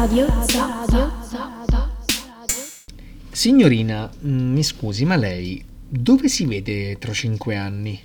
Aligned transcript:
Radio 0.00 0.26
Radio 0.26 1.12
Signorina, 3.30 4.10
mm, 4.24 4.52
mi 4.54 4.62
scusi, 4.62 5.04
ma 5.04 5.16
lei 5.16 5.62
dove 5.86 6.26
si 6.28 6.46
vede 6.46 6.96
tra 6.96 7.12
cinque 7.12 7.54
anni? 7.54 8.00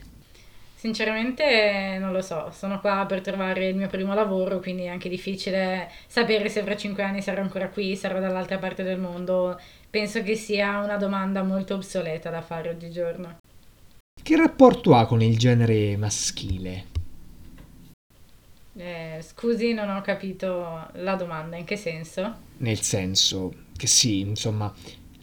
Sinceramente 0.76 1.96
non 1.97 2.12
lo 2.12 2.20
so, 2.20 2.52
sono 2.52 2.81
qua 2.81 3.06
per 3.08 3.21
trovare 3.21 3.70
il 3.70 3.78
mio 3.78 3.88
primo 3.88 4.13
lavoro, 4.13 4.60
quindi 4.60 4.84
è 4.84 4.88
anche 4.88 5.08
difficile 5.08 5.89
sapere 6.06 6.49
se 6.49 6.63
fra 6.63 6.76
cinque 6.76 7.03
anni 7.03 7.21
sarò 7.21 7.42
ancora 7.42 7.70
qui, 7.70 7.96
sarò 7.96 8.20
dall'altra 8.20 8.57
parte 8.57 8.84
del 8.84 8.99
mondo. 8.99 9.57
Penso 9.89 10.21
che 10.21 10.35
sia 10.35 10.80
una 10.80 10.98
domanda 10.98 11.43
molto 11.43 11.75
obsoleta 11.75 12.30
da 12.30 12.42
fare 12.42 12.71
oggigiorno. 12.71 13.38
Che 14.21 14.35
rapporto 14.35 14.96
ha 14.96 15.06
con 15.06 15.21
il 15.21 15.38
genere 15.38 15.96
maschile? 15.96 16.95
Eh, 18.77 19.23
scusi, 19.25 19.73
non 19.73 19.89
ho 19.89 20.02
capito 20.02 20.89
la 20.93 21.16
domanda, 21.16 21.55
in 21.55 21.63
che 21.63 21.77
senso? 21.77 22.35
Nel 22.57 22.81
senso 22.81 23.53
che 23.77 23.88
sì, 23.88 24.20
insomma, 24.20 24.73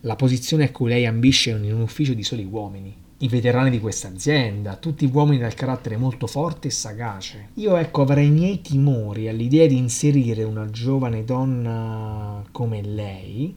la 0.00 0.16
posizione 0.16 0.64
a 0.64 0.70
cui 0.70 0.88
lei 0.88 1.04
ambisce 1.06 1.52
è 1.52 1.54
in 1.54 1.74
un 1.74 1.82
ufficio 1.82 2.14
di 2.14 2.24
soli 2.24 2.44
uomini. 2.44 2.96
I 3.18 3.28
veterani 3.28 3.70
di 3.70 3.78
questa 3.78 4.08
azienda, 4.08 4.76
tutti 4.76 5.08
uomini 5.12 5.38
dal 5.38 5.54
carattere 5.54 5.96
molto 5.96 6.26
forte 6.26 6.68
e 6.68 6.70
sagace. 6.70 7.50
Io 7.54 7.76
ecco 7.76 8.02
avrei 8.02 8.26
i 8.26 8.30
miei 8.30 8.60
timori 8.62 9.28
all'idea 9.28 9.66
di 9.66 9.76
inserire 9.76 10.42
una 10.42 10.68
giovane 10.70 11.22
donna 11.22 12.42
come 12.50 12.82
lei 12.82 13.54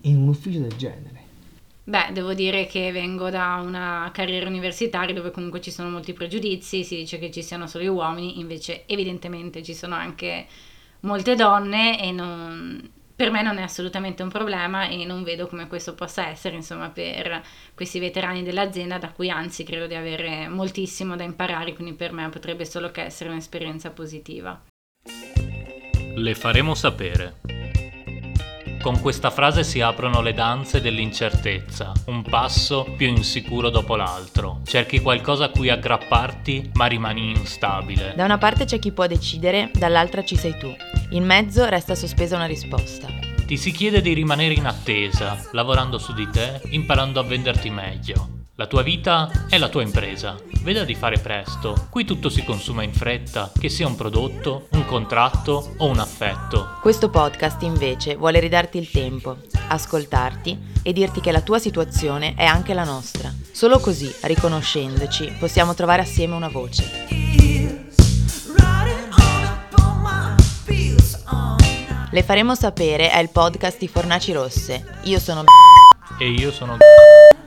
in 0.00 0.16
un 0.16 0.28
ufficio 0.28 0.60
del 0.60 0.74
genere. 0.76 1.13
Beh, 1.86 2.12
devo 2.12 2.32
dire 2.32 2.64
che 2.66 2.90
vengo 2.92 3.28
da 3.28 3.60
una 3.62 4.10
carriera 4.10 4.48
universitaria 4.48 5.14
dove 5.14 5.30
comunque 5.30 5.60
ci 5.60 5.70
sono 5.70 5.90
molti 5.90 6.14
pregiudizi, 6.14 6.82
si 6.82 6.96
dice 6.96 7.18
che 7.18 7.30
ci 7.30 7.42
siano 7.42 7.66
solo 7.66 7.84
gli 7.84 7.88
uomini, 7.88 8.40
invece 8.40 8.84
evidentemente 8.86 9.62
ci 9.62 9.74
sono 9.74 9.94
anche 9.94 10.46
molte 11.00 11.34
donne 11.34 12.02
e 12.02 12.10
non, 12.10 12.90
per 13.14 13.30
me 13.30 13.42
non 13.42 13.58
è 13.58 13.62
assolutamente 13.62 14.22
un 14.22 14.30
problema 14.30 14.88
e 14.88 15.04
non 15.04 15.22
vedo 15.24 15.46
come 15.46 15.66
questo 15.66 15.94
possa 15.94 16.26
essere, 16.26 16.56
insomma, 16.56 16.88
per 16.88 17.42
questi 17.74 17.98
veterani 17.98 18.42
dell'azienda 18.42 18.96
da 18.96 19.10
cui 19.10 19.28
anzi 19.28 19.62
credo 19.62 19.86
di 19.86 19.94
avere 19.94 20.48
moltissimo 20.48 21.16
da 21.16 21.24
imparare, 21.24 21.74
quindi 21.74 21.92
per 21.92 22.12
me 22.12 22.30
potrebbe 22.30 22.64
solo 22.64 22.90
che 22.90 23.02
essere 23.02 23.28
un'esperienza 23.28 23.90
positiva. 23.90 24.58
Le 26.16 26.34
faremo 26.34 26.74
sapere. 26.74 27.63
Con 28.84 29.00
questa 29.00 29.30
frase 29.30 29.64
si 29.64 29.80
aprono 29.80 30.20
le 30.20 30.34
danze 30.34 30.82
dell'incertezza, 30.82 31.94
un 32.08 32.20
passo 32.20 32.86
più 32.98 33.06
insicuro 33.06 33.70
dopo 33.70 33.96
l'altro. 33.96 34.60
Cerchi 34.66 35.00
qualcosa 35.00 35.46
a 35.46 35.48
cui 35.48 35.70
aggrapparti, 35.70 36.72
ma 36.74 36.84
rimani 36.84 37.30
instabile. 37.30 38.12
Da 38.14 38.24
una 38.26 38.36
parte 38.36 38.66
c'è 38.66 38.78
chi 38.78 38.92
può 38.92 39.06
decidere, 39.06 39.70
dall'altra 39.72 40.22
ci 40.22 40.36
sei 40.36 40.58
tu. 40.58 40.70
In 41.12 41.24
mezzo 41.24 41.64
resta 41.64 41.94
sospesa 41.94 42.36
una 42.36 42.44
risposta. 42.44 43.08
Ti 43.46 43.56
si 43.56 43.72
chiede 43.72 44.02
di 44.02 44.12
rimanere 44.12 44.52
in 44.52 44.66
attesa, 44.66 45.42
lavorando 45.52 45.96
su 45.96 46.12
di 46.12 46.28
te, 46.28 46.60
imparando 46.68 47.20
a 47.20 47.22
venderti 47.22 47.70
meglio. 47.70 48.33
La 48.56 48.68
tua 48.68 48.82
vita 48.82 49.28
è 49.48 49.58
la 49.58 49.68
tua 49.68 49.82
impresa. 49.82 50.36
Veda 50.62 50.84
di 50.84 50.94
fare 50.94 51.18
presto. 51.18 51.88
Qui 51.90 52.04
tutto 52.04 52.28
si 52.28 52.44
consuma 52.44 52.84
in 52.84 52.92
fretta, 52.92 53.50
che 53.58 53.68
sia 53.68 53.88
un 53.88 53.96
prodotto, 53.96 54.68
un 54.70 54.84
contratto 54.84 55.74
o 55.78 55.86
un 55.86 55.98
affetto. 55.98 56.78
Questo 56.80 57.10
podcast 57.10 57.62
invece 57.62 58.14
vuole 58.14 58.38
ridarti 58.38 58.78
il 58.78 58.88
tempo, 58.88 59.38
ascoltarti 59.66 60.56
e 60.84 60.92
dirti 60.92 61.20
che 61.20 61.32
la 61.32 61.40
tua 61.40 61.58
situazione 61.58 62.34
è 62.36 62.44
anche 62.44 62.74
la 62.74 62.84
nostra. 62.84 63.28
Solo 63.50 63.80
così, 63.80 64.14
riconoscendoci, 64.20 65.34
possiamo 65.40 65.74
trovare 65.74 66.02
assieme 66.02 66.36
una 66.36 66.48
voce. 66.48 67.06
Le 72.08 72.22
faremo 72.22 72.54
sapere 72.54 73.10
è 73.10 73.18
il 73.18 73.30
podcast 73.30 73.78
di 73.78 73.88
Fornaci 73.88 74.32
Rosse. 74.32 75.00
Io 75.02 75.18
sono 75.18 75.42
E 76.20 76.28
io 76.28 76.52
sono 76.52 76.76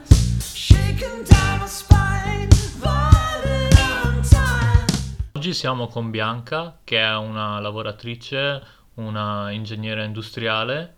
Oggi 5.48 5.56
siamo 5.56 5.86
con 5.86 6.10
Bianca, 6.10 6.76
che 6.84 7.00
è 7.00 7.16
una 7.16 7.58
lavoratrice, 7.58 8.62
una 8.96 9.50
ingegnere 9.50 10.04
industriale, 10.04 10.94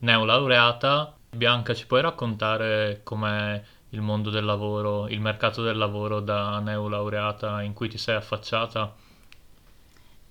neolaureata. 0.00 1.16
Bianca, 1.30 1.72
ci 1.72 1.86
puoi 1.86 2.02
raccontare 2.02 3.00
com'è 3.02 3.62
il 3.88 4.02
mondo 4.02 4.28
del 4.28 4.44
lavoro, 4.44 5.08
il 5.08 5.22
mercato 5.22 5.62
del 5.62 5.78
lavoro 5.78 6.20
da 6.20 6.58
neolaureata 6.58 7.62
in 7.62 7.72
cui 7.72 7.88
ti 7.88 7.96
sei 7.96 8.16
affacciata? 8.16 8.94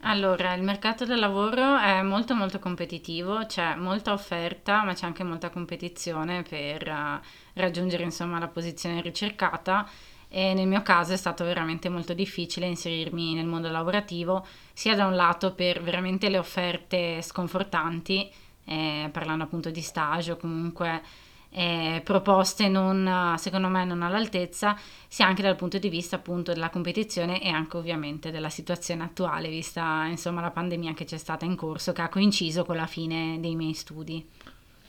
Allora, 0.01 0.53
il 0.53 0.62
mercato 0.62 1.06
del 1.06 1.18
lavoro 1.18 1.79
è 1.79 2.03
molto 2.03 2.35
molto 2.35 2.59
competitivo, 2.59 3.47
c'è 3.47 3.74
molta 3.74 4.13
offerta, 4.13 4.84
ma 4.84 4.94
c'è 4.94 5.07
anche 5.07 5.24
molta 5.24 5.50
competizione 5.50 6.44
per 6.44 6.88
uh, 6.88 7.25
raggiungere 7.56 8.03
insomma 8.03 8.38
la 8.38 8.50
posizione 8.50 9.01
ricercata 9.01 9.89
e 10.30 10.54
nel 10.54 10.68
mio 10.68 10.82
caso 10.82 11.14
è 11.14 11.18
stato 11.18 11.44
veramente 11.44 11.90
molto 11.90 12.14
difficile 12.14 12.66
inserirmi 12.66 13.34
nel 13.34 13.46
mondo 13.46 13.70
lavorativo, 13.70 14.46
sia 14.74 14.96
da 14.96 15.06
un 15.06 15.16
lato 15.16 15.54
per 15.54 15.82
veramente 15.82 16.30
le 16.30 16.38
offerte 16.38 17.22
sconfortanti, 17.22 18.30
eh, 18.66 19.10
parlando 19.12 19.46
appunto 19.46 19.70
di 19.70 19.82
stage 19.82 20.32
o 20.32 20.38
comunque 20.38 21.02
eh, 21.50 22.02
proposte 22.04 22.68
non, 22.68 23.36
secondo 23.38 23.68
me 23.68 23.86
non 23.86 24.04
all'altezza, 24.04 24.78
sia 25.08 25.26
anche 25.26 25.42
dal 25.42 25.56
punto 25.56 25.78
di 25.78 25.90
vista 25.90 26.18
appunto 26.18 26.54
della 26.54 26.70
competizione 26.70 27.42
e 27.42 27.50
anche 27.50 27.78
ovviamente 27.78 28.32
della 28.32 28.50
situazione 28.50 29.04
attuale, 29.04 29.50
vista 29.50 30.06
insomma 30.06 30.42
la 30.42 30.52
pandemia 30.52 30.94
che 30.94 31.06
c'è 31.06 31.18
stata 31.18 31.46
in 31.46 31.56
corso, 31.56 31.94
che 31.94 32.02
ha 32.02 32.10
coinciso 32.10 32.66
con 32.66 32.76
la 32.76 32.88
fine 32.88 33.38
dei 33.40 33.56
miei 33.56 33.74
studi. 33.74 34.28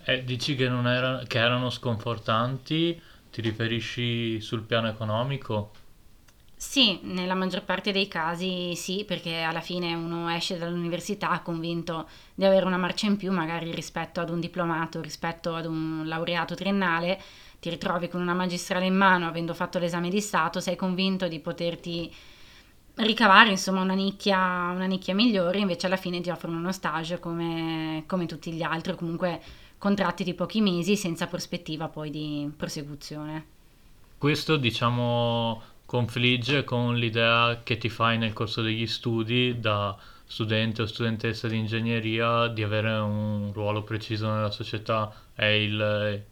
Eh, 0.04 0.24
dici 0.24 0.56
che, 0.56 0.64
era, 0.64 1.22
che 1.26 1.38
erano 1.38 1.70
sconfortanti, 1.70 3.00
ti 3.30 3.40
riferisci 3.40 4.40
sul 4.40 4.62
piano 4.62 4.88
economico? 4.88 5.72
Sì, 6.60 6.98
nella 7.02 7.34
maggior 7.34 7.62
parte 7.62 7.92
dei 7.92 8.08
casi 8.08 8.74
sì, 8.74 9.04
perché 9.06 9.42
alla 9.42 9.60
fine 9.60 9.94
uno 9.94 10.28
esce 10.28 10.58
dall'università 10.58 11.38
convinto 11.40 12.08
di 12.34 12.44
avere 12.44 12.66
una 12.66 12.76
marcia 12.76 13.06
in 13.06 13.16
più, 13.16 13.30
magari 13.30 13.72
rispetto 13.72 14.20
ad 14.20 14.28
un 14.28 14.40
diplomato, 14.40 15.00
rispetto 15.00 15.54
ad 15.54 15.66
un 15.66 16.02
laureato 16.06 16.56
triennale, 16.56 17.20
ti 17.60 17.70
ritrovi 17.70 18.08
con 18.08 18.20
una 18.20 18.34
magistrale 18.34 18.86
in 18.86 18.96
mano, 18.96 19.28
avendo 19.28 19.54
fatto 19.54 19.78
l'esame 19.78 20.10
di 20.10 20.20
Stato, 20.20 20.58
sei 20.58 20.74
convinto 20.74 21.28
di 21.28 21.38
poterti 21.38 22.12
ricavare 22.96 23.50
insomma 23.50 23.82
una 23.82 23.94
nicchia, 23.94 24.36
una 24.74 24.86
nicchia 24.86 25.14
migliore, 25.14 25.58
invece 25.60 25.86
alla 25.86 25.96
fine 25.96 26.20
ti 26.20 26.30
offrono 26.30 26.56
uno 26.58 26.72
stage 26.72 27.20
come, 27.20 28.02
come 28.06 28.26
tutti 28.26 28.52
gli 28.52 28.62
altri, 28.62 28.96
comunque 28.96 29.40
contratti 29.78 30.24
di 30.24 30.34
pochi 30.34 30.60
mesi 30.60 30.96
senza 30.96 31.26
prospettiva 31.26 31.88
poi 31.88 32.10
di 32.10 32.50
prosecuzione. 32.56 33.56
Questo 34.18 34.56
diciamo 34.56 35.62
confligge 35.86 36.64
con 36.64 36.96
l'idea 36.96 37.60
che 37.62 37.78
ti 37.78 37.88
fai 37.88 38.18
nel 38.18 38.32
corso 38.34 38.60
degli 38.60 38.86
studi 38.86 39.58
da 39.58 39.96
studente 40.26 40.82
o 40.82 40.86
studentessa 40.86 41.48
di 41.48 41.56
ingegneria 41.56 42.48
di 42.48 42.62
avere 42.62 42.90
un 42.98 43.50
ruolo 43.54 43.82
preciso 43.82 44.30
nella 44.30 44.50
società 44.50 45.10
è 45.32 45.46
il, 45.46 46.22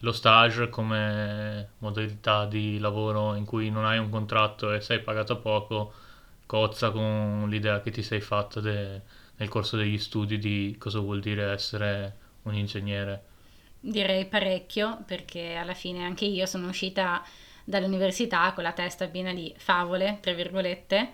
lo 0.00 0.12
stage 0.12 0.68
come 0.68 1.70
modalità 1.78 2.44
di 2.44 2.78
lavoro 2.78 3.34
in 3.34 3.46
cui 3.46 3.70
non 3.70 3.86
hai 3.86 3.98
un 3.98 4.10
contratto 4.10 4.72
e 4.72 4.82
sei 4.82 5.00
pagato 5.00 5.38
poco 5.38 5.92
cozza 6.44 6.90
con 6.90 7.46
l'idea 7.48 7.80
che 7.80 7.90
ti 7.90 8.02
sei 8.02 8.20
fatta 8.20 8.60
de, 8.60 9.00
nel 9.36 9.48
corso 9.48 9.76
degli 9.76 9.98
studi 9.98 10.38
di 10.38 10.76
cosa 10.78 10.98
vuol 10.98 11.20
dire 11.20 11.50
essere 11.52 12.24
un 12.48 12.54
ingegnere. 12.54 13.22
Direi 13.80 14.26
parecchio 14.26 15.02
perché 15.06 15.54
alla 15.54 15.74
fine 15.74 16.04
anche 16.04 16.24
io 16.24 16.46
sono 16.46 16.68
uscita 16.68 17.22
dall'università 17.64 18.52
con 18.52 18.64
la 18.64 18.72
testa 18.72 19.06
piena 19.08 19.32
di 19.32 19.52
favole, 19.56 20.18
tra 20.20 20.32
virgolette, 20.32 21.10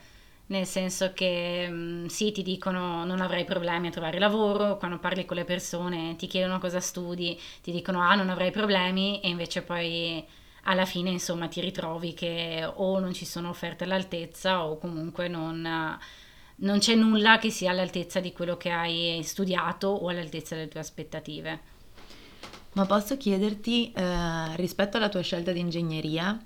nel 0.46 0.66
senso 0.66 1.12
che 1.12 1.68
mh, 1.68 2.06
sì, 2.06 2.32
ti 2.32 2.42
dicono 2.42 3.04
non 3.04 3.20
avrai 3.20 3.44
problemi 3.44 3.88
a 3.88 3.90
trovare 3.90 4.18
lavoro, 4.18 4.76
quando 4.78 4.98
parli 4.98 5.24
con 5.24 5.36
le 5.36 5.44
persone 5.44 6.16
ti 6.16 6.26
chiedono 6.26 6.58
cosa 6.58 6.80
studi, 6.80 7.38
ti 7.62 7.72
dicono 7.72 8.00
ah 8.00 8.14
non 8.14 8.30
avrai 8.30 8.50
problemi 8.50 9.20
e 9.20 9.28
invece 9.28 9.62
poi 9.62 10.24
alla 10.64 10.84
fine 10.84 11.10
insomma 11.10 11.48
ti 11.48 11.60
ritrovi 11.60 12.14
che 12.14 12.64
o 12.72 12.98
non 12.98 13.12
ci 13.12 13.24
sono 13.24 13.48
offerte 13.48 13.84
all'altezza 13.84 14.64
o 14.64 14.78
comunque 14.78 15.28
non, 15.28 15.98
non 16.62 16.78
c'è 16.78 16.94
nulla 16.94 17.38
che 17.38 17.50
sia 17.50 17.70
all'altezza 17.70 18.20
di 18.20 18.32
quello 18.32 18.56
che 18.56 18.70
hai 18.70 19.20
studiato 19.22 19.88
o 19.88 20.08
all'altezza 20.08 20.54
delle 20.54 20.68
tue 20.68 20.80
aspettative. 20.80 21.60
Ma 22.74 22.86
posso 22.86 23.16
chiederti, 23.16 23.92
eh, 23.92 24.56
rispetto 24.56 24.96
alla 24.96 25.08
tua 25.08 25.20
scelta 25.20 25.52
di 25.52 25.60
ingegneria, 25.60 26.40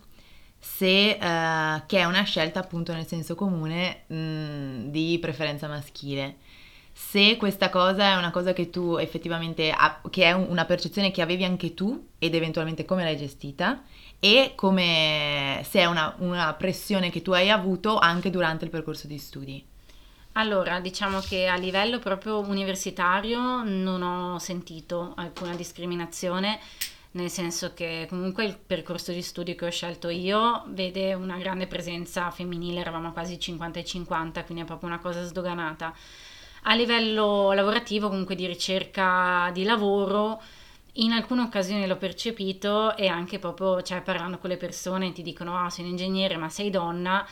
se, 0.59 1.11
eh, 1.11 1.83
che 1.87 1.99
è 1.99 2.05
una 2.05 2.23
scelta 2.25 2.61
appunto 2.61 2.93
nel 2.93 3.07
senso 3.07 3.35
comune 3.35 4.05
mh, 4.07 4.91
di 4.91 5.19
preferenza 5.21 5.69
maschile, 5.69 6.37
se 6.93 7.37
questa 7.37 7.69
cosa 7.69 8.13
è 8.13 8.17
una 8.17 8.31
cosa 8.31 8.55
che 8.55 8.71
tu 8.71 8.97
effettivamente, 8.97 9.71
ha, 9.71 10.01
che 10.09 10.25
è 10.25 10.33
una 10.33 10.65
percezione 10.65 11.11
che 11.11 11.21
avevi 11.21 11.45
anche 11.45 11.75
tu 11.75 12.09
ed 12.19 12.35
eventualmente 12.35 12.87
come 12.87 13.05
l'hai 13.05 13.19
gestita 13.19 13.83
e 14.19 14.53
come 14.57 15.61
se 15.69 15.81
è 15.81 15.85
una, 15.85 16.15
una 16.19 16.55
pressione 16.55 17.11
che 17.11 17.21
tu 17.21 17.33
hai 17.33 17.51
avuto 17.51 17.99
anche 17.99 18.31
durante 18.31 18.65
il 18.65 18.71
percorso 18.71 19.07
di 19.07 19.19
studi. 19.19 19.65
Allora, 20.39 20.81
diciamo 20.81 21.21
che 21.21 21.47
a 21.47 21.57
livello 21.57 21.99
proprio 21.99 22.41
universitario 22.41 23.63
non 23.65 24.03
ho 24.03 24.39
sentito 24.39 25.15
alcuna 25.17 25.55
discriminazione, 25.55 26.61
nel 27.13 27.31
senso 27.31 27.73
che 27.73 28.05
comunque 28.07 28.45
il 28.45 28.55
percorso 28.59 29.13
di 29.13 29.23
studio 29.23 29.55
che 29.55 29.65
ho 29.65 29.71
scelto 29.71 30.11
io 30.11 30.65
vede 30.67 31.15
una 31.15 31.39
grande 31.39 31.67
presenza 31.67 32.31
femminile, 32.31 32.81
eravamo 32.81 33.13
quasi 33.13 33.41
50 33.41 33.81
e 33.81 33.85
50, 33.85 34.45
quindi 34.45 34.65
è 34.65 34.67
proprio 34.67 34.91
una 34.91 34.99
cosa 34.99 35.25
sdoganata. 35.25 35.95
A 36.65 36.75
livello 36.75 37.53
lavorativo, 37.53 38.09
comunque 38.11 38.35
di 38.35 38.47
ricerca 38.47 39.49
di 39.55 39.65
lavoro, 39.65 40.43
in 40.99 41.13
alcune 41.13 41.41
occasioni 41.41 41.87
l'ho 41.87 41.97
percepito 41.97 42.95
e 42.95 43.07
anche 43.07 43.39
proprio, 43.39 43.81
cioè 43.81 44.03
parlando 44.03 44.37
con 44.37 44.51
le 44.51 44.59
persone 44.59 45.13
ti 45.13 45.23
dicono, 45.23 45.57
ah 45.57 45.71
sei 45.71 45.87
un 45.87 45.93
ingegnere 45.93 46.37
ma 46.37 46.51
sei 46.51 46.69
donna 46.69 47.27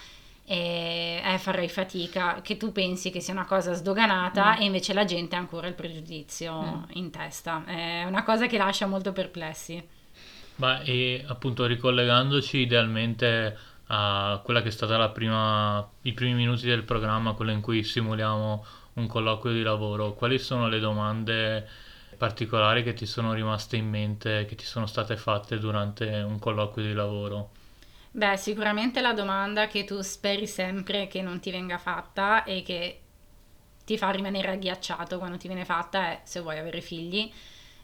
e 0.47 1.23
eh, 1.25 1.39
farei 1.39 1.69
fatica, 1.69 2.41
che 2.43 2.57
tu 2.57 2.71
pensi 2.71 3.11
che 3.11 3.21
sia 3.21 3.33
una 3.33 3.47
cosa 3.47 3.73
sdoganata 3.73 4.57
mm. 4.57 4.61
e 4.61 4.65
invece 4.65 4.93
la 4.93 5.05
gente 5.05 5.37
ha 5.37 5.39
ancora 5.39 5.67
il 5.67 5.75
pregiudizio 5.75 6.61
mm. 6.61 6.83
in 6.93 7.11
testa. 7.11 7.65
È 7.65 8.05
una 8.05 8.23
cosa 8.23 8.47
che 8.47 8.59
lascia 8.59 8.87
molto 8.87 9.13
perplessi. 9.13 9.83
Ma 10.57 10.83
e 10.83 11.25
appunto 11.27 11.67
ricollegandoci 11.67 12.59
idealmente 12.59 13.57
a 13.87 14.41
quella 14.45 14.63
che 14.63 14.69
è 14.69 14.73
stata 14.73 14.97
la 14.97 15.09
prima, 15.09 15.87
i 16.03 16.13
primi 16.13 16.35
minuti 16.35 16.67
del 16.67 16.85
programma, 16.85 17.33
quello 17.33 17.51
in 17.51 17.61
cui 17.61 17.83
simuliamo 17.83 18.65
un 18.95 19.07
colloquio 19.07 19.53
di 19.53 19.63
lavoro, 19.63 20.13
quali 20.13 20.39
sono 20.39 20.69
le 20.69 20.79
domande 20.79 21.67
particolari 22.17 22.85
che 22.85 22.93
ti 22.93 23.07
sono 23.07 23.33
rimaste 23.33 23.77
in 23.77 23.89
mente, 23.89 24.45
che 24.45 24.55
ti 24.55 24.65
sono 24.65 24.87
state 24.87 25.17
fatte 25.17 25.59
durante 25.59 26.07
un 26.07 26.39
colloquio 26.39 26.87
di 26.87 26.93
lavoro? 26.93 27.51
Beh, 28.17 28.37
sicuramente 28.37 29.01
la 29.01 29.13
domanda 29.13 29.67
che 29.67 29.83
tu 29.83 30.01
speri 30.01 30.47
sempre 30.47 31.09
che 31.09 31.21
non 31.21 31.41
ti 31.41 31.51
venga 31.51 31.79
fatta 31.79 32.45
e 32.45 32.63
che 32.63 33.01
ti 33.85 33.99
fa 33.99 34.11
rimanere 34.11 34.53
agghiacciato 34.53 35.19
quando 35.19 35.37
ti 35.37 35.49
viene 35.49 35.65
fatta 35.65 36.11
è 36.11 36.21
se 36.23 36.39
vuoi 36.39 36.57
avere 36.59 36.81
figli. 36.81 37.29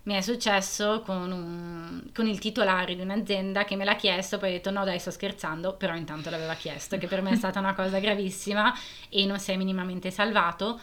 Mi 0.04 0.14
è 0.14 0.20
successo 0.20 1.00
con, 1.04 1.32
un, 1.32 2.10
con 2.14 2.28
il 2.28 2.38
titolare 2.38 2.94
di 2.94 3.02
un'azienda 3.02 3.64
che 3.64 3.74
me 3.74 3.84
l'ha 3.84 3.96
chiesto, 3.96 4.38
poi 4.38 4.50
ho 4.50 4.52
detto 4.52 4.70
no 4.70 4.84
dai 4.84 5.00
sto 5.00 5.10
scherzando, 5.10 5.74
però 5.74 5.96
intanto 5.96 6.30
l'aveva 6.30 6.54
chiesto, 6.54 6.96
che 6.96 7.08
per 7.08 7.22
me 7.22 7.32
è 7.32 7.34
stata 7.36 7.58
una 7.58 7.74
cosa 7.74 7.98
gravissima 7.98 8.72
e 9.08 9.26
non 9.26 9.40
si 9.40 9.50
è 9.50 9.56
minimamente 9.56 10.12
salvato. 10.12 10.80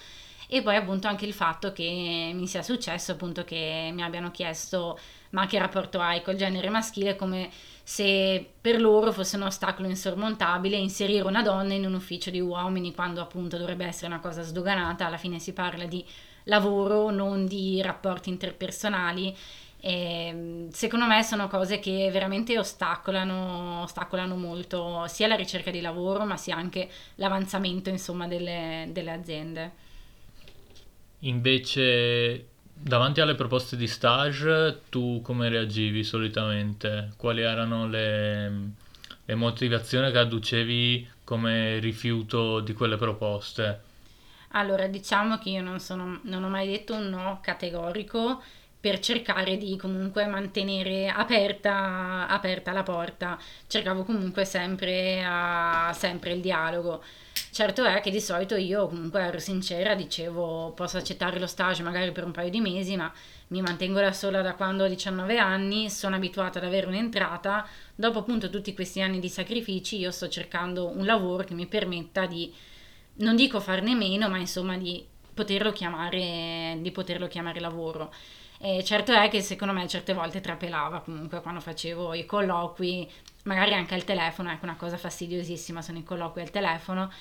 E 0.49 0.61
poi 0.61 0.75
appunto 0.75 1.07
anche 1.07 1.25
il 1.25 1.33
fatto 1.33 1.71
che 1.71 2.31
mi 2.33 2.47
sia 2.47 2.63
successo 2.63 3.13
appunto 3.13 3.45
che 3.45 3.91
mi 3.93 4.03
abbiano 4.03 4.29
chiesto 4.31 4.99
ma 5.31 5.45
che 5.45 5.59
rapporto 5.59 5.99
hai 5.99 6.21
col 6.21 6.35
genere 6.35 6.69
maschile 6.69 7.15
come 7.15 7.49
se 7.83 8.45
per 8.59 8.81
loro 8.81 9.13
fosse 9.13 9.37
un 9.37 9.43
ostacolo 9.43 9.87
insormontabile 9.87 10.75
inserire 10.75 11.25
una 11.25 11.41
donna 11.41 11.73
in 11.73 11.85
un 11.85 11.93
ufficio 11.93 12.29
di 12.29 12.41
uomini 12.41 12.93
quando 12.93 13.21
appunto 13.21 13.57
dovrebbe 13.57 13.85
essere 13.85 14.07
una 14.07 14.19
cosa 14.19 14.41
sdoganata, 14.41 15.05
alla 15.05 15.17
fine 15.17 15.39
si 15.39 15.53
parla 15.53 15.85
di 15.85 16.03
lavoro, 16.43 17.11
non 17.11 17.45
di 17.45 17.81
rapporti 17.81 18.29
interpersonali. 18.29 19.35
E 19.79 20.67
secondo 20.71 21.05
me 21.05 21.23
sono 21.23 21.47
cose 21.47 21.79
che 21.79 22.09
veramente 22.11 22.57
ostacolano, 22.57 23.83
ostacolano 23.83 24.35
molto 24.35 25.05
sia 25.07 25.27
la 25.27 25.35
ricerca 25.35 25.71
di 25.71 25.81
lavoro 25.81 26.25
ma 26.25 26.35
sia 26.35 26.55
anche 26.55 26.89
l'avanzamento 27.15 27.89
insomma 27.89 28.27
delle, 28.27 28.89
delle 28.91 29.11
aziende. 29.11 29.71
Invece 31.19 32.47
Davanti 32.79 33.21
alle 33.21 33.35
proposte 33.35 33.75
di 33.75 33.87
stage, 33.87 34.81
tu 34.89 35.21
come 35.21 35.49
reagivi 35.49 36.03
solitamente? 36.03 37.11
Quali 37.17 37.41
erano 37.41 37.87
le, 37.87 38.51
le 39.25 39.35
motivazioni 39.35 40.11
che 40.11 40.17
adducevi 40.19 41.09
come 41.23 41.79
rifiuto 41.79 42.61
di 42.61 42.73
quelle 42.73 42.95
proposte? 42.95 43.81
Allora, 44.51 44.87
diciamo 44.87 45.37
che 45.37 45.49
io 45.49 45.61
non, 45.61 45.79
sono, 45.79 46.19
non 46.23 46.43
ho 46.43 46.49
mai 46.49 46.67
detto 46.67 46.93
un 46.93 47.09
no 47.09 47.39
categorico 47.41 48.41
per 48.79 48.99
cercare 48.99 49.57
di 49.57 49.75
comunque 49.75 50.25
mantenere 50.27 51.09
aperta, 51.09 52.27
aperta 52.27 52.71
la 52.71 52.83
porta. 52.83 53.37
Cercavo 53.67 54.03
comunque 54.03 54.45
sempre, 54.45 55.25
uh, 55.25 55.93
sempre 55.93 56.31
il 56.31 56.41
dialogo. 56.41 57.03
Certo 57.49 57.83
è 57.83 58.01
che 58.01 58.11
di 58.11 58.19
solito 58.19 58.55
io 58.55 58.87
comunque 58.87 59.21
ero 59.21 59.39
sincera, 59.39 59.95
dicevo 59.95 60.71
posso 60.75 60.97
accettare 60.97 61.39
lo 61.39 61.47
stage 61.47 61.81
magari 61.81 62.11
per 62.11 62.23
un 62.23 62.31
paio 62.31 62.49
di 62.49 62.61
mesi, 62.61 62.95
ma 62.95 63.11
mi 63.47 63.61
mantengo 63.61 63.99
da 63.99 64.11
sola 64.11 64.41
da 64.41 64.53
quando 64.53 64.83
ho 64.83 64.87
19 64.87 65.37
anni, 65.37 65.89
sono 65.89 66.15
abituata 66.15 66.59
ad 66.59 66.65
avere 66.65 66.87
un'entrata, 66.87 67.67
dopo 67.95 68.19
appunto 68.19 68.49
tutti 68.49 68.73
questi 68.73 69.01
anni 69.01 69.19
di 69.19 69.29
sacrifici 69.29 69.97
io 69.97 70.11
sto 70.11 70.27
cercando 70.27 70.87
un 70.87 71.05
lavoro 71.05 71.43
che 71.43 71.53
mi 71.55 71.65
permetta 71.65 72.25
di, 72.25 72.53
non 73.15 73.35
dico 73.35 73.59
farne 73.59 73.95
meno, 73.95 74.29
ma 74.29 74.37
insomma 74.37 74.77
di 74.77 75.03
poterlo 75.33 75.71
chiamare, 75.71 76.77
di 76.79 76.91
poterlo 76.91 77.27
chiamare 77.27 77.59
lavoro. 77.59 78.13
E 78.59 78.83
certo 78.83 79.13
è 79.13 79.29
che 79.29 79.41
secondo 79.41 79.73
me 79.73 79.87
certe 79.87 80.13
volte 80.13 80.41
trapelava 80.41 81.01
comunque 81.01 81.41
quando 81.41 81.59
facevo 81.59 82.15
i 82.15 82.25
colloqui, 82.25 83.09
magari 83.47 83.73
anche 83.73 83.95
al 83.95 84.03
telefono, 84.03 84.51
ecco 84.51 84.65
una 84.65 84.75
cosa 84.75 84.97
fastidiosissima 84.97 85.81
sono 85.81 85.97
i 85.97 86.03
colloqui 86.03 86.41
al 86.41 86.51
telefono 86.51 87.11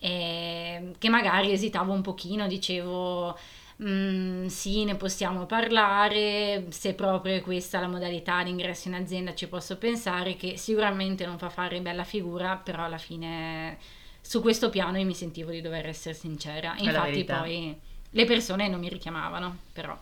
eh, 0.00 0.94
che 0.98 1.08
magari 1.08 1.52
esitavo 1.52 1.92
un 1.92 2.02
pochino, 2.02 2.46
dicevo 2.46 3.36
mm, 3.82 4.46
sì, 4.46 4.84
ne 4.84 4.94
possiamo 4.96 5.46
parlare, 5.46 6.66
se 6.70 6.94
proprio 6.94 7.34
è 7.34 7.40
questa 7.40 7.80
la 7.80 7.88
modalità 7.88 8.42
di 8.42 8.50
ingresso 8.50 8.88
in 8.88 8.94
azienda 8.94 9.34
ci 9.34 9.48
posso 9.48 9.76
pensare, 9.76 10.36
che 10.36 10.56
sicuramente 10.56 11.26
non 11.26 11.38
fa 11.38 11.48
fare 11.48 11.80
bella 11.80 12.04
figura, 12.04 12.56
però 12.56 12.84
alla 12.84 12.98
fine 12.98 13.78
su 14.20 14.40
questo 14.40 14.70
piano 14.70 14.98
io 14.98 15.06
mi 15.06 15.14
sentivo 15.14 15.50
di 15.50 15.60
dover 15.60 15.86
essere 15.86 16.14
sincera. 16.14 16.74
Infatti 16.78 17.24
poi 17.24 17.76
le 18.10 18.24
persone 18.24 18.68
non 18.68 18.80
mi 18.80 18.88
richiamavano, 18.88 19.58
però. 19.72 19.96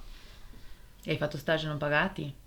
E 1.03 1.11
hai 1.11 1.17
fatto 1.17 1.39
stage 1.39 1.67
non 1.67 1.79
pagati? 1.79 2.45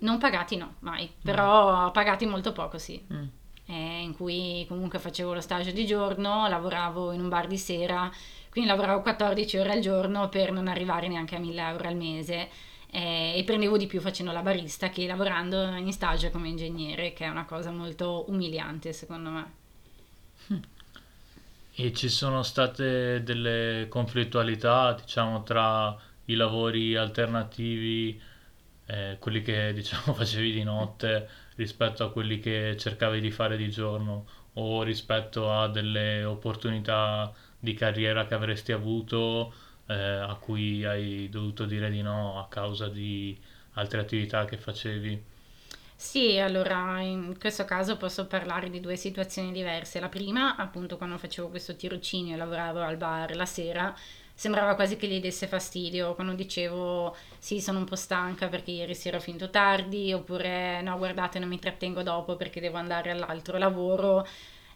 Non 0.00 0.18
pagati 0.18 0.56
no, 0.56 0.74
mai, 0.80 1.10
però 1.22 1.88
mm. 1.88 1.92
pagati 1.92 2.26
molto 2.26 2.52
poco 2.52 2.78
sì. 2.78 3.04
Mm 3.12 3.26
eh, 3.68 4.00
in 4.02 4.14
cui 4.14 4.64
comunque 4.66 4.98
facevo 4.98 5.34
lo 5.34 5.40
stage 5.40 5.72
di 5.72 5.86
giorno, 5.86 6.48
lavoravo 6.48 7.12
in 7.12 7.20
un 7.20 7.28
bar 7.28 7.46
di 7.46 7.58
sera, 7.58 8.10
quindi 8.50 8.70
lavoravo 8.70 9.02
14 9.02 9.58
ore 9.58 9.72
al 9.72 9.80
giorno 9.80 10.28
per 10.28 10.52
non 10.52 10.68
arrivare 10.68 11.06
neanche 11.06 11.36
a 11.36 11.38
1000 11.38 11.68
euro 11.68 11.88
al 11.88 11.96
mese 11.96 12.48
eh, 12.90 13.34
e 13.36 13.44
prendevo 13.44 13.76
di 13.76 13.86
più 13.86 14.00
facendo 14.00 14.32
la 14.32 14.40
barista 14.40 14.88
che 14.88 15.06
lavorando 15.06 15.62
in 15.76 15.92
stage 15.92 16.30
come 16.30 16.48
ingegnere, 16.48 17.12
che 17.12 17.26
è 17.26 17.28
una 17.28 17.44
cosa 17.44 17.70
molto 17.70 18.24
umiliante 18.28 18.92
secondo 18.92 19.30
me. 19.30 19.52
E 21.80 21.92
ci 21.92 22.08
sono 22.08 22.42
state 22.42 23.22
delle 23.22 23.86
conflittualità, 23.88 24.94
diciamo, 24.94 25.44
tra 25.44 25.96
i 26.24 26.34
lavori 26.34 26.96
alternativi, 26.96 28.20
eh, 28.88 29.16
quelli 29.20 29.42
che 29.42 29.72
diciamo 29.74 30.14
facevi 30.14 30.52
di 30.52 30.62
notte 30.64 31.28
rispetto 31.56 32.04
a 32.04 32.10
quelli 32.10 32.38
che 32.40 32.76
cercavi 32.78 33.20
di 33.20 33.30
fare 33.30 33.56
di 33.56 33.70
giorno 33.70 34.26
o 34.54 34.82
rispetto 34.82 35.52
a 35.52 35.68
delle 35.68 36.24
opportunità 36.24 37.32
di 37.58 37.74
carriera 37.74 38.26
che 38.26 38.34
avresti 38.34 38.72
avuto 38.72 39.52
eh, 39.86 39.94
a 39.94 40.34
cui 40.34 40.84
hai 40.84 41.28
dovuto 41.30 41.64
dire 41.64 41.90
di 41.90 42.02
no 42.02 42.38
a 42.40 42.48
causa 42.48 42.88
di 42.88 43.38
altre 43.74 44.00
attività 44.00 44.44
che 44.44 44.56
facevi? 44.56 45.22
Sì, 46.00 46.38
allora 46.38 47.00
in 47.00 47.36
questo 47.40 47.64
caso 47.64 47.96
posso 47.96 48.26
parlare 48.26 48.70
di 48.70 48.78
due 48.78 48.94
situazioni 48.94 49.50
diverse. 49.50 49.98
La 49.98 50.08
prima, 50.08 50.54
appunto, 50.54 50.96
quando 50.96 51.18
facevo 51.18 51.48
questo 51.48 51.74
tirocinio 51.74 52.34
e 52.34 52.36
lavoravo 52.36 52.80
al 52.80 52.96
bar 52.96 53.34
la 53.34 53.46
sera, 53.46 53.92
sembrava 54.38 54.76
quasi 54.76 54.96
che 54.96 55.08
gli 55.08 55.18
desse 55.18 55.48
fastidio 55.48 56.14
quando 56.14 56.32
dicevo 56.32 57.16
sì 57.40 57.60
sono 57.60 57.78
un 57.78 57.84
po' 57.84 57.96
stanca 57.96 58.46
perché 58.46 58.70
ieri 58.70 58.94
sera 58.94 59.16
ho 59.16 59.20
finito 59.20 59.50
tardi 59.50 60.12
oppure 60.12 60.80
no 60.80 60.96
guardate 60.96 61.40
non 61.40 61.48
mi 61.48 61.58
trattengo 61.58 62.04
dopo 62.04 62.36
perché 62.36 62.60
devo 62.60 62.76
andare 62.76 63.10
all'altro 63.10 63.58
lavoro 63.58 64.24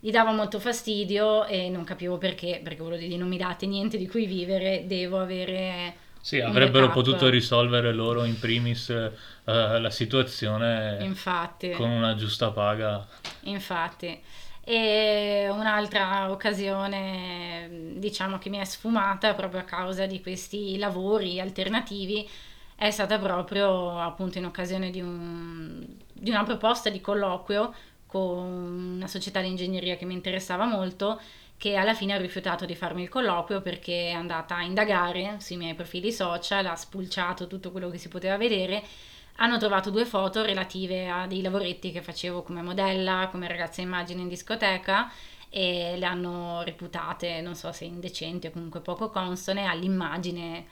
gli 0.00 0.10
dava 0.10 0.32
molto 0.32 0.58
fastidio 0.58 1.44
e 1.44 1.68
non 1.68 1.84
capivo 1.84 2.18
perché 2.18 2.60
perché 2.60 2.82
volevo 2.82 3.00
dire 3.00 3.16
non 3.16 3.28
mi 3.28 3.36
date 3.36 3.66
niente 3.66 3.98
di 3.98 4.08
cui 4.08 4.26
vivere 4.26 4.82
devo 4.88 5.20
avere 5.20 5.94
sì, 6.20 6.40
avrebbero 6.40 6.86
backup. 6.86 7.04
potuto 7.04 7.28
risolvere 7.28 7.92
loro 7.92 8.24
in 8.24 8.38
primis 8.40 8.88
uh, 8.88 9.10
la 9.44 9.90
situazione 9.90 10.98
Infatti. 11.02 11.70
con 11.70 11.90
una 11.90 12.14
giusta 12.14 12.50
paga. 12.52 13.04
Infatti. 13.42 14.22
E 14.64 15.48
un'altra 15.50 16.30
occasione, 16.30 17.94
diciamo, 17.96 18.38
che 18.38 18.48
mi 18.48 18.58
è 18.58 18.64
sfumata 18.64 19.34
proprio 19.34 19.60
a 19.60 19.64
causa 19.64 20.06
di 20.06 20.20
questi 20.20 20.78
lavori 20.78 21.40
alternativi 21.40 22.28
è 22.76 22.90
stata 22.90 23.18
proprio 23.18 23.98
appunto 23.98 24.38
in 24.38 24.44
occasione 24.44 24.90
di, 24.90 25.00
un, 25.00 25.84
di 26.12 26.30
una 26.30 26.44
proposta 26.44 26.90
di 26.90 27.00
colloquio 27.00 27.72
con 28.06 28.94
una 28.96 29.06
società 29.06 29.40
di 29.40 29.48
ingegneria 29.48 29.96
che 29.96 30.04
mi 30.04 30.14
interessava 30.14 30.64
molto 30.64 31.20
che 31.56 31.76
alla 31.76 31.94
fine 31.94 32.14
ha 32.14 32.16
rifiutato 32.16 32.64
di 32.64 32.74
farmi 32.74 33.02
il 33.02 33.08
colloquio 33.08 33.60
perché 33.62 34.08
è 34.08 34.12
andata 34.12 34.56
a 34.56 34.62
indagare 34.62 35.36
sui 35.38 35.56
miei 35.56 35.74
profili 35.74 36.10
social, 36.10 36.66
ha 36.66 36.74
spulciato 36.74 37.46
tutto 37.46 37.70
quello 37.70 37.88
che 37.88 37.98
si 37.98 38.08
poteva 38.08 38.36
vedere 38.36 38.82
hanno 39.42 39.58
trovato 39.58 39.90
due 39.90 40.04
foto 40.04 40.44
relative 40.44 41.08
a 41.08 41.26
dei 41.26 41.42
lavoretti 41.42 41.90
che 41.90 42.00
facevo 42.00 42.42
come 42.42 42.62
modella, 42.62 43.28
come 43.30 43.48
ragazza 43.48 43.80
immagine 43.80 44.22
in 44.22 44.28
discoteca 44.28 45.10
e 45.48 45.96
le 45.98 46.06
hanno 46.06 46.62
reputate, 46.62 47.40
non 47.40 47.56
so 47.56 47.72
se 47.72 47.84
indecenti 47.84 48.46
o 48.46 48.50
comunque 48.52 48.80
poco 48.80 49.10
consone 49.10 49.66
all'immagine 49.66 50.64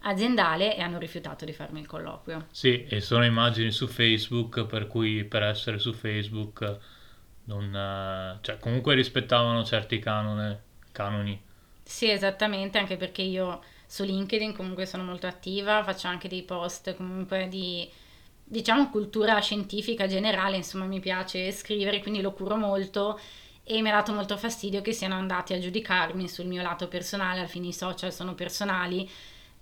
aziendale 0.00 0.76
e 0.76 0.82
hanno 0.82 0.98
rifiutato 0.98 1.44
di 1.44 1.52
farmi 1.52 1.78
il 1.78 1.86
colloquio. 1.86 2.46
Sì, 2.50 2.84
e 2.86 3.00
sono 3.00 3.24
immagini 3.24 3.70
su 3.70 3.86
Facebook 3.86 4.66
per 4.66 4.88
cui 4.88 5.22
per 5.22 5.44
essere 5.44 5.78
su 5.78 5.92
Facebook 5.92 6.78
non, 7.44 8.38
cioè, 8.42 8.58
comunque 8.58 8.96
rispettavano 8.96 9.62
certi 9.62 10.00
canone, 10.00 10.62
canoni. 10.90 11.40
Sì, 11.84 12.10
esattamente, 12.10 12.78
anche 12.78 12.96
perché 12.96 13.22
io 13.22 13.62
su 13.86 14.02
LinkedIn 14.02 14.52
comunque 14.52 14.84
sono 14.84 15.04
molto 15.04 15.28
attiva, 15.28 15.84
faccio 15.84 16.08
anche 16.08 16.26
dei 16.26 16.42
post 16.42 16.96
comunque 16.96 17.46
di 17.48 17.88
diciamo 18.48 18.90
cultura 18.90 19.40
scientifica 19.40 20.06
generale, 20.06 20.56
insomma 20.56 20.84
mi 20.86 21.00
piace 21.00 21.50
scrivere, 21.50 22.00
quindi 22.00 22.20
lo 22.20 22.32
curo 22.32 22.56
molto 22.56 23.18
e 23.64 23.82
mi 23.82 23.90
ha 23.90 23.94
dato 23.94 24.12
molto 24.12 24.36
fastidio 24.36 24.80
che 24.80 24.92
siano 24.92 25.16
andati 25.16 25.52
a 25.52 25.58
giudicarmi 25.58 26.28
sul 26.28 26.46
mio 26.46 26.62
lato 26.62 26.86
personale, 26.86 27.40
al 27.40 27.48
fine 27.48 27.68
i 27.68 27.72
social 27.72 28.12
sono 28.12 28.34
personali 28.34 29.08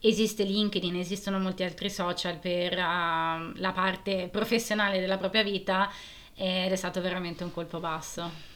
esiste 0.01 0.45
LinkedIn, 0.45 0.97
esistono 0.97 1.39
molti 1.39 1.63
altri 1.63 1.89
social 1.89 2.37
per 2.37 2.73
uh, 2.75 2.77
la 2.77 3.73
parte 3.75 4.29
professionale 4.31 5.01
della 5.01 5.17
propria 5.17 5.43
vita 5.43 5.91
ed 6.35 6.71
è 6.71 6.77
stato 6.77 7.01
veramente 7.01 7.43
un 7.43 7.53
colpo 7.53 7.81
basso. 7.81 8.54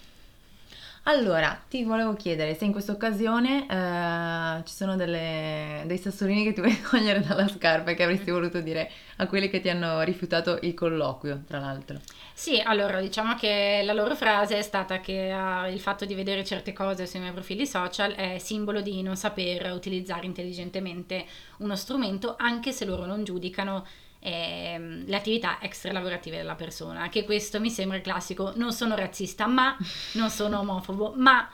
Allora, 1.08 1.58
ti 1.70 1.84
volevo 1.84 2.12
chiedere 2.12 2.54
se 2.54 2.66
in 2.66 2.72
questa 2.72 2.92
occasione 2.92 3.66
eh, 3.66 4.62
ci 4.66 4.74
sono 4.74 4.94
delle, 4.94 5.82
dei 5.86 5.96
sassolini 5.96 6.44
che 6.44 6.52
ti 6.52 6.60
vuoi 6.60 6.78
togliere 6.82 7.20
dalla 7.20 7.48
scarpa 7.48 7.92
e 7.92 7.94
che 7.94 8.02
avresti 8.02 8.30
voluto 8.30 8.60
dire 8.60 8.90
a 9.16 9.26
quelli 9.26 9.48
che 9.48 9.62
ti 9.62 9.70
hanno 9.70 10.02
rifiutato 10.02 10.58
il 10.60 10.74
colloquio, 10.74 11.44
tra 11.46 11.60
l'altro. 11.60 11.98
Sì, 12.34 12.60
allora 12.62 13.00
diciamo 13.00 13.36
che 13.36 13.80
la 13.84 13.94
loro 13.94 14.14
frase 14.16 14.58
è 14.58 14.62
stata 14.62 15.00
che 15.00 15.32
uh, 15.32 15.72
il 15.72 15.80
fatto 15.80 16.04
di 16.04 16.14
vedere 16.14 16.44
certe 16.44 16.74
cose 16.74 17.06
sui 17.06 17.20
miei 17.20 17.32
profili 17.32 17.66
social 17.66 18.12
è 18.12 18.36
simbolo 18.36 18.82
di 18.82 19.00
non 19.00 19.16
saper 19.16 19.72
utilizzare 19.72 20.26
intelligentemente 20.26 21.24
uno 21.58 21.74
strumento, 21.74 22.34
anche 22.36 22.70
se 22.70 22.84
loro 22.84 23.06
non 23.06 23.24
giudicano 23.24 23.86
ehm, 24.20 25.04
le 25.06 25.16
attività 25.16 25.58
extra 25.60 25.92
lavorative 25.92 26.36
della 26.36 26.54
persona, 26.54 27.08
che 27.08 27.24
questo 27.24 27.60
mi 27.60 27.70
sembra 27.70 28.00
classico, 28.00 28.52
non 28.56 28.72
sono 28.72 28.94
razzista, 28.94 29.46
ma 29.46 29.76
non 30.12 30.30
sono 30.30 30.60
omofobo, 30.60 31.14
ma 31.16 31.48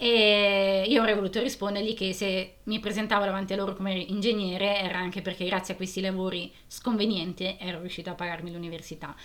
e 0.00 0.84
io 0.86 1.00
avrei 1.00 1.16
voluto 1.16 1.42
rispondergli 1.42 1.92
che 1.92 2.12
se 2.12 2.58
mi 2.64 2.78
presentavo 2.78 3.24
davanti 3.24 3.52
a 3.52 3.56
loro 3.56 3.74
come 3.74 3.94
ingegnere 3.94 4.78
era 4.78 4.98
anche 4.98 5.22
perché 5.22 5.44
grazie 5.44 5.74
a 5.74 5.76
questi 5.76 6.00
lavori 6.00 6.52
sconvenienti 6.68 7.56
ero 7.58 7.80
riuscita 7.80 8.12
a 8.12 8.14
pagarmi 8.14 8.52
l'università. 8.52 9.16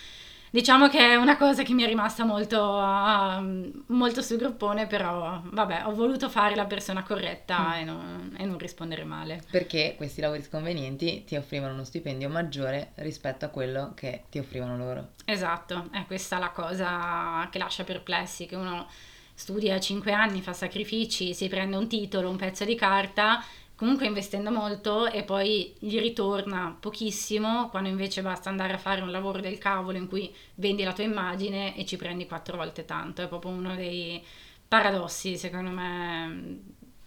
Diciamo 0.54 0.88
che 0.88 1.00
è 1.00 1.16
una 1.16 1.36
cosa 1.36 1.64
che 1.64 1.74
mi 1.74 1.82
è 1.82 1.88
rimasta 1.88 2.26
molto, 2.26 2.62
uh, 2.62 3.84
molto 3.88 4.22
sul 4.22 4.38
gruppone, 4.38 4.86
però 4.86 5.42
vabbè, 5.44 5.86
ho 5.88 5.96
voluto 5.96 6.30
fare 6.30 6.54
la 6.54 6.66
persona 6.66 7.02
corretta 7.02 7.70
mm. 7.70 7.74
e, 7.74 7.84
non, 7.84 8.36
e, 8.38 8.46
non, 8.46 8.60
rispondere 8.60 9.04
male. 9.04 9.42
Perché 9.50 9.96
questi 9.98 10.22
lavori 10.22 10.44
sconvenienti 10.44 11.24
ti 11.24 11.38
offrivano 11.38 11.74
uno 11.74 11.84
stipendio 11.84 12.30
maggiore 12.30 12.92
rispetto 12.98 13.46
a 13.46 13.48
quello 13.48 13.94
che 13.96 14.26
ti 14.30 14.38
offrivano 14.38 14.78
loro. 14.78 15.14
Esatto, 15.26 15.88
è 15.92 16.06
questa 16.06 16.38
la 16.38 16.52
cosa 16.52 17.48
che 17.50 17.58
lascia 17.58 17.84
perplessi, 17.84 18.46
che 18.46 18.56
uno 18.56 18.86
studia 19.34 19.80
5 19.80 20.12
anni, 20.12 20.44
fa 20.44 20.54
sacrifici, 20.54 21.34
si 21.34 21.48
prende 21.48 21.78
un 21.78 21.88
titolo, 21.88 22.30
un 22.30 22.38
pezzo 22.38 22.64
di 22.64 22.76
carta 22.76 23.44
comunque 23.84 24.08
investendo 24.08 24.50
molto 24.50 25.08
e 25.08 25.24
poi 25.24 25.76
gli 25.78 26.00
ritorna 26.00 26.74
pochissimo 26.80 27.68
quando 27.68 27.90
invece 27.90 28.22
basta 28.22 28.50
andare 28.50 28.72
a 28.72 28.78
fare 28.78 29.02
un 29.02 29.12
lavoro 29.12 29.42
del 29.42 29.58
cavolo 29.58 29.98
in 29.98 30.08
cui 30.08 30.34
vendi 30.56 30.84
la 30.84 30.94
tua 30.94 31.04
immagine 31.04 31.76
e 31.76 31.86
ci 31.86 31.98
prendi 31.98 32.26
quattro 32.26 32.56
volte 32.56 32.86
tanto. 32.86 33.22
È 33.22 33.28
proprio 33.28 33.52
uno 33.52 33.76
dei 33.76 34.24
paradossi, 34.66 35.36
secondo 35.36 35.72
me, 35.72 36.60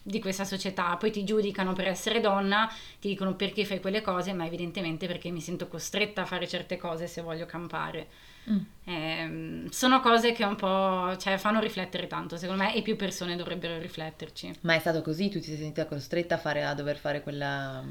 di 0.03 0.21
questa 0.21 0.45
società. 0.45 0.95
Poi 0.99 1.11
ti 1.11 1.25
giudicano 1.25 1.73
per 1.73 1.87
essere 1.87 2.21
donna, 2.21 2.71
ti 3.01 3.09
dicono 3.09 3.35
perché 3.37 3.65
fai 3.65 3.81
quelle 3.81 4.03
cose, 4.03 4.35
ma 4.35 4.45
evidentemente 4.45 5.07
perché 5.07 5.31
mi 5.31 5.41
sento 5.41 5.69
costretta 5.69 6.23
a 6.23 6.27
fare 6.27 6.47
certe 6.47 6.77
cose 6.77 7.07
se 7.07 7.23
voglio 7.23 7.47
campare. 7.47 8.07
Mm. 8.51 8.59
Eh, 8.85 9.69
sono 9.71 10.01
cose 10.01 10.33
che 10.33 10.45
un 10.45 10.57
po' 10.57 11.17
cioè, 11.19 11.39
fanno 11.39 11.61
riflettere 11.61 12.07
tanto, 12.07 12.37
secondo 12.37 12.63
me, 12.63 12.75
e 12.75 12.83
più 12.83 12.97
persone 12.97 13.37
dovrebbero 13.37 13.79
rifletterci. 13.79 14.59
Ma 14.61 14.75
è 14.75 14.79
stato 14.79 15.03
così? 15.03 15.29
Tu 15.29 15.39
ti 15.41 15.47
sei 15.47 15.57
sentita 15.57 15.87
costretta 15.87 16.37
a, 16.37 16.39
fare, 16.39 16.65
a 16.65 16.75
dover 16.75 16.97
fare 16.97 17.23
quella 17.23 17.83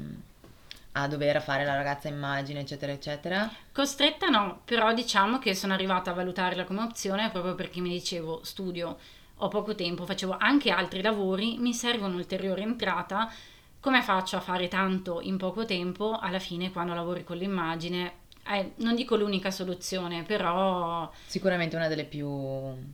a 0.98 1.08
dover 1.08 1.42
fare 1.42 1.64
la 1.64 1.74
ragazza 1.74 2.08
immagine, 2.08 2.60
eccetera, 2.60 2.90
eccetera? 2.90 3.50
Costretta 3.70 4.28
no, 4.28 4.62
però 4.64 4.94
diciamo 4.94 5.38
che 5.38 5.54
sono 5.54 5.74
arrivata 5.74 6.10
a 6.10 6.14
valutarla 6.14 6.64
come 6.64 6.80
opzione 6.80 7.30
proprio 7.30 7.54
perché 7.54 7.80
mi 7.80 7.90
dicevo 7.90 8.40
studio, 8.42 8.96
ho 9.36 9.48
poco 9.48 9.74
tempo, 9.74 10.06
facevo 10.06 10.36
anche 10.38 10.70
altri 10.70 11.02
lavori, 11.02 11.58
mi 11.58 11.74
serve 11.74 12.06
un'ulteriore 12.06 12.62
entrata, 12.62 13.30
come 13.78 14.02
faccio 14.02 14.36
a 14.36 14.40
fare 14.40 14.68
tanto 14.68 15.20
in 15.20 15.36
poco 15.36 15.66
tempo? 15.66 16.18
Alla 16.18 16.38
fine 16.38 16.72
quando 16.72 16.94
lavori 16.94 17.24
con 17.24 17.36
l'immagine 17.36 18.24
eh, 18.50 18.72
non 18.76 18.94
dico 18.94 19.16
l'unica 19.16 19.50
soluzione, 19.50 20.22
però... 20.22 21.10
Sicuramente 21.26 21.76
una 21.76 21.88
delle 21.88 22.04
più... 22.04 22.28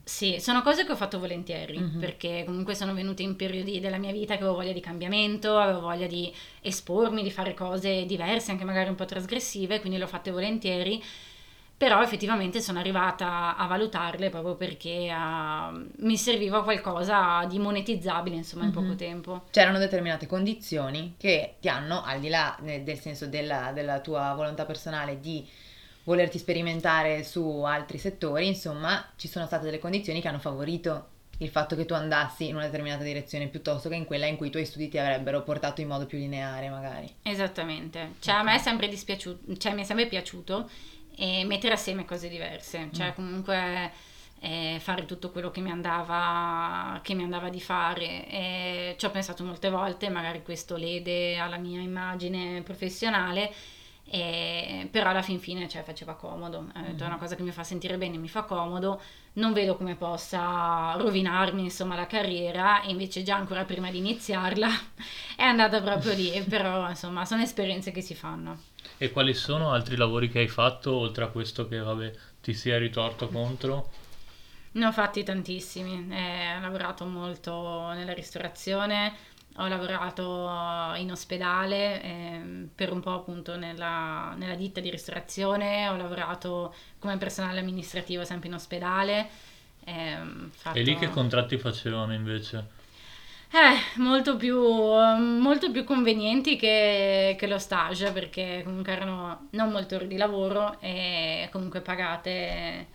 Sì, 0.03 0.37
sono 0.39 0.61
cose 0.61 0.85
che 0.85 0.91
ho 0.91 0.95
fatto 0.95 1.19
volentieri, 1.19 1.79
mm-hmm. 1.79 1.99
perché 1.99 2.43
comunque 2.45 2.75
sono 2.75 2.93
venute 2.93 3.23
in 3.23 3.35
periodi 3.35 3.79
della 3.79 3.97
mia 3.97 4.11
vita 4.11 4.35
che 4.35 4.41
avevo 4.41 4.55
voglia 4.55 4.73
di 4.73 4.79
cambiamento, 4.79 5.57
avevo 5.57 5.81
voglia 5.81 6.07
di 6.07 6.33
espormi, 6.61 7.23
di 7.23 7.31
fare 7.31 7.53
cose 7.53 8.05
diverse, 8.05 8.51
anche 8.51 8.63
magari 8.63 8.89
un 8.89 8.95
po' 8.95 9.05
trasgressive, 9.05 9.79
quindi 9.79 9.97
le 9.97 10.05
ho 10.05 10.07
fatte 10.07 10.31
volentieri 10.31 11.01
però 11.75 12.01
effettivamente 12.01 12.61
sono 12.61 12.79
arrivata 12.79 13.55
a 13.57 13.65
valutarle 13.67 14.29
proprio 14.29 14.55
perché 14.55 15.11
uh, 15.11 15.85
mi 15.97 16.17
serviva 16.17 16.63
qualcosa 16.63 17.45
di 17.45 17.59
monetizzabile 17.59 18.35
insomma 18.35 18.63
in 18.63 18.71
mm-hmm. 18.71 18.83
poco 18.83 18.95
tempo. 18.95 19.43
C'erano 19.51 19.79
determinate 19.79 20.25
condizioni 20.25 21.15
che 21.17 21.55
ti 21.59 21.67
hanno, 21.67 22.03
al 22.03 22.19
di 22.19 22.29
là 22.29 22.57
del 22.61 22.99
senso 22.99 23.27
della, 23.27 23.71
della 23.73 23.99
tua 23.99 24.33
volontà 24.33 24.65
personale 24.65 25.19
di 25.19 25.45
volerti 26.05 26.37
sperimentare 26.37 27.23
su 27.23 27.63
altri 27.63 27.97
settori, 27.97 28.47
insomma 28.47 29.05
ci 29.15 29.27
sono 29.27 29.45
state 29.45 29.65
delle 29.65 29.79
condizioni 29.79 30.21
che 30.21 30.27
hanno 30.27 30.39
favorito 30.39 31.07
il 31.39 31.49
fatto 31.49 31.75
che 31.75 31.85
tu 31.85 31.93
andassi 31.93 32.47
in 32.47 32.55
una 32.55 32.65
determinata 32.65 33.03
direzione 33.03 33.47
piuttosto 33.47 33.89
che 33.89 33.95
in 33.95 34.05
quella 34.05 34.25
in 34.25 34.37
cui 34.37 34.47
i 34.47 34.51
tuoi 34.51 34.65
studi 34.65 34.87
ti 34.87 34.97
avrebbero 34.97 35.41
portato 35.41 35.81
in 35.81 35.87
modo 35.87 36.05
più 36.05 36.17
lineare 36.17 36.69
magari. 36.69 37.13
Esattamente, 37.23 38.13
cioè 38.19 38.35
okay. 38.35 38.39
a 38.39 38.43
me 38.43 38.55
è 38.55 38.59
sempre 38.59 38.87
dispiaciuto, 38.87 39.57
cioè 39.57 39.73
mi 39.73 39.81
è 39.81 39.85
sempre 39.85 40.07
piaciuto 40.07 40.69
e 41.15 41.43
mettere 41.45 41.73
assieme 41.73 42.05
cose 42.05 42.29
diverse, 42.29 42.89
cioè 42.91 43.09
mm. 43.09 43.13
comunque 43.15 43.91
eh, 44.39 44.77
fare 44.79 45.05
tutto 45.05 45.31
quello 45.31 45.51
che 45.51 45.61
mi, 45.61 45.71
andava, 45.71 46.99
che 47.01 47.13
mi 47.13 47.23
andava 47.23 47.49
di 47.49 47.61
fare. 47.61 48.27
E 48.27 48.95
ci 48.97 49.05
ho 49.05 49.09
pensato 49.09 49.43
molte 49.43 49.69
volte, 49.69 50.09
magari 50.09 50.43
questo 50.43 50.75
lede 50.75 51.37
alla 51.37 51.57
mia 51.57 51.81
immagine 51.81 52.61
professionale. 52.61 53.51
E, 54.05 54.87
però 54.91 55.09
alla 55.09 55.21
fin 55.21 55.39
fine 55.39 55.67
cioè, 55.67 55.83
faceva 55.83 56.13
comodo. 56.13 56.61
Mm. 56.77 56.97
è 56.97 57.05
una 57.05 57.17
cosa 57.17 57.35
che 57.35 57.43
mi 57.43 57.51
fa 57.51 57.63
sentire 57.63 57.97
bene 57.97 58.17
mi 58.17 58.27
fa 58.27 58.43
comodo. 58.43 59.01
Non 59.33 59.53
vedo 59.53 59.75
come 59.75 59.95
possa 59.95 60.93
rovinarmi 60.97 61.63
insomma 61.63 61.95
la 61.95 62.07
carriera. 62.07 62.81
E 62.81 62.91
invece 62.91 63.23
già 63.23 63.35
ancora 63.35 63.65
prima 63.65 63.89
di 63.89 63.97
iniziarla 63.97 64.67
è 65.35 65.43
andata 65.43 65.81
proprio 65.81 66.13
lì. 66.13 66.41
Però 66.47 66.87
insomma 66.89 67.25
sono 67.25 67.41
esperienze 67.41 67.91
che 67.91 68.01
si 68.01 68.15
fanno. 68.15 68.59
E 68.97 69.11
quali 69.11 69.33
sono 69.33 69.71
altri 69.71 69.95
lavori 69.95 70.29
che 70.29 70.39
hai 70.39 70.47
fatto, 70.47 70.93
oltre 70.93 71.23
a 71.23 71.27
questo 71.27 71.67
che 71.67 71.77
vabbè, 71.77 72.13
ti 72.41 72.53
sia 72.53 72.77
ritorto 72.77 73.27
contro? 73.29 73.89
Ne 74.75 74.85
ho 74.87 74.91
fatti 74.91 75.23
tantissimi, 75.23 76.07
eh, 76.09 76.55
ho 76.55 76.59
lavorato 76.59 77.05
molto 77.05 77.91
nella 77.91 78.13
ristorazione, 78.13 79.13
ho 79.57 79.67
lavorato 79.67 80.93
in 80.97 81.11
ospedale 81.11 82.01
eh, 82.01 82.41
per 82.73 82.91
un 82.91 83.01
po' 83.01 83.13
appunto 83.13 83.55
nella, 83.55 84.33
nella, 84.35 84.55
ditta 84.55 84.79
di 84.79 84.89
ristorazione, 84.89 85.87
ho 85.87 85.95
lavorato 85.95 86.73
come 86.99 87.17
personale 87.17 87.59
amministrativo 87.59 88.25
sempre 88.25 88.47
in 88.47 88.55
ospedale. 88.55 89.29
Eh, 89.83 90.17
fatto... 90.49 90.77
E 90.77 90.81
lì 90.81 90.95
che 90.97 91.09
contratti 91.09 91.57
facevano 91.57 92.13
invece? 92.13 92.81
Eh, 93.55 94.01
molto 94.01 94.35
più, 94.35 94.59
molto 94.59 95.69
più 95.69 95.83
convenienti 95.83 96.55
che, 96.55 97.35
che, 97.37 97.45
lo 97.45 97.59
stage 97.59 98.11
perché 98.11 98.61
comunque 98.63 98.93
erano 98.93 99.49
non 99.51 99.69
molte 99.69 99.93
ore 99.93 100.07
di 100.07 100.17
lavoro 100.17 100.79
e 100.79 101.47
comunque 101.51 101.81
pagate, 101.81 102.87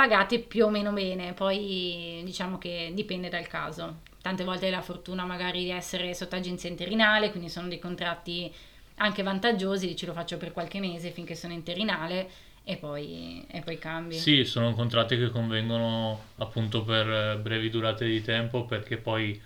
pagate 0.00 0.38
più 0.38 0.64
o 0.64 0.70
meno 0.70 0.92
bene, 0.92 1.34
poi 1.34 2.22
diciamo 2.24 2.56
che 2.56 2.90
dipende 2.94 3.28
dal 3.28 3.46
caso. 3.46 3.98
Tante 4.22 4.44
volte 4.44 4.64
hai 4.64 4.70
la 4.70 4.80
fortuna 4.80 5.26
magari 5.26 5.64
di 5.64 5.70
essere 5.70 6.14
sotto 6.14 6.36
agenzia 6.36 6.70
interinale, 6.70 7.30
quindi 7.30 7.50
sono 7.50 7.68
dei 7.68 7.78
contratti 7.78 8.50
anche 8.96 9.22
vantaggiosi, 9.22 9.86
dici 9.86 10.06
lo 10.06 10.14
faccio 10.14 10.38
per 10.38 10.52
qualche 10.52 10.80
mese 10.80 11.10
finché 11.10 11.34
sono 11.34 11.52
interinale 11.52 12.30
e 12.64 12.76
poi, 12.76 13.44
e 13.50 13.60
poi 13.60 13.78
cambi. 13.78 14.14
Sì, 14.14 14.44
sono 14.44 14.72
contratti 14.72 15.18
che 15.18 15.28
convengono 15.28 16.28
appunto 16.36 16.82
per 16.82 17.38
brevi 17.38 17.68
durate 17.68 18.06
di 18.06 18.22
tempo 18.22 18.64
perché 18.64 18.96
poi 18.96 19.38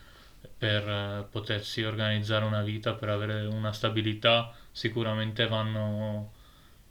per 0.56 0.88
eh, 0.88 1.26
potersi 1.28 1.82
organizzare 1.82 2.44
una 2.44 2.62
vita, 2.62 2.92
per 2.92 3.08
avere 3.08 3.44
una 3.46 3.72
stabilità, 3.72 4.54
sicuramente 4.70 5.48
vanno 5.48 6.30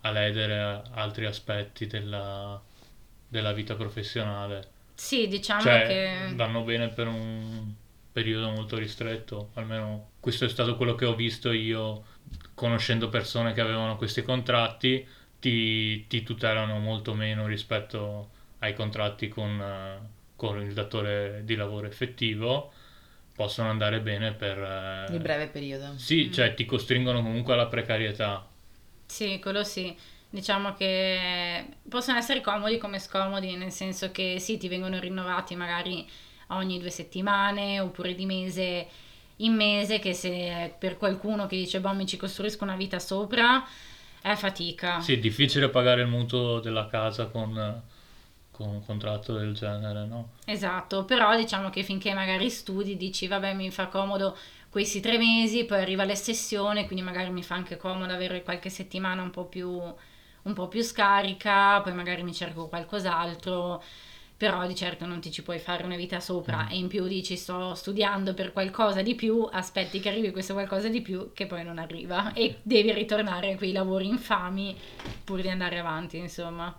a 0.01 0.11
ledere 0.11 0.81
altri 0.91 1.25
aspetti 1.25 1.87
della, 1.87 2.61
della 3.33 3.51
vita 3.51 3.73
professionale. 3.75 4.67
Sì, 4.93 5.27
diciamo 5.27 5.61
Cioè, 5.61 5.87
che... 5.87 6.35
vanno 6.35 6.61
bene 6.61 6.89
per 6.89 7.07
un 7.07 7.73
periodo 8.11 8.51
molto 8.51 8.77
ristretto, 8.77 9.49
almeno 9.55 10.11
questo 10.19 10.45
è 10.45 10.49
stato 10.49 10.75
quello 10.77 10.93
che 10.93 11.05
ho 11.05 11.15
visto 11.15 11.51
io, 11.51 12.03
conoscendo 12.53 13.09
persone 13.09 13.53
che 13.53 13.61
avevano 13.61 13.97
questi 13.97 14.21
contratti, 14.21 15.03
ti, 15.39 16.05
ti 16.05 16.21
tutelano 16.21 16.77
molto 16.77 17.15
meno 17.15 17.47
rispetto 17.47 18.29
ai 18.59 18.75
contratti 18.75 19.27
con, 19.29 19.59
eh, 19.59 20.09
con 20.35 20.61
il 20.61 20.73
datore 20.73 21.41
di 21.43 21.55
lavoro 21.55 21.87
effettivo, 21.87 22.71
possono 23.35 23.69
andare 23.69 23.99
bene 23.99 24.33
per... 24.33 24.59
eh, 24.59 25.07
Di 25.09 25.17
breve 25.17 25.47
periodo. 25.47 25.93
Sì, 25.97 26.31
cioè 26.31 26.53
ti 26.53 26.65
costringono 26.65 27.23
comunque 27.23 27.53
alla 27.53 27.65
precarietà. 27.65 28.47
Sì, 29.07 29.39
quello 29.39 29.63
sì. 29.63 29.95
Diciamo 30.33 30.73
che 30.73 31.63
possono 31.87 32.17
essere 32.17 32.41
comodi 32.41 32.79
come 32.79 32.97
scomodi, 32.97 33.55
nel 33.55 33.71
senso 33.71 34.11
che 34.11 34.39
sì, 34.39 34.57
ti 34.57 34.67
vengono 34.67 34.99
rinnovati 34.99 35.55
magari 35.55 36.09
ogni 36.47 36.79
due 36.79 36.89
settimane 36.89 37.79
oppure 37.79 38.15
di 38.15 38.25
mese 38.25 38.87
in 39.37 39.53
mese, 39.53 39.99
che 39.99 40.15
se 40.15 40.73
per 40.79 40.97
qualcuno 40.97 41.45
che 41.45 41.55
dice, 41.55 41.79
boh, 41.79 41.93
mi 41.93 42.07
ci 42.07 42.17
costruisco 42.17 42.63
una 42.63 42.75
vita 42.75 42.97
sopra, 42.97 43.63
è 44.21 44.33
fatica. 44.33 45.01
Sì, 45.01 45.13
è 45.13 45.19
difficile 45.19 45.69
pagare 45.69 46.01
il 46.01 46.07
mutuo 46.07 46.59
della 46.59 46.87
casa 46.87 47.27
con, 47.27 47.83
con 48.49 48.67
un 48.69 48.83
contratto 48.83 49.37
del 49.37 49.53
genere, 49.53 50.07
no? 50.07 50.29
Esatto, 50.45 51.05
però 51.05 51.35
diciamo 51.37 51.69
che 51.69 51.83
finché 51.83 52.11
magari 52.15 52.49
studi 52.49 52.97
dici, 52.97 53.27
vabbè, 53.27 53.53
mi 53.53 53.69
fa 53.69 53.85
comodo 53.85 54.35
questi 54.71 54.99
tre 54.99 55.19
mesi, 55.19 55.65
poi 55.65 55.79
arriva 55.79 56.03
la 56.05 56.15
sessione, 56.15 56.87
quindi 56.87 57.05
magari 57.05 57.29
mi 57.29 57.43
fa 57.43 57.53
anche 57.53 57.77
comodo 57.77 58.11
avere 58.11 58.41
qualche 58.41 58.71
settimana 58.71 59.21
un 59.21 59.29
po' 59.29 59.45
più, 59.45 59.79
un 60.43 60.53
po' 60.53 60.67
più 60.67 60.81
scarica, 60.81 61.81
poi 61.81 61.93
magari 61.93 62.23
mi 62.23 62.33
cerco 62.33 62.67
qualcos'altro, 62.67 63.83
però 64.35 64.67
di 64.67 64.75
certo 64.75 65.05
non 65.05 65.21
ti 65.21 65.31
ci 65.31 65.41
puoi 65.41 65.59
fare 65.59 65.83
una 65.83 65.95
vita 65.95 66.19
sopra 66.19 66.67
e 66.67 66.75
in 66.75 66.87
più 66.87 67.07
dici 67.07 67.37
sto 67.37 67.75
studiando 67.75 68.33
per 68.33 68.51
qualcosa 68.51 69.01
di 69.01 69.15
più, 69.15 69.47
aspetti 69.49 69.99
che 69.99 70.09
arrivi 70.09 70.31
questo 70.31 70.53
qualcosa 70.53 70.89
di 70.89 71.01
più 71.01 71.31
che 71.33 71.45
poi 71.45 71.63
non 71.63 71.77
arriva 71.77 72.33
e 72.33 72.57
devi 72.61 72.91
ritornare 72.91 73.53
a 73.53 73.57
quei 73.57 73.71
lavori 73.71 74.07
infami 74.07 74.75
pur 75.23 75.41
di 75.41 75.49
andare 75.49 75.79
avanti, 75.79 76.17
insomma. 76.17 76.77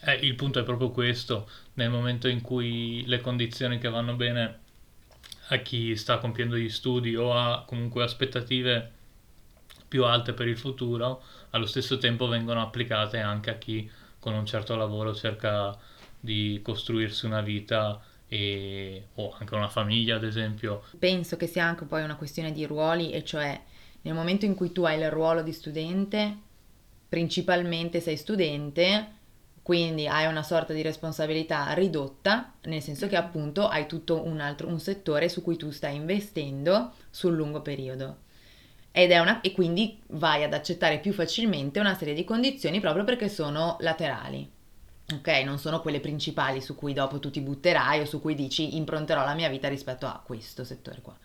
Eh, 0.00 0.14
il 0.14 0.34
punto 0.34 0.58
è 0.58 0.64
proprio 0.64 0.90
questo, 0.90 1.48
nel 1.74 1.90
momento 1.90 2.28
in 2.28 2.40
cui 2.40 3.04
le 3.06 3.20
condizioni 3.20 3.78
che 3.78 3.88
vanno 3.88 4.14
bene 4.14 4.58
a 5.48 5.56
chi 5.58 5.96
sta 5.96 6.18
compiendo 6.18 6.56
gli 6.56 6.68
studi 6.68 7.14
o 7.14 7.32
ha 7.32 7.64
comunque 7.66 8.02
aspettative 8.02 8.92
più 9.88 10.04
alte 10.04 10.32
per 10.34 10.46
il 10.46 10.58
futuro, 10.58 11.22
allo 11.50 11.66
stesso 11.66 11.98
tempo 11.98 12.28
vengono 12.28 12.60
applicate 12.60 13.18
anche 13.18 13.50
a 13.50 13.54
chi 13.54 13.90
con 14.18 14.34
un 14.34 14.46
certo 14.46 14.76
lavoro 14.76 15.14
cerca 15.14 15.76
di 16.20 16.60
costruirsi 16.62 17.26
una 17.26 17.40
vita 17.40 18.00
e, 18.28 19.08
o 19.14 19.34
anche 19.38 19.54
una 19.54 19.68
famiglia, 19.68 20.16
ad 20.16 20.24
esempio. 20.24 20.82
Penso 20.98 21.36
che 21.36 21.46
sia 21.46 21.64
anche 21.64 21.84
poi 21.84 22.02
una 22.02 22.16
questione 22.16 22.52
di 22.52 22.66
ruoli, 22.66 23.12
e 23.12 23.24
cioè 23.24 23.60
nel 24.02 24.14
momento 24.14 24.44
in 24.44 24.54
cui 24.54 24.72
tu 24.72 24.82
hai 24.84 24.98
il 24.98 25.10
ruolo 25.10 25.42
di 25.42 25.52
studente, 25.52 26.36
principalmente 27.08 28.00
sei 28.00 28.16
studente, 28.16 29.16
quindi 29.62 30.06
hai 30.06 30.26
una 30.26 30.42
sorta 30.42 30.72
di 30.72 30.82
responsabilità 30.82 31.72
ridotta, 31.72 32.54
nel 32.62 32.82
senso 32.82 33.06
che 33.06 33.16
appunto 33.16 33.68
hai 33.68 33.86
tutto 33.86 34.24
un 34.24 34.40
altro 34.40 34.66
un 34.66 34.80
settore 34.80 35.28
su 35.28 35.42
cui 35.42 35.56
tu 35.56 35.70
stai 35.70 35.96
investendo 35.96 36.92
sul 37.10 37.34
lungo 37.34 37.60
periodo. 37.60 38.26
Ed 38.98 39.12
è 39.12 39.20
una, 39.20 39.40
e 39.42 39.52
quindi 39.52 39.96
vai 40.08 40.42
ad 40.42 40.52
accettare 40.52 40.98
più 40.98 41.12
facilmente 41.12 41.78
una 41.78 41.94
serie 41.94 42.14
di 42.14 42.24
condizioni 42.24 42.80
proprio 42.80 43.04
perché 43.04 43.28
sono 43.28 43.76
laterali. 43.78 44.50
Ok, 45.14 45.28
non 45.44 45.60
sono 45.60 45.80
quelle 45.80 46.00
principali 46.00 46.60
su 46.60 46.74
cui 46.74 46.94
dopo 46.94 47.20
tu 47.20 47.30
ti 47.30 47.40
butterai 47.40 48.00
o 48.00 48.04
su 48.04 48.20
cui 48.20 48.34
dici 48.34 48.76
impronterò 48.76 49.24
la 49.24 49.34
mia 49.34 49.48
vita 49.48 49.68
rispetto 49.68 50.06
a 50.06 50.20
questo 50.24 50.64
settore 50.64 51.00
qua. 51.00 51.16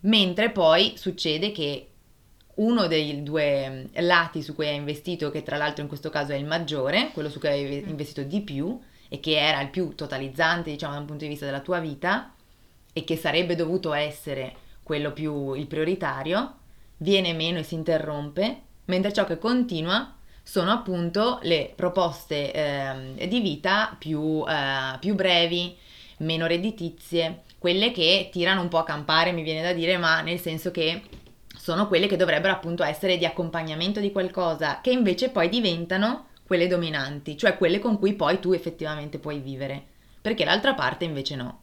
Mentre 0.00 0.50
poi 0.50 0.94
succede 0.96 1.52
che 1.52 1.90
uno 2.56 2.88
dei 2.88 3.22
due 3.22 3.88
lati 3.92 4.42
su 4.42 4.56
cui 4.56 4.66
hai 4.66 4.74
investito, 4.74 5.30
che 5.30 5.44
tra 5.44 5.56
l'altro 5.56 5.82
in 5.82 5.88
questo 5.88 6.10
caso 6.10 6.32
è 6.32 6.36
il 6.36 6.44
maggiore, 6.44 7.12
quello 7.12 7.30
su 7.30 7.38
cui 7.38 7.50
hai 7.50 7.88
investito 7.88 8.24
di 8.24 8.40
più 8.40 8.80
e 9.08 9.20
che 9.20 9.38
era 9.38 9.60
il 9.60 9.70
più 9.70 9.94
totalizzante, 9.94 10.72
diciamo, 10.72 10.94
da 10.94 10.98
un 10.98 11.06
punto 11.06 11.22
di 11.22 11.30
vista 11.30 11.44
della 11.44 11.60
tua 11.60 11.78
vita 11.78 12.34
e 12.92 13.04
che 13.04 13.16
sarebbe 13.16 13.54
dovuto 13.54 13.92
essere 13.92 14.56
quello 14.82 15.12
più 15.12 15.54
il 15.54 15.68
prioritario, 15.68 16.58
viene 16.98 17.32
meno 17.32 17.58
e 17.58 17.62
si 17.62 17.74
interrompe, 17.74 18.60
mentre 18.86 19.12
ciò 19.12 19.24
che 19.24 19.38
continua 19.38 20.14
sono 20.42 20.70
appunto 20.70 21.38
le 21.42 21.72
proposte 21.74 22.52
eh, 22.52 23.28
di 23.28 23.40
vita 23.40 23.96
più, 23.98 24.44
eh, 24.46 24.98
più 24.98 25.14
brevi, 25.14 25.76
meno 26.18 26.46
redditizie, 26.46 27.42
quelle 27.58 27.92
che 27.92 28.28
tirano 28.30 28.60
un 28.60 28.68
po' 28.68 28.78
a 28.78 28.84
campare, 28.84 29.32
mi 29.32 29.42
viene 29.42 29.62
da 29.62 29.72
dire, 29.72 29.96
ma 29.96 30.20
nel 30.20 30.38
senso 30.38 30.70
che 30.70 31.02
sono 31.56 31.88
quelle 31.88 32.06
che 32.06 32.16
dovrebbero 32.16 32.52
appunto 32.52 32.82
essere 32.84 33.16
di 33.16 33.24
accompagnamento 33.24 34.00
di 34.00 34.12
qualcosa, 34.12 34.80
che 34.82 34.90
invece 34.90 35.30
poi 35.30 35.48
diventano 35.48 36.26
quelle 36.46 36.66
dominanti, 36.66 37.38
cioè 37.38 37.56
quelle 37.56 37.78
con 37.78 37.98
cui 37.98 38.12
poi 38.12 38.38
tu 38.38 38.52
effettivamente 38.52 39.18
puoi 39.18 39.38
vivere, 39.38 39.82
perché 40.20 40.44
l'altra 40.44 40.74
parte 40.74 41.06
invece 41.06 41.36
no. 41.36 41.60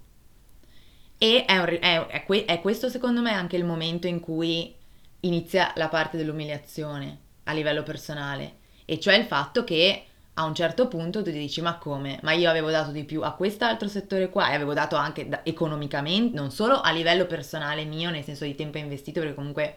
E 1.20 1.46
è, 1.46 1.56
un, 1.60 1.78
è, 1.80 2.06
è, 2.08 2.46
è 2.46 2.62
questo 2.62 2.90
secondo 2.90 3.22
me 3.22 3.32
anche 3.32 3.56
il 3.56 3.64
momento 3.64 4.08
in 4.08 4.20
cui 4.20 4.74
inizia 5.22 5.72
la 5.76 5.88
parte 5.88 6.18
dell'umiliazione 6.18 7.18
a 7.44 7.54
livello 7.54 7.84
personale, 7.84 8.58
e 8.86 9.00
cioè 9.00 9.16
il 9.16 9.26
fatto 9.26 9.64
che 9.64 10.06
a 10.36 10.44
un 10.44 10.56
certo 10.56 10.88
punto 10.88 11.22
tu 11.22 11.32
ti 11.32 11.38
dici 11.38 11.62
ma 11.62 11.78
come? 11.78 12.20
Ma 12.24 12.32
io 12.32 12.50
avevo 12.50 12.72
dato 12.72 12.92
di 12.92 13.04
più 13.04 13.22
a 13.22 13.34
quest'altro 13.34 13.88
settore 13.88 14.30
qua 14.30 14.50
e 14.50 14.56
avevo 14.56 14.74
dato 14.74 14.96
anche 14.96 15.28
da, 15.28 15.42
economicamente, 15.44 16.36
non 16.36 16.52
solo 16.52 16.80
a 16.80 16.92
livello 16.92 17.26
personale 17.26 17.84
mio, 17.84 18.10
nel 18.10 18.24
senso 18.24 18.46
di 18.46 18.56
tempo 18.56 18.78
investito, 18.78 19.20
perché 19.20 19.36
comunque 19.36 19.76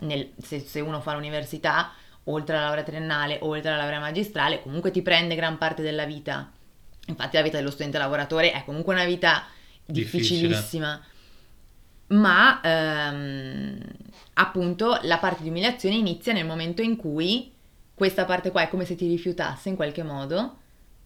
nel, 0.00 0.30
se, 0.40 0.60
se, 0.60 0.80
uno 0.80 1.00
fa 1.00 1.14
l'università, 1.14 1.92
oltre 2.24 2.56
alla 2.56 2.66
laurea 2.66 2.84
triennale, 2.84 3.38
oltre 3.42 3.70
alla 3.70 3.82
laurea 3.82 4.00
magistrale, 4.00 4.62
comunque 4.62 4.90
ti 4.90 5.02
prende 5.02 5.34
gran 5.34 5.58
parte 5.58 5.82
della 5.82 6.04
vita. 6.04 6.50
Infatti 7.06 7.36
la 7.36 7.42
vita 7.42 7.56
dello 7.56 7.70
studente 7.70 7.98
lavoratore 7.98 8.52
è 8.52 8.64
comunque 8.64 8.94
una 8.94 9.04
vita 9.04 9.44
difficilissima. 9.84 10.94
Difficile. 10.94 11.14
Ma 12.08 12.60
ehm, 12.60 13.78
appunto 14.34 14.98
la 15.02 15.18
parte 15.18 15.42
di 15.42 15.48
umiliazione 15.48 15.96
inizia 15.96 16.32
nel 16.32 16.46
momento 16.46 16.82
in 16.82 16.96
cui 16.96 17.52
questa 17.94 18.24
parte 18.24 18.50
qua 18.50 18.62
è 18.62 18.68
come 18.68 18.84
se 18.84 18.94
ti 18.94 19.08
rifiutasse 19.08 19.68
in 19.68 19.76
qualche 19.76 20.02
modo 20.02 20.58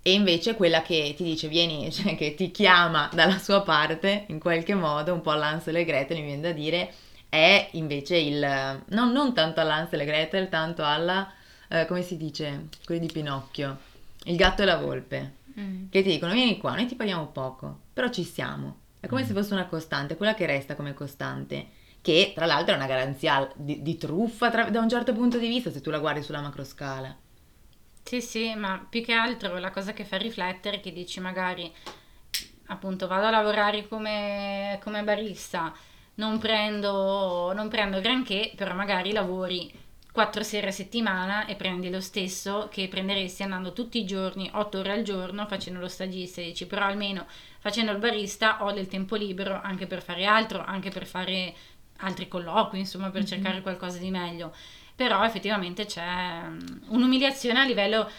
e 0.02 0.12
invece 0.12 0.54
quella 0.54 0.82
che 0.82 1.14
ti 1.16 1.24
dice 1.24 1.48
vieni, 1.48 1.90
cioè 1.92 2.16
che 2.16 2.34
ti 2.34 2.50
chiama 2.50 3.08
dalla 3.12 3.38
sua 3.38 3.62
parte 3.62 4.24
in 4.28 4.38
qualche 4.40 4.74
modo, 4.74 5.12
un 5.12 5.20
po' 5.20 5.30
all'Ansel 5.30 5.76
e 5.76 5.84
Gretel 5.84 6.18
mi 6.18 6.26
viene 6.26 6.42
da 6.42 6.52
dire, 6.52 6.92
è 7.28 7.68
invece 7.72 8.16
il, 8.16 8.82
no, 8.86 9.12
non 9.12 9.34
tanto 9.34 9.60
all'Ansel 9.60 10.00
e 10.00 10.04
Gretel, 10.04 10.48
tanto 10.48 10.84
alla, 10.84 11.30
eh, 11.68 11.86
come 11.86 12.02
si 12.02 12.16
dice, 12.16 12.68
quelli 12.84 13.06
di 13.06 13.12
Pinocchio, 13.12 13.78
il 14.24 14.36
gatto 14.36 14.62
e 14.62 14.64
la 14.64 14.78
volpe, 14.78 15.34
mm. 15.58 15.90
che 15.90 16.02
ti 16.02 16.10
dicono 16.10 16.32
vieni 16.32 16.58
qua, 16.58 16.74
noi 16.74 16.86
ti 16.86 16.96
paghiamo 16.96 17.26
poco, 17.28 17.80
però 17.92 18.08
ci 18.08 18.24
siamo. 18.24 18.78
È 19.00 19.06
come 19.06 19.22
mm. 19.22 19.26
se 19.26 19.32
fosse 19.32 19.54
una 19.54 19.66
costante, 19.66 20.16
quella 20.16 20.34
che 20.34 20.46
resta 20.46 20.76
come 20.76 20.94
costante, 20.94 21.68
che 22.02 22.32
tra 22.34 22.46
l'altro 22.46 22.74
è 22.74 22.76
una 22.76 22.86
garanzia 22.86 23.50
di, 23.56 23.82
di 23.82 23.96
truffa 23.96 24.50
tra, 24.50 24.70
da 24.70 24.80
un 24.80 24.88
certo 24.88 25.12
punto 25.12 25.38
di 25.38 25.48
vista 25.48 25.70
se 25.70 25.80
tu 25.80 25.90
la 25.90 25.98
guardi 25.98 26.22
sulla 26.22 26.40
macroscala. 26.40 27.16
Sì, 28.02 28.20
sì, 28.20 28.54
ma 28.54 28.84
più 28.88 29.02
che 29.02 29.12
altro 29.12 29.58
la 29.58 29.70
cosa 29.70 29.92
che 29.92 30.04
fa 30.04 30.16
riflettere 30.16 30.76
è 30.76 30.80
che 30.80 30.92
dici 30.92 31.20
magari 31.20 31.72
appunto 32.66 33.06
vado 33.06 33.26
a 33.26 33.30
lavorare 33.30 33.86
come, 33.88 34.78
come 34.82 35.02
barista, 35.02 35.72
non 36.14 36.38
prendo, 36.38 37.52
non 37.52 37.68
prendo 37.68 38.00
granché, 38.00 38.52
però 38.56 38.74
magari 38.74 39.12
lavori 39.12 39.72
quattro 40.12 40.42
sere 40.42 40.68
a 40.68 40.72
settimana 40.72 41.46
e 41.46 41.54
prendi 41.54 41.88
lo 41.88 42.00
stesso 42.00 42.68
che 42.70 42.88
prenderesti 42.88 43.42
andando 43.42 43.72
tutti 43.72 43.98
i 43.98 44.04
giorni, 44.04 44.50
otto 44.54 44.78
ore 44.78 44.92
al 44.92 45.02
giorno, 45.02 45.46
facendo 45.46 45.80
lo 45.80 45.88
stagista 45.88 46.40
dici 46.40 46.66
però 46.66 46.86
almeno 46.86 47.26
facendo 47.60 47.92
il 47.92 47.98
barista 47.98 48.64
ho 48.64 48.72
del 48.72 48.88
tempo 48.88 49.14
libero 49.14 49.60
anche 49.62 49.86
per 49.86 50.02
fare 50.02 50.24
altro, 50.24 50.64
anche 50.64 50.90
per 50.90 51.06
fare 51.06 51.54
altri 51.98 52.26
colloqui, 52.26 52.78
insomma 52.78 53.10
per 53.10 53.20
mm-hmm. 53.20 53.28
cercare 53.28 53.60
qualcosa 53.60 53.98
di 53.98 54.10
meglio. 54.10 54.52
Però 54.96 55.22
effettivamente 55.24 55.84
c'è 55.84 56.40
mm, 56.42 56.58
un'umiliazione 56.88 57.60
a 57.60 57.64
livello 57.64 58.10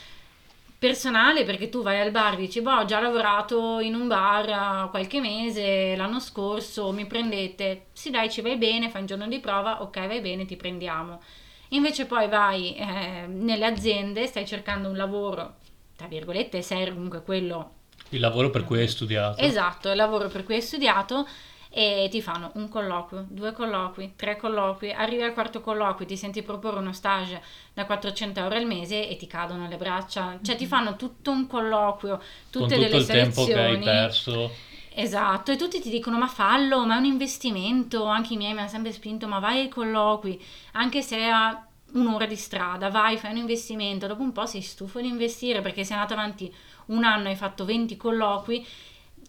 personale 0.77 1.43
perché 1.43 1.69
tu 1.69 1.83
vai 1.83 1.99
al 1.99 2.09
bar 2.09 2.33
e 2.33 2.37
dici 2.37 2.59
boh 2.59 2.79
ho 2.79 2.85
già 2.85 2.99
lavorato 2.99 3.79
in 3.81 3.93
un 3.93 4.07
bar 4.07 4.89
qualche 4.89 5.19
mese 5.21 5.95
l'anno 5.95 6.19
scorso 6.19 6.91
mi 6.91 7.05
prendete 7.05 7.89
sì 7.93 8.09
dai 8.09 8.31
ci 8.31 8.41
vai 8.41 8.57
bene 8.57 8.89
fai 8.89 9.01
un 9.01 9.05
giorno 9.05 9.27
di 9.27 9.39
prova 9.39 9.83
ok 9.83 10.07
vai 10.07 10.21
bene 10.21 10.45
ti 10.45 10.55
prendiamo 10.55 11.21
invece 11.69 12.07
poi 12.07 12.27
vai 12.27 12.73
eh, 12.75 13.27
nelle 13.27 13.65
aziende 13.67 14.25
stai 14.25 14.47
cercando 14.47 14.89
un 14.89 14.97
lavoro 14.97 15.57
tra 15.95 16.07
virgolette 16.07 16.63
sei 16.63 16.91
comunque 16.91 17.21
quello 17.21 17.80
il 18.11 18.19
lavoro 18.19 18.49
per 18.49 18.63
cui 18.63 18.79
hai 18.79 18.87
studiato? 18.87 19.41
Esatto 19.41 19.89
il 19.89 19.95
lavoro 19.95 20.27
per 20.29 20.43
cui 20.43 20.55
hai 20.55 20.61
studiato 20.61 21.27
e 21.73 22.09
ti 22.11 22.21
fanno 22.21 22.51
un 22.55 22.67
colloquio, 22.67 23.25
due 23.29 23.53
colloqui, 23.53 24.13
tre 24.17 24.35
colloqui, 24.35 24.91
arrivi 24.91 25.21
al 25.21 25.33
quarto 25.33 25.61
colloquio, 25.61 26.05
ti 26.05 26.17
senti 26.17 26.43
proporre 26.43 26.79
uno 26.79 26.91
stage 26.91 27.41
da 27.73 27.85
400 27.85 28.41
euro 28.41 28.55
al 28.55 28.65
mese 28.65 29.07
e 29.07 29.15
ti 29.15 29.25
cadono 29.25 29.69
le 29.69 29.77
braccia, 29.77 30.37
cioè 30.41 30.57
ti 30.57 30.65
fanno 30.65 30.97
tutto 30.97 31.31
un 31.31 31.47
colloquio, 31.47 32.17
tutte 32.49 32.59
Con 32.59 32.67
tutto 32.67 32.79
delle 32.81 32.97
il 32.97 33.05
tempo 33.05 33.45
che 33.45 33.57
hai 33.57 33.79
perso. 33.79 34.51
Esatto, 34.93 35.53
e 35.53 35.55
tutti 35.55 35.79
ti 35.79 35.89
dicono 35.89 36.17
ma 36.17 36.27
fallo, 36.27 36.85
ma 36.85 36.95
è 36.95 36.97
un 36.97 37.05
investimento, 37.05 38.03
anche 38.03 38.33
i 38.33 38.37
miei 38.37 38.51
mi 38.51 38.59
hanno 38.59 38.67
sempre 38.67 38.91
spinto, 38.91 39.29
ma 39.29 39.39
vai 39.39 39.61
ai 39.61 39.69
colloqui, 39.69 40.43
anche 40.73 41.01
se 41.01 41.23
a 41.23 41.65
un'ora 41.93 42.25
di 42.25 42.35
strada, 42.35 42.89
vai, 42.89 43.17
fai 43.17 43.31
un 43.31 43.37
investimento, 43.37 44.07
dopo 44.07 44.21
un 44.21 44.31
po' 44.31 44.45
sei 44.45 44.61
stufo 44.61 44.99
di 45.01 45.07
investire 45.07 45.61
perché 45.61 45.83
sei 45.83 45.97
andato 45.97 46.13
avanti 46.13 46.53
un 46.87 47.03
anno, 47.03 47.29
hai 47.29 47.35
fatto 47.35 47.65
20 47.65 47.97
colloqui, 47.97 48.65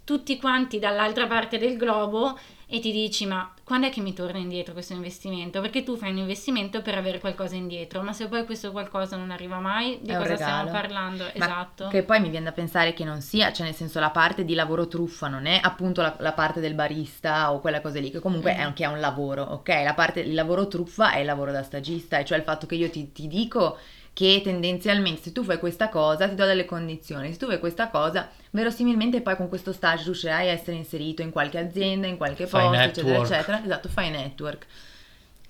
tutti 0.05 0.39
quanti 0.39 0.79
dall'altra 0.79 1.27
parte 1.27 1.59
del 1.59 1.77
globo 1.77 2.39
e 2.75 2.81
ti 2.81 2.91
dici 2.91 3.27
ma 3.27 3.53
quando 3.63 3.87
è 3.87 3.91
che 3.91 4.01
mi 4.01 4.15
torna 4.15 4.39
indietro 4.39 4.73
questo 4.73 4.95
investimento? 4.95 5.61
Perché 5.61 5.83
tu 5.83 5.97
fai 5.97 6.11
un 6.11 6.17
investimento 6.17 6.81
per 6.81 6.97
avere 6.97 7.21
qualcosa 7.21 7.55
indietro, 7.55 8.01
ma 8.03 8.15
se 8.15 8.29
poi 8.29 8.47
questo 8.47 8.71
qualcosa 8.73 9.17
non 9.17 9.31
arriva 9.31 9.59
mai, 9.59 9.99
di 10.01 10.11
È 10.11 10.17
cosa 10.17 10.35
stiamo 10.37 10.65
regalo. 10.65 10.71
parlando? 10.71 11.25
Ma 11.25 11.33
esatto. 11.35 11.89
Che 11.89 12.03
poi 12.03 12.21
mi 12.21 12.31
viene 12.31 12.47
da 12.47 12.53
pensare 12.53 12.95
che 12.95 13.05
non 13.05 13.21
sia, 13.21 13.53
cioè 13.53 13.67
nel 13.67 13.75
senso 13.75 14.01
la 14.01 14.09
parte 14.11 14.45
di 14.47 14.55
lavoro 14.55 14.89
truffa 14.89 15.29
non 15.29 15.45
è 15.45 15.61
appunto 15.63 16.01
la, 16.01 16.17
la 16.19 16.33
parte 16.33 16.61
del 16.61 16.73
barista 16.75 17.53
o 17.53 17.61
quella 17.61 17.83
cosa 17.83 18.01
lì, 18.01 18.11
che 18.11 18.21
comunque 18.21 18.53
è 18.55 18.59
Mhm. 18.59 18.65
anche 18.65 18.87
un 18.87 19.01
lavoro, 19.01 19.43
ok? 19.43 19.69
La 19.85 19.95
parte 19.95 20.21
il 20.21 20.33
lavoro 20.35 20.67
truffa 20.67 21.13
è 21.13 21.19
il 21.19 21.27
lavoro 21.27 21.53
da 21.53 21.63
stagista, 21.63 22.19
e 22.19 22.25
cioè 22.25 22.39
il 22.39 22.45
fatto 22.45 22.67
che 22.67 22.75
io 22.75 22.89
ti, 22.89 23.13
ti 23.13 23.29
dico 23.29 23.77
che 24.15 24.41
tendenzialmente 24.45 25.23
se 25.23 25.33
tu 25.33 25.43
fai 25.43 25.59
questa 25.59 25.89
cosa 25.89 26.29
ti 26.29 26.35
do 26.35 26.45
delle 26.45 26.65
condizioni, 26.67 27.33
se 27.33 27.39
tu 27.39 27.47
fai 27.47 27.59
questa 27.59 27.89
cosa 27.89 28.31
verosimilmente 28.51 29.23
poi 29.23 29.37
con 29.37 29.49
questo 29.49 29.73
stage 29.73 30.05
riuscirai 30.05 30.49
a 30.49 30.53
essere 30.53 30.77
inserito 30.77 31.23
in 31.23 31.31
qualche 31.31 31.59
azienda, 31.59 32.07
in 32.07 32.17
qualche 32.19 32.47
Fai 32.47 32.69
posto, 32.69 32.75
eccetera, 32.83 33.19
network. 33.19 33.31
eccetera. 33.33 33.65
Esatto, 33.65 33.89
fai 33.89 34.11
network. 34.11 34.67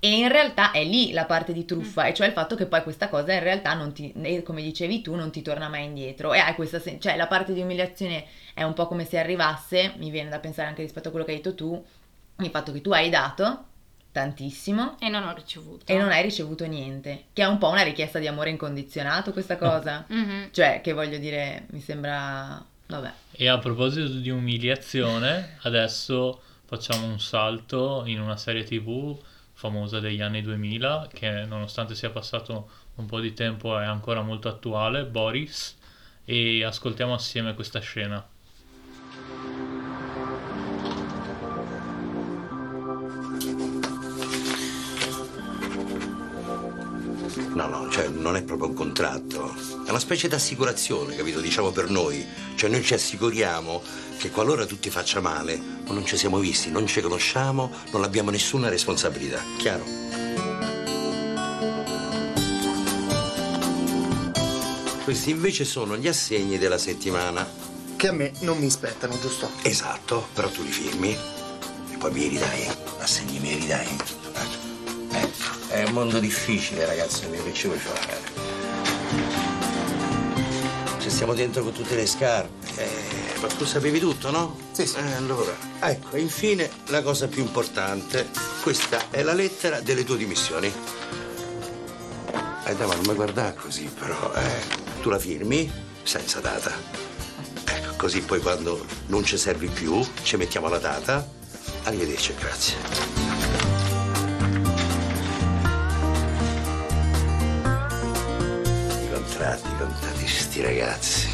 E 0.05 0.17
in 0.19 0.29
realtà 0.29 0.73
è 0.73 0.83
lì 0.85 1.13
la 1.13 1.27
parte 1.27 1.53
di 1.53 1.65
truffa, 1.65 2.07
e 2.07 2.15
cioè 2.15 2.27
il 2.27 2.33
fatto 2.33 2.57
che 2.57 2.67
poi 2.67 2.83
questa 2.83 3.09
cosa 3.09 3.33
in 3.33 3.41
realtà 3.41 3.75
non 3.75 3.93
ti, 3.93 4.13
come 4.45 4.61
dicevi 4.63 5.01
tu, 5.01 5.15
non 5.15 5.31
ti 5.31 5.43
torna 5.43 5.69
mai 5.69 5.85
indietro. 5.85 6.33
E 6.35 6.39
hai 6.39 6.55
questa, 6.57 6.81
sen- 6.81 7.01
cioè 7.01 7.17
la 7.17 7.29
parte 7.29 7.53
di 7.53 7.61
umiliazione 7.61 8.25
è 8.53 8.65
un 8.65 8.75
po' 8.75 8.87
come 8.89 9.05
se 9.05 9.19
arrivasse, 9.19 9.95
mi 9.99 10.11
viene 10.11 10.29
da 10.29 10.41
pensare 10.41 10.69
anche 10.69 10.83
rispetto 10.83 11.09
a 11.09 11.11
quello 11.13 11.25
che 11.25 11.33
hai 11.33 11.37
detto 11.39 11.55
tu, 11.55 11.85
il 12.39 12.51
fatto 12.51 12.73
che 12.73 12.81
tu 12.81 12.91
hai 12.93 13.11
dato 13.11 13.67
tantissimo 14.13 14.97
E 15.01 15.09
non 15.09 15.25
ho 15.25 15.35
ricevuto. 15.35 15.91
e 15.91 15.97
non 15.97 16.11
hai 16.11 16.23
ricevuto 16.23 16.67
niente, 16.67 17.25
che 17.33 17.43
è 17.43 17.47
un 17.47 17.59
po' 17.59 17.69
una 17.71 17.83
richiesta 17.83 18.19
di 18.19 18.27
amore 18.27 18.51
incondizionato 18.51 19.33
questa 19.33 19.57
cosa. 19.57 20.05
Mhm. 20.09 20.49
Cioè, 20.53 20.81
che 20.83 20.93
voglio 20.93 21.19
dire, 21.19 21.67
mi 21.71 21.81
sembra... 21.81 22.63
Vabbè. 22.87 23.13
E 23.33 23.49
a 23.49 23.59
proposito 23.59 24.09
di 24.09 24.29
umiliazione, 24.31 25.57
adesso 25.63 26.41
facciamo 26.67 27.07
un 27.07 27.19
salto 27.21 28.03
in 28.07 28.21
una 28.21 28.37
serie 28.37 28.65
TV 28.65 29.19
famosa 29.55 29.99
degli 30.01 30.21
anni 30.21 30.43
2000 30.43 31.09
che 31.13 31.45
nonostante 31.47 31.95
sia 31.95 32.11
passato 32.11 32.69
un 32.97 33.07
po' 33.07 33.21
di 33.21 33.33
tempo 33.33 33.79
è 33.79 33.85
ancora 33.85 34.21
molto 34.21 34.49
attuale, 34.49 35.05
Boris, 35.05 35.77
e 36.25 36.63
ascoltiamo 36.65 37.15
assieme 37.15 37.55
questa 37.55 37.81
scena. 37.81 38.25
No, 47.55 47.67
no, 47.67 47.91
cioè 47.91 48.09
non 48.09 48.37
è 48.37 48.43
proprio 48.43 48.69
un 48.69 48.75
contratto, 48.75 49.55
è 49.85 49.91
una 49.91 49.99
specie 49.99 50.27
di 50.27 50.35
assicurazione, 50.35 51.15
capito? 51.15 51.39
Diciamo 51.39 51.71
per 51.71 51.91
noi. 51.91 52.25
Cioè 52.55 52.71
noi 52.71 52.83
ci 52.83 52.95
assicuriamo 52.95 53.83
che 54.17 54.31
qualora 54.31 54.65
tu 54.65 54.79
ti 54.79 54.89
faccia 54.89 55.21
male, 55.21 55.61
ma 55.87 55.93
non 55.93 56.07
ci 56.07 56.17
siamo 56.17 56.39
visti, 56.39 56.71
non 56.71 56.87
ci 56.87 57.03
conosciamo, 57.03 57.71
non 57.91 58.05
abbiamo 58.05 58.31
nessuna 58.31 58.71
responsabilità, 58.71 59.43
chiaro? 59.59 59.85
Questi 65.05 65.31
invece 65.31 65.65
sono 65.65 65.97
gli 65.97 66.09
assegni 66.09 66.57
della 66.57 66.79
settimana. 66.79 67.47
Che 67.97 68.09
a 68.09 68.13
me 68.13 68.33
non 68.41 68.59
mi 68.59 68.71
spettano, 68.71 69.19
giusto? 69.21 69.51
Esatto, 69.63 70.29
però 70.33 70.49
tu 70.49 70.63
li 70.63 70.71
firmi 70.71 71.11
e 71.11 71.97
poi 71.99 72.13
me 72.13 72.19
li 72.19 72.29
ridai. 72.29 72.67
Assegni 72.99 73.39
me 73.41 73.49
li 73.49 73.59
ridai. 73.59 74.12
È 75.83 75.87
un 75.87 75.95
mondo 75.95 76.21
difficile, 76.21 76.87
ragazzo 76.87 77.29
mio, 77.29 77.43
che 77.43 77.53
ci 77.53 77.67
vuoi 77.67 77.77
fare? 77.77 78.21
Se 80.99 81.11
stiamo 81.11 81.35
dentro 81.35 81.65
con 81.65 81.73
tutte 81.73 81.97
le 81.97 82.07
scarpe. 82.07 82.81
Eh, 82.81 83.41
ma 83.41 83.49
tu 83.49 83.65
sapevi 83.65 83.99
tutto, 83.99 84.31
no? 84.31 84.57
Sì, 84.71 84.87
sì. 84.87 84.99
Eh, 84.99 85.13
allora, 85.15 85.53
ecco, 85.81 86.17
infine 86.19 86.71
la 86.87 87.03
cosa 87.03 87.27
più 87.27 87.43
importante. 87.43 88.29
Questa 88.63 89.11
è 89.11 89.25
la 89.25 89.33
lettera 89.33 89.81
delle 89.81 90.05
tue 90.05 90.19
dimissioni. 90.19 90.73
Eh, 92.29 92.75
dai, 92.77 92.87
ma 92.87 92.95
non 92.95 93.05
mi 93.05 93.15
guardare 93.15 93.57
così, 93.57 93.91
però, 93.99 94.33
eh. 94.35 95.01
Tu 95.01 95.11
la 95.11 95.19
firmi 95.19 95.69
senza 96.05 96.39
data. 96.39 96.73
Ecco, 97.65 97.95
così 97.97 98.21
poi 98.21 98.39
quando 98.39 98.87
non 99.07 99.25
ci 99.25 99.37
servi 99.37 99.67
più, 99.67 100.01
ci 100.23 100.37
mettiamo 100.37 100.69
la 100.69 100.79
data. 100.79 101.29
Arrivederci, 101.83 102.35
grazie. 102.39 103.42
I 109.43 109.45
contratti, 109.45 109.75
i 109.75 109.77
contratti, 109.77 110.27
sti 110.29 110.63
ragazzi. 110.63 111.29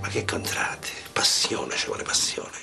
Ma 0.00 0.08
che 0.08 0.24
contratti? 0.24 0.90
Passione, 1.12 1.76
ci 1.76 1.86
vuole 1.86 2.02
passione. 2.02 2.62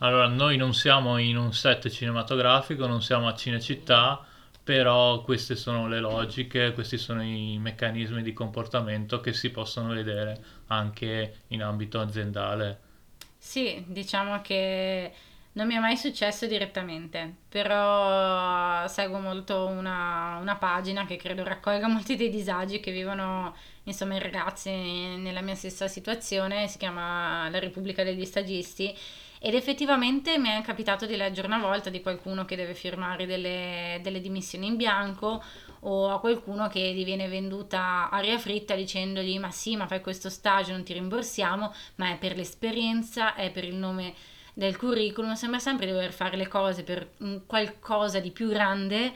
Allora, 0.00 0.28
noi 0.28 0.56
non 0.56 0.72
siamo 0.72 1.18
in 1.18 1.36
un 1.36 1.52
set 1.52 1.90
cinematografico, 1.90 2.86
non 2.86 3.02
siamo 3.02 3.26
a 3.26 3.34
Cinecittà, 3.34 4.24
però 4.62 5.22
queste 5.22 5.56
sono 5.56 5.88
le 5.88 5.98
logiche, 5.98 6.70
questi 6.74 6.96
sono 6.96 7.24
i 7.24 7.58
meccanismi 7.58 8.22
di 8.22 8.32
comportamento 8.32 9.18
che 9.18 9.32
si 9.32 9.50
possono 9.50 9.92
vedere 9.92 10.40
anche 10.68 11.38
in 11.48 11.64
ambito 11.64 11.98
aziendale. 11.98 12.80
Sì, 13.36 13.84
diciamo 13.88 14.40
che 14.42 15.12
non 15.54 15.66
mi 15.66 15.74
è 15.74 15.78
mai 15.78 15.96
successo 15.96 16.46
direttamente, 16.46 17.34
però 17.48 18.86
seguo 18.88 19.18
molto 19.18 19.66
una, 19.66 20.38
una 20.40 20.56
pagina 20.56 21.04
che 21.04 21.16
credo 21.16 21.44
raccolga 21.44 21.88
molti 21.88 22.16
dei 22.16 22.30
disagi 22.30 22.80
che 22.80 22.90
vivono 22.90 23.54
insomma 23.84 24.14
i 24.16 24.20
ragazzi 24.20 24.70
nella 24.70 25.42
mia 25.42 25.54
stessa 25.54 25.88
situazione, 25.88 26.68
si 26.68 26.78
chiama 26.78 27.48
La 27.50 27.58
Repubblica 27.58 28.02
degli 28.02 28.24
Stagisti 28.24 28.96
ed 29.44 29.54
effettivamente 29.54 30.38
mi 30.38 30.48
è 30.48 30.62
capitato 30.62 31.04
di 31.04 31.16
leggere 31.16 31.48
una 31.48 31.58
volta 31.58 31.90
di 31.90 32.00
qualcuno 32.00 32.44
che 32.44 32.54
deve 32.54 32.74
firmare 32.74 33.26
delle, 33.26 33.98
delle 34.00 34.20
dimissioni 34.20 34.68
in 34.68 34.76
bianco 34.76 35.42
o 35.80 36.10
a 36.10 36.20
qualcuno 36.20 36.68
che 36.68 36.78
gli 36.94 37.04
viene 37.04 37.26
venduta 37.26 38.08
aria 38.08 38.38
fritta 38.38 38.76
dicendogli 38.76 39.38
ma 39.40 39.50
sì, 39.50 39.76
ma 39.76 39.88
fai 39.88 40.00
questo 40.00 40.30
stage, 40.30 40.70
non 40.70 40.84
ti 40.84 40.92
rimborsiamo, 40.92 41.74
ma 41.96 42.10
è 42.12 42.18
per 42.18 42.36
l'esperienza, 42.36 43.34
è 43.34 43.50
per 43.50 43.64
il 43.64 43.74
nome 43.74 44.14
del 44.54 44.76
curriculum, 44.76 45.34
sembra 45.34 45.58
sempre 45.58 45.86
di 45.86 45.92
dover 45.92 46.12
fare 46.12 46.36
le 46.36 46.48
cose 46.48 46.82
per 46.82 47.08
qualcosa 47.46 48.20
di 48.20 48.30
più 48.30 48.48
grande 48.48 49.12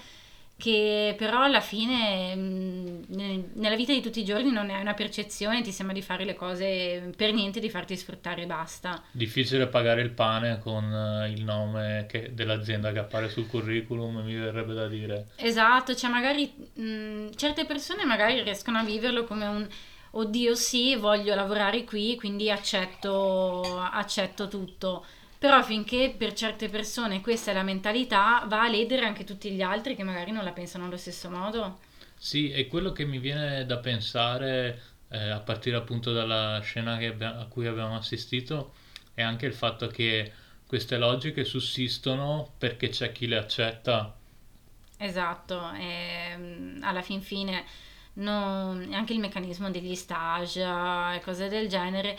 che 0.59 1.15
però 1.19 1.43
alla 1.43 1.61
fine 1.61 2.35
mh, 2.35 3.05
ne- 3.09 3.51
nella 3.55 3.77
vita 3.77 3.93
di 3.93 4.01
tutti 4.01 4.21
i 4.21 4.25
giorni 4.25 4.51
non 4.51 4.71
hai 4.71 4.81
una 4.81 4.95
percezione, 4.95 5.61
ti 5.61 5.71
sembra 5.71 5.95
di 5.95 6.01
fare 6.01 6.25
le 6.25 6.35
cose 6.35 7.13
per 7.15 7.35
niente, 7.35 7.61
di 7.61 7.69
farti 7.69 7.95
sfruttare 7.95 8.43
e 8.43 8.47
basta. 8.47 9.03
Difficile 9.11 9.67
pagare 9.67 10.01
il 10.01 10.11
pane 10.11 10.59
con 10.59 10.85
eh, 10.91 11.31
il 11.31 11.45
nome 11.45 12.07
che- 12.09 12.31
dell'azienda 12.33 12.91
che 12.93 12.99
appare 13.01 13.29
sul 13.29 13.47
curriculum, 13.47 14.23
mi 14.25 14.35
verrebbe 14.35 14.73
da 14.73 14.89
dire. 14.89 15.27
Esatto, 15.37 15.95
cioè 15.95 16.11
magari 16.11 16.51
mh, 16.73 17.35
certe 17.37 17.67
persone 17.67 18.05
magari 18.07 18.43
riescono 18.43 18.79
a 18.79 18.83
viverlo 18.85 19.25
come 19.25 19.47
un 19.47 19.69
oddio 20.13 20.55
sì, 20.55 20.97
voglio 20.97 21.35
lavorare 21.35 21.85
qui, 21.85 22.17
quindi 22.17 22.51
accetto, 22.51 23.79
accetto 23.79 24.49
tutto. 24.49 25.05
Però 25.39 25.63
finché 25.63 26.15
per 26.17 26.33
certe 26.35 26.69
persone 26.69 27.21
questa 27.21 27.51
è 27.51 27.55
la 27.55 27.63
mentalità, 27.63 28.45
va 28.49 28.63
a 28.63 28.69
ledere 28.69 29.05
anche 29.07 29.25
tutti 29.25 29.51
gli 29.53 29.63
altri 29.63 29.95
che 29.97 30.03
magari 30.03 30.31
non 30.33 30.45
la 30.45 30.53
pensano 30.53 30.85
allo 30.87 30.97
stesso 30.97 31.31
modo. 31.31 31.79
Sì, 32.19 32.51
e 32.51 32.67
quello 32.67 32.93
che 32.93 33.05
mi 33.07 33.19
viene 33.19 33.65
da 33.67 33.79
pensare, 33.79 34.83
eh, 35.09 35.31
a 35.31 35.41
partire 35.41 35.77
appunto 35.77 36.13
dalla 36.13 36.61
scena 36.61 36.97
che 36.99 37.07
abbia- 37.07 37.39
a 37.39 37.47
cui 37.47 37.67
abbiamo 37.67 37.97
assistito, 37.97 38.75
è 39.15 39.23
anche 39.23 39.47
il 39.47 39.55
fatto 39.55 39.87
che 39.87 40.33
queste 40.67 40.99
logiche 40.99 41.45
sussistono 41.45 42.53
perché 42.59 42.89
c'è 42.91 43.13
chi 43.13 43.27
le 43.27 43.37
accetta. 43.39 44.15
Esatto, 44.99 45.73
e, 45.73 46.35
mm, 46.37 46.83
alla 46.83 47.03
fin 47.03 47.21
fine 47.21 47.65
non- 48.15 48.89
anche 48.95 49.13
il 49.13 49.19
meccanismo 49.19 49.71
degli 49.71 49.95
stage 49.95 50.63
e 50.63 51.21
cose 51.23 51.49
del 51.49 51.69
genere, 51.69 52.17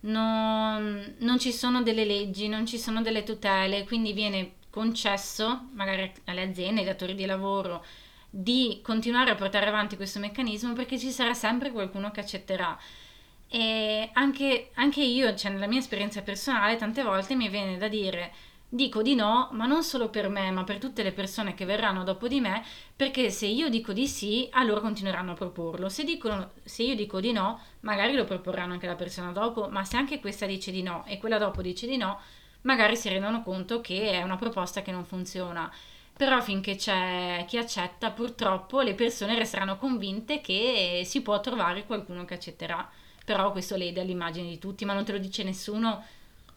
non, 0.00 1.14
non 1.18 1.38
ci 1.38 1.52
sono 1.52 1.82
delle 1.82 2.04
leggi, 2.04 2.48
non 2.48 2.66
ci 2.66 2.78
sono 2.78 3.02
delle 3.02 3.22
tutele, 3.24 3.84
quindi 3.84 4.12
viene 4.12 4.52
concesso 4.70 5.68
magari 5.72 6.12
alle 6.26 6.42
aziende, 6.42 6.80
ai 6.80 6.86
datori 6.86 7.14
di 7.14 7.26
lavoro, 7.26 7.84
di 8.30 8.80
continuare 8.82 9.30
a 9.30 9.34
portare 9.34 9.66
avanti 9.66 9.96
questo 9.96 10.18
meccanismo 10.18 10.72
perché 10.74 10.98
ci 10.98 11.10
sarà 11.10 11.34
sempre 11.34 11.72
qualcuno 11.72 12.10
che 12.10 12.20
accetterà. 12.20 12.78
E 13.50 14.10
anche, 14.12 14.70
anche 14.74 15.02
io, 15.02 15.34
cioè 15.34 15.50
nella 15.50 15.66
mia 15.66 15.78
esperienza 15.78 16.22
personale, 16.22 16.76
tante 16.76 17.02
volte 17.02 17.34
mi 17.34 17.48
viene 17.48 17.78
da 17.78 17.88
dire 17.88 18.32
dico 18.68 19.00
di 19.00 19.14
no, 19.14 19.48
ma 19.52 19.66
non 19.66 19.82
solo 19.82 20.10
per 20.10 20.28
me, 20.28 20.50
ma 20.50 20.62
per 20.64 20.78
tutte 20.78 21.02
le 21.02 21.12
persone 21.12 21.54
che 21.54 21.64
verranno 21.64 22.04
dopo 22.04 22.28
di 22.28 22.40
me, 22.40 22.62
perché 22.94 23.30
se 23.30 23.46
io 23.46 23.68
dico 23.70 23.92
di 23.92 24.06
sì, 24.06 24.48
allora 24.52 24.80
continueranno 24.80 25.32
a 25.32 25.34
proporlo. 25.34 25.88
Se, 25.88 26.04
dicono, 26.04 26.52
se 26.64 26.82
io 26.82 26.94
dico 26.94 27.20
di 27.20 27.32
no, 27.32 27.60
magari 27.80 28.14
lo 28.14 28.24
proporranno 28.24 28.74
anche 28.74 28.86
la 28.86 28.94
persona 28.94 29.32
dopo, 29.32 29.68
ma 29.68 29.84
se 29.84 29.96
anche 29.96 30.20
questa 30.20 30.46
dice 30.46 30.70
di 30.70 30.82
no 30.82 31.04
e 31.06 31.18
quella 31.18 31.38
dopo 31.38 31.62
dice 31.62 31.86
di 31.86 31.96
no, 31.96 32.20
magari 32.62 32.96
si 32.96 33.08
rendono 33.08 33.42
conto 33.42 33.80
che 33.80 34.10
è 34.10 34.22
una 34.22 34.36
proposta 34.36 34.82
che 34.82 34.92
non 34.92 35.04
funziona. 35.04 35.72
Però 36.16 36.40
finché 36.42 36.74
c'è 36.74 37.44
chi 37.46 37.58
accetta, 37.58 38.10
purtroppo 38.10 38.80
le 38.80 38.94
persone 38.94 39.38
resteranno 39.38 39.78
convinte 39.78 40.40
che 40.40 41.02
si 41.04 41.22
può 41.22 41.40
trovare 41.40 41.86
qualcuno 41.86 42.24
che 42.24 42.34
accetterà. 42.34 42.90
Però 43.24 43.52
questo 43.52 43.76
lede 43.76 44.00
all'immagine 44.00 44.48
di 44.48 44.58
tutti, 44.58 44.84
ma 44.84 44.94
non 44.94 45.04
te 45.04 45.12
lo 45.12 45.18
dice 45.18 45.44
nessuno 45.44 46.02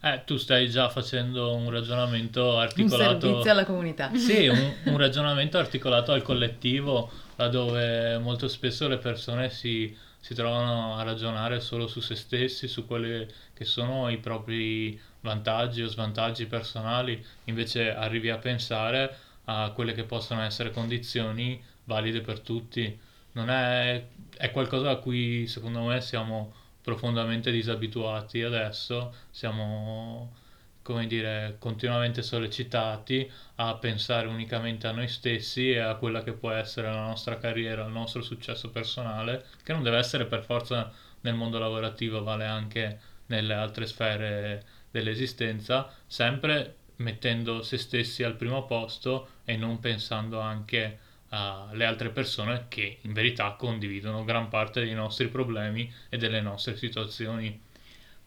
eh, 0.04 0.22
tu 0.24 0.36
stai 0.36 0.68
già 0.68 0.88
facendo 0.88 1.54
un 1.54 1.70
ragionamento 1.70 2.58
articolato. 2.58 3.14
Un 3.14 3.20
servizio 3.20 3.50
alla 3.52 3.64
comunità. 3.64 4.12
Sì, 4.14 4.48
un, 4.48 4.74
un 4.92 4.96
ragionamento 4.96 5.58
articolato 5.58 6.10
al 6.10 6.22
collettivo, 6.22 7.08
laddove 7.36 8.18
molto 8.18 8.48
spesso 8.48 8.88
le 8.88 8.98
persone 8.98 9.48
si, 9.50 9.96
si 10.18 10.34
trovano 10.34 10.96
a 10.96 11.04
ragionare 11.04 11.60
solo 11.60 11.86
su 11.86 12.00
se 12.00 12.16
stessi, 12.16 12.66
su 12.66 12.84
quelli 12.84 13.26
che 13.54 13.64
sono 13.64 14.08
i 14.08 14.18
propri 14.18 15.00
vantaggi 15.20 15.82
o 15.82 15.86
svantaggi 15.86 16.46
personali, 16.46 17.24
invece 17.44 17.94
arrivi 17.94 18.28
a 18.28 18.38
pensare 18.38 19.16
a 19.44 19.70
quelle 19.70 19.92
che 19.92 20.02
possono 20.02 20.42
essere 20.42 20.72
condizioni 20.72 21.62
valide 21.84 22.22
per 22.22 22.40
tutti. 22.40 22.98
Non 23.34 23.50
è, 23.50 24.04
è 24.36 24.50
qualcosa 24.50 24.90
a 24.90 24.96
cui 24.96 25.46
secondo 25.46 25.82
me 25.82 26.00
siamo 26.00 26.54
profondamente 26.82 27.50
disabituati 27.50 28.42
adesso, 28.42 29.14
siamo 29.30 30.34
come 30.82 31.06
dire, 31.06 31.56
continuamente 31.58 32.22
sollecitati 32.22 33.30
a 33.56 33.76
pensare 33.76 34.26
unicamente 34.26 34.88
a 34.88 34.92
noi 34.92 35.08
stessi 35.08 35.70
e 35.70 35.78
a 35.78 35.94
quella 35.94 36.22
che 36.22 36.32
può 36.32 36.50
essere 36.50 36.88
la 36.88 37.06
nostra 37.06 37.38
carriera, 37.38 37.84
il 37.84 37.92
nostro 37.92 38.20
successo 38.20 38.70
personale, 38.70 39.46
che 39.62 39.72
non 39.72 39.82
deve 39.84 39.98
essere 39.98 40.26
per 40.26 40.42
forza 40.42 40.92
nel 41.20 41.34
mondo 41.34 41.58
lavorativo, 41.58 42.22
vale 42.24 42.46
anche 42.46 42.98
nelle 43.26 43.54
altre 43.54 43.86
sfere 43.86 44.64
dell'esistenza, 44.90 45.88
sempre 46.06 46.76
mettendo 46.96 47.62
se 47.62 47.78
stessi 47.78 48.22
al 48.24 48.36
primo 48.36 48.66
posto 48.66 49.28
e 49.44 49.56
non 49.56 49.78
pensando 49.78 50.40
anche 50.40 50.98
alle 51.34 51.86
altre 51.86 52.10
persone 52.10 52.66
che 52.68 52.98
in 53.02 53.12
verità 53.12 53.52
condividono 53.52 54.24
gran 54.24 54.48
parte 54.48 54.84
dei 54.84 54.92
nostri 54.92 55.28
problemi 55.28 55.90
e 56.10 56.18
delle 56.18 56.42
nostre 56.42 56.76
situazioni. 56.76 57.58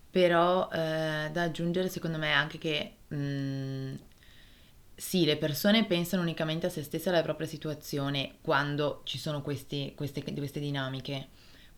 Però 0.09 0.69
eh, 0.71 1.29
da 1.31 1.41
aggiungere 1.43 1.89
secondo 1.89 2.17
me 2.17 2.31
anche 2.31 2.57
che 2.57 2.93
mh, 3.07 3.15
mm, 3.15 3.95
sì, 4.95 5.25
le 5.25 5.37
persone 5.37 5.85
pensano 5.85 6.23
unicamente 6.23 6.65
a 6.65 6.69
se 6.69 6.81
stesse 6.81 7.09
e 7.09 7.11
alla 7.11 7.21
propria 7.21 7.47
situazione 7.47 8.35
quando 8.41 9.01
ci 9.03 9.19
sono 9.19 9.41
questi, 9.41 9.93
queste, 9.95 10.23
queste, 10.23 10.59
dinamiche, 10.59 11.27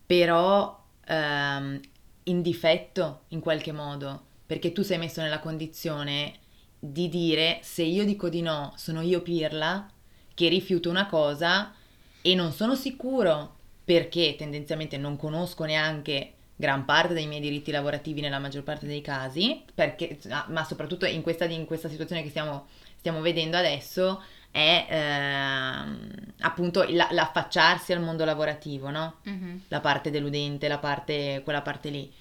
però 0.05 0.81
ehm, 1.05 1.79
in 2.23 2.41
difetto 2.41 3.23
in 3.29 3.41
qualche 3.41 3.71
modo, 3.73 4.25
perché 4.45 4.71
tu 4.71 4.81
sei 4.81 4.97
messo 4.97 5.21
nella 5.21 5.39
condizione 5.39 6.35
di 6.79 7.09
dire 7.09 7.59
se 7.63 7.83
io 7.83 8.05
dico 8.05 8.29
di 8.29 8.41
no, 8.41 8.71
sono 8.77 9.01
io 9.01 9.21
pirla 9.21 9.89
che 10.37 10.49
rifiuto 10.49 10.91
una 10.91 11.07
cosa 11.07 11.73
e 12.21 12.35
non 12.35 12.51
sono 12.51 12.75
sicuro 12.75 13.55
perché 13.83 14.35
tendenzialmente 14.37 14.95
non 14.95 15.17
conosco 15.17 15.63
neanche 15.63 16.33
gran 16.55 16.85
parte 16.85 17.15
dei 17.15 17.25
miei 17.25 17.41
diritti 17.41 17.71
lavorativi 17.71 18.21
nella 18.21 18.37
maggior 18.37 18.61
parte 18.61 18.85
dei 18.85 19.01
casi, 19.01 19.63
perché, 19.73 20.19
ah, 20.29 20.45
ma 20.49 20.63
soprattutto 20.63 21.07
in 21.07 21.23
questa, 21.23 21.45
in 21.45 21.65
questa 21.65 21.89
situazione 21.89 22.21
che 22.21 22.29
stiamo, 22.29 22.67
stiamo, 22.97 23.21
vedendo 23.21 23.57
adesso 23.57 24.21
è 24.51 24.85
eh, 24.87 26.33
appunto 26.41 26.85
la, 26.87 27.07
l'affacciarsi 27.09 27.91
al 27.93 28.03
mondo 28.03 28.23
lavorativo, 28.23 28.91
no? 28.91 29.15
Mm-hmm. 29.27 29.57
La 29.69 29.79
parte 29.79 30.11
deludente, 30.11 30.67
la 30.67 30.77
parte, 30.77 31.41
quella 31.43 31.63
parte 31.63 31.89
lì. 31.89 32.13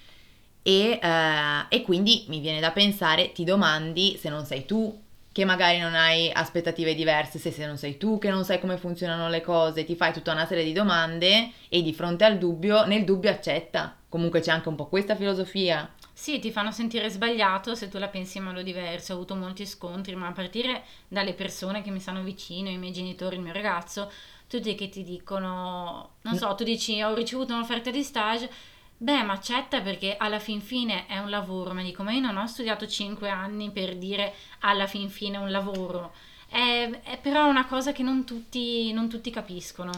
E, 0.63 0.99
eh, 0.99 1.65
e 1.69 1.81
quindi 1.83 2.25
mi 2.29 2.39
viene 2.39 2.59
da 2.59 2.71
pensare, 2.71 3.31
ti 3.31 3.43
domandi 3.43 4.17
se 4.19 4.29
non 4.29 4.43
sei 4.43 4.65
tu 4.65 5.05
che 5.37 5.45
magari 5.45 5.77
non 5.77 5.93
hai 5.93 6.31
aspettative 6.31 6.95
diverse, 6.95 7.37
se, 7.37 7.51
se 7.51 7.67
non 7.67 7.77
sei 7.77 7.99
tu 7.99 8.17
che 8.17 8.31
non 8.31 8.43
sai 8.43 8.59
come 8.59 8.75
funzionano 8.75 9.29
le 9.29 9.41
cose, 9.41 9.83
ti 9.83 9.95
fai 9.95 10.11
tutta 10.11 10.31
una 10.31 10.47
serie 10.47 10.63
di 10.63 10.73
domande 10.73 11.51
e 11.69 11.83
di 11.83 11.93
fronte 11.93 12.25
al 12.25 12.39
dubbio, 12.39 12.87
nel 12.87 13.03
dubbio 13.03 13.29
accetta. 13.29 13.95
Comunque 14.09 14.39
c'è 14.39 14.49
anche 14.49 14.67
un 14.67 14.73
po' 14.73 14.87
questa 14.87 15.15
filosofia. 15.15 15.93
Sì, 16.11 16.39
ti 16.39 16.49
fanno 16.49 16.71
sentire 16.71 17.07
sbagliato 17.11 17.75
se 17.75 17.87
tu 17.87 17.99
la 17.99 18.07
pensi 18.07 18.39
in 18.39 18.45
modo 18.45 18.63
diverso. 18.63 19.13
Ho 19.13 19.17
avuto 19.17 19.35
molti 19.35 19.67
scontri, 19.67 20.15
ma 20.15 20.25
a 20.25 20.31
partire 20.31 20.81
dalle 21.07 21.35
persone 21.35 21.83
che 21.83 21.91
mi 21.91 21.99
stanno 21.99 22.23
vicino, 22.23 22.69
i 22.69 22.77
miei 22.79 22.91
genitori, 22.91 23.35
il 23.35 23.43
mio 23.43 23.53
ragazzo, 23.53 24.11
tutti 24.47 24.73
che 24.73 24.89
ti 24.89 25.03
dicono, 25.03 26.13
non 26.21 26.35
so, 26.35 26.55
tu 26.55 26.63
dici 26.63 26.99
ho 27.03 27.13
ricevuto 27.13 27.53
un'offerta 27.53 27.91
di 27.91 28.01
stage, 28.01 28.49
Beh, 28.99 29.21
ma 29.21 29.33
accetta 29.33 29.81
perché 29.81 30.17
alla 30.17 30.39
fin 30.39 30.59
fine 30.59 31.05
è 31.05 31.19
un 31.19 31.29
lavoro, 31.29 31.73
ma 31.73 31.83
dico, 31.83 32.01
ma 32.01 32.11
io 32.11 32.21
non 32.21 32.35
ho 32.35 32.47
studiato 32.47 32.87
5 32.87 33.29
anni 33.29 33.69
per 33.69 33.95
dire 33.95 34.33
alla 34.61 34.87
fin 34.87 35.09
fine 35.09 35.37
è 35.37 35.39
un 35.39 35.51
lavoro. 35.51 36.13
È, 36.49 36.89
è 37.03 37.19
però 37.19 37.47
una 37.47 37.67
cosa 37.67 37.91
che 37.91 38.01
non 38.01 38.25
tutti, 38.25 38.91
non 38.93 39.07
tutti 39.07 39.29
capiscono. 39.29 39.91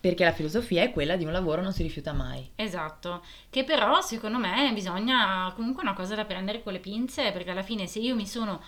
Perché 0.00 0.24
la 0.24 0.32
filosofia 0.32 0.82
è 0.82 0.90
quella 0.90 1.16
di 1.16 1.26
un 1.26 1.32
lavoro 1.32 1.60
non 1.60 1.74
si 1.74 1.82
rifiuta 1.82 2.14
mai. 2.14 2.48
Esatto, 2.54 3.22
che 3.50 3.64
però 3.64 4.00
secondo 4.00 4.38
me 4.38 4.72
bisogna 4.72 5.52
comunque 5.54 5.82
una 5.82 5.92
cosa 5.92 6.14
da 6.14 6.24
prendere 6.24 6.62
con 6.62 6.72
le 6.72 6.78
pinze, 6.78 7.32
perché 7.32 7.50
alla 7.50 7.62
fine 7.62 7.86
se 7.86 7.98
io 7.98 8.14
mi 8.14 8.26
sono 8.26 8.62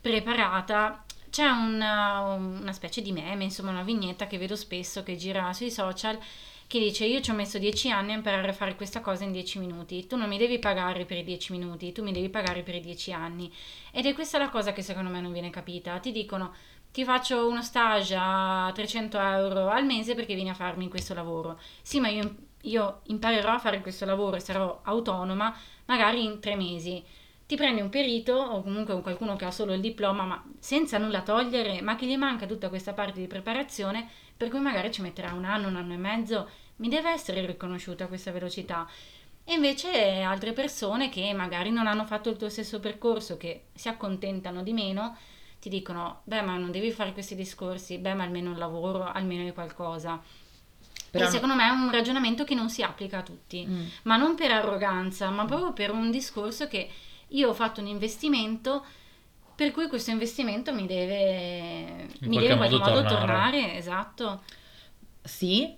preparata, 0.00 1.04
c'è 1.30 1.46
una, 1.46 2.20
una 2.22 2.72
specie 2.72 3.00
di 3.00 3.12
meme, 3.12 3.44
insomma 3.44 3.70
una 3.70 3.84
vignetta 3.84 4.26
che 4.26 4.38
vedo 4.38 4.56
spesso 4.56 5.04
che 5.04 5.16
gira 5.16 5.52
sui 5.52 5.70
social 5.70 6.18
che 6.66 6.78
dice 6.78 7.04
io 7.04 7.20
ci 7.20 7.30
ho 7.30 7.34
messo 7.34 7.58
10 7.58 7.90
anni 7.90 8.12
a 8.12 8.16
imparare 8.16 8.48
a 8.48 8.52
fare 8.52 8.74
questa 8.74 9.00
cosa 9.00 9.24
in 9.24 9.32
10 9.32 9.58
minuti, 9.58 10.06
tu 10.06 10.16
non 10.16 10.28
mi 10.28 10.38
devi 10.38 10.58
pagare 10.58 11.04
per 11.04 11.18
i 11.18 11.24
10 11.24 11.52
minuti, 11.52 11.92
tu 11.92 12.02
mi 12.02 12.12
devi 12.12 12.28
pagare 12.28 12.62
per 12.62 12.74
i 12.74 12.80
10 12.80 13.12
anni. 13.12 13.52
Ed 13.92 14.06
è 14.06 14.14
questa 14.14 14.38
la 14.38 14.48
cosa 14.48 14.72
che 14.72 14.82
secondo 14.82 15.10
me 15.10 15.20
non 15.20 15.32
viene 15.32 15.50
capita. 15.50 15.98
Ti 15.98 16.12
dicono 16.12 16.52
ti 16.94 17.04
faccio 17.04 17.48
uno 17.48 17.60
stage 17.60 18.14
a 18.16 18.70
300 18.72 19.18
euro 19.18 19.68
al 19.68 19.84
mese 19.84 20.14
perché 20.14 20.34
vieni 20.34 20.50
a 20.50 20.54
farmi 20.54 20.88
questo 20.88 21.12
lavoro. 21.12 21.58
Sì, 21.82 21.98
ma 21.98 22.06
io, 22.08 22.36
io 22.62 23.00
imparerò 23.06 23.50
a 23.50 23.58
fare 23.58 23.80
questo 23.80 24.04
lavoro 24.04 24.36
e 24.36 24.40
sarò 24.40 24.80
autonoma 24.84 25.52
magari 25.86 26.24
in 26.24 26.38
tre 26.38 26.54
mesi 26.54 27.02
ti 27.46 27.56
prendi 27.56 27.80
un 27.80 27.90
perito 27.90 28.34
o 28.34 28.62
comunque 28.62 29.00
qualcuno 29.02 29.36
che 29.36 29.44
ha 29.44 29.50
solo 29.50 29.74
il 29.74 29.80
diploma, 29.80 30.24
ma 30.24 30.44
senza 30.58 30.98
nulla 30.98 31.22
togliere, 31.22 31.82
ma 31.82 31.94
che 31.96 32.06
gli 32.06 32.16
manca 32.16 32.46
tutta 32.46 32.68
questa 32.68 32.94
parte 32.94 33.20
di 33.20 33.26
preparazione, 33.26 34.08
per 34.36 34.48
cui 34.48 34.60
magari 34.60 34.90
ci 34.90 35.02
metterà 35.02 35.32
un 35.32 35.44
anno, 35.44 35.68
un 35.68 35.76
anno 35.76 35.92
e 35.92 35.98
mezzo, 35.98 36.48
mi 36.76 36.88
deve 36.88 37.10
essere 37.10 37.44
riconosciuta 37.44 38.06
questa 38.06 38.32
velocità. 38.32 38.88
E 39.44 39.52
invece 39.52 40.22
altre 40.22 40.54
persone 40.54 41.10
che 41.10 41.32
magari 41.34 41.70
non 41.70 41.86
hanno 41.86 42.06
fatto 42.06 42.30
il 42.30 42.36
tuo 42.36 42.48
stesso 42.48 42.80
percorso, 42.80 43.36
che 43.36 43.64
si 43.74 43.88
accontentano 43.88 44.62
di 44.62 44.72
meno, 44.72 45.16
ti 45.60 45.68
dicono, 45.68 46.22
beh 46.24 46.40
ma 46.40 46.56
non 46.56 46.70
devi 46.70 46.90
fare 46.90 47.12
questi 47.12 47.34
discorsi, 47.34 47.98
beh 47.98 48.14
ma 48.14 48.24
almeno 48.24 48.50
un 48.50 48.58
lavoro, 48.58 49.04
almeno 49.04 49.42
hai 49.42 49.52
qualcosa. 49.52 50.20
Però 51.10 51.26
e 51.26 51.30
secondo 51.30 51.54
me 51.54 51.66
è 51.66 51.70
un 51.70 51.90
ragionamento 51.90 52.44
che 52.44 52.54
non 52.54 52.70
si 52.70 52.82
applica 52.82 53.18
a 53.18 53.22
tutti, 53.22 53.66
mm. 53.66 53.86
ma 54.04 54.16
non 54.16 54.34
per 54.34 54.50
arroganza, 54.50 55.28
ma 55.28 55.44
proprio 55.44 55.72
per 55.74 55.92
un 55.92 56.10
discorso 56.10 56.66
che 56.66 56.90
io 57.34 57.50
ho 57.50 57.54
fatto 57.54 57.80
un 57.80 57.86
investimento 57.86 58.84
per 59.54 59.70
cui 59.70 59.86
questo 59.86 60.10
investimento 60.10 60.74
mi 60.74 60.86
deve 60.86 62.08
in 62.20 62.28
mi 62.28 62.38
deve 62.38 62.52
in 62.52 62.56
qualche 62.56 62.78
modo 62.78 63.02
tornare. 63.02 63.08
tornare. 63.08 63.76
esatto. 63.76 64.42
Sì, 65.22 65.76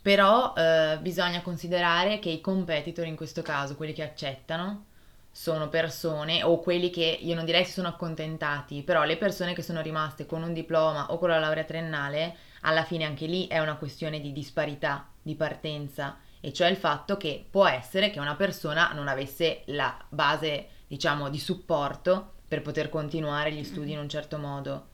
però 0.00 0.54
eh, 0.56 0.98
bisogna 1.00 1.42
considerare 1.42 2.20
che 2.20 2.30
i 2.30 2.40
competitor 2.40 3.04
in 3.06 3.16
questo 3.16 3.42
caso, 3.42 3.74
quelli 3.74 3.92
che 3.92 4.04
accettano, 4.04 4.84
sono 5.32 5.68
persone, 5.68 6.44
o 6.44 6.60
quelli 6.60 6.88
che 6.90 7.18
io 7.20 7.34
non 7.34 7.44
direi 7.44 7.64
si 7.64 7.72
sono 7.72 7.88
accontentati, 7.88 8.82
però 8.82 9.02
le 9.02 9.16
persone 9.16 9.52
che 9.52 9.62
sono 9.62 9.82
rimaste 9.82 10.24
con 10.24 10.42
un 10.42 10.52
diploma 10.52 11.12
o 11.12 11.18
con 11.18 11.28
la 11.28 11.40
laurea 11.40 11.64
triennale, 11.64 12.36
alla 12.62 12.84
fine 12.84 13.04
anche 13.04 13.26
lì 13.26 13.48
è 13.48 13.58
una 13.58 13.76
questione 13.76 14.20
di 14.20 14.32
disparità 14.32 15.08
di 15.20 15.34
partenza, 15.34 16.18
e 16.40 16.52
cioè 16.52 16.68
il 16.68 16.76
fatto 16.76 17.16
che 17.16 17.44
può 17.50 17.66
essere 17.66 18.10
che 18.10 18.20
una 18.20 18.36
persona 18.36 18.92
non 18.94 19.08
avesse 19.08 19.62
la 19.66 19.94
base 20.08 20.68
diciamo, 20.86 21.28
di 21.28 21.38
supporto 21.38 22.32
per 22.48 22.62
poter 22.62 22.88
continuare 22.88 23.52
gli 23.52 23.64
studi 23.64 23.92
in 23.92 23.98
un 23.98 24.08
certo 24.08 24.38
modo. 24.38 24.88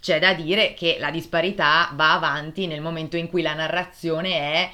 C'è 0.00 0.20
da 0.20 0.32
dire 0.32 0.74
che 0.74 0.96
la 1.00 1.10
disparità 1.10 1.90
va 1.94 2.12
avanti 2.12 2.66
nel 2.66 2.80
momento 2.80 3.16
in 3.16 3.28
cui 3.28 3.42
la 3.42 3.54
narrazione 3.54 4.30
è 4.30 4.70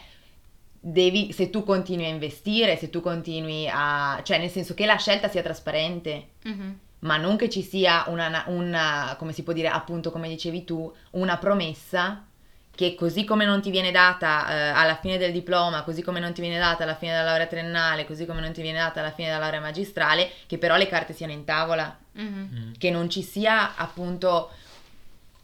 devi, 0.78 1.32
se 1.32 1.48
tu 1.48 1.64
continui 1.64 2.04
a 2.04 2.10
investire, 2.10 2.76
se 2.76 2.90
tu 2.90 3.00
continui 3.00 3.66
a... 3.70 4.20
cioè 4.22 4.38
nel 4.38 4.50
senso 4.50 4.74
che 4.74 4.84
la 4.84 4.96
scelta 4.96 5.28
sia 5.28 5.42
trasparente, 5.42 6.28
mm-hmm. 6.46 6.72
ma 7.00 7.16
non 7.16 7.36
che 7.36 7.48
ci 7.48 7.62
sia 7.62 8.04
una, 8.08 8.44
una, 8.48 9.16
come 9.18 9.32
si 9.32 9.42
può 9.42 9.54
dire 9.54 9.68
appunto 9.68 10.10
come 10.10 10.28
dicevi 10.28 10.64
tu, 10.64 10.92
una 11.12 11.38
promessa 11.38 12.26
che 12.74 12.94
così 12.94 13.24
come 13.24 13.44
non 13.44 13.60
ti 13.62 13.70
viene 13.70 13.90
data 13.92 14.48
eh, 14.48 14.68
alla 14.70 14.96
fine 14.96 15.16
del 15.18 15.32
diploma, 15.32 15.82
così 15.82 16.02
come 16.02 16.18
non 16.20 16.32
ti 16.32 16.40
viene 16.40 16.58
data 16.58 16.82
alla 16.82 16.96
fine 16.96 17.12
della 17.12 17.24
laurea 17.24 17.46
triennale, 17.46 18.04
così 18.04 18.26
come 18.26 18.40
non 18.40 18.52
ti 18.52 18.62
viene 18.62 18.78
data 18.78 19.00
alla 19.00 19.12
fine 19.12 19.28
della 19.28 19.38
laurea 19.40 19.60
magistrale, 19.60 20.28
che 20.46 20.58
però 20.58 20.76
le 20.76 20.88
carte 20.88 21.12
siano 21.12 21.32
in 21.32 21.44
tavola, 21.44 21.96
Mhm. 22.12 22.74
che 22.78 22.90
non 22.90 23.08
ci 23.10 23.22
sia 23.22 23.74
appunto 23.76 24.50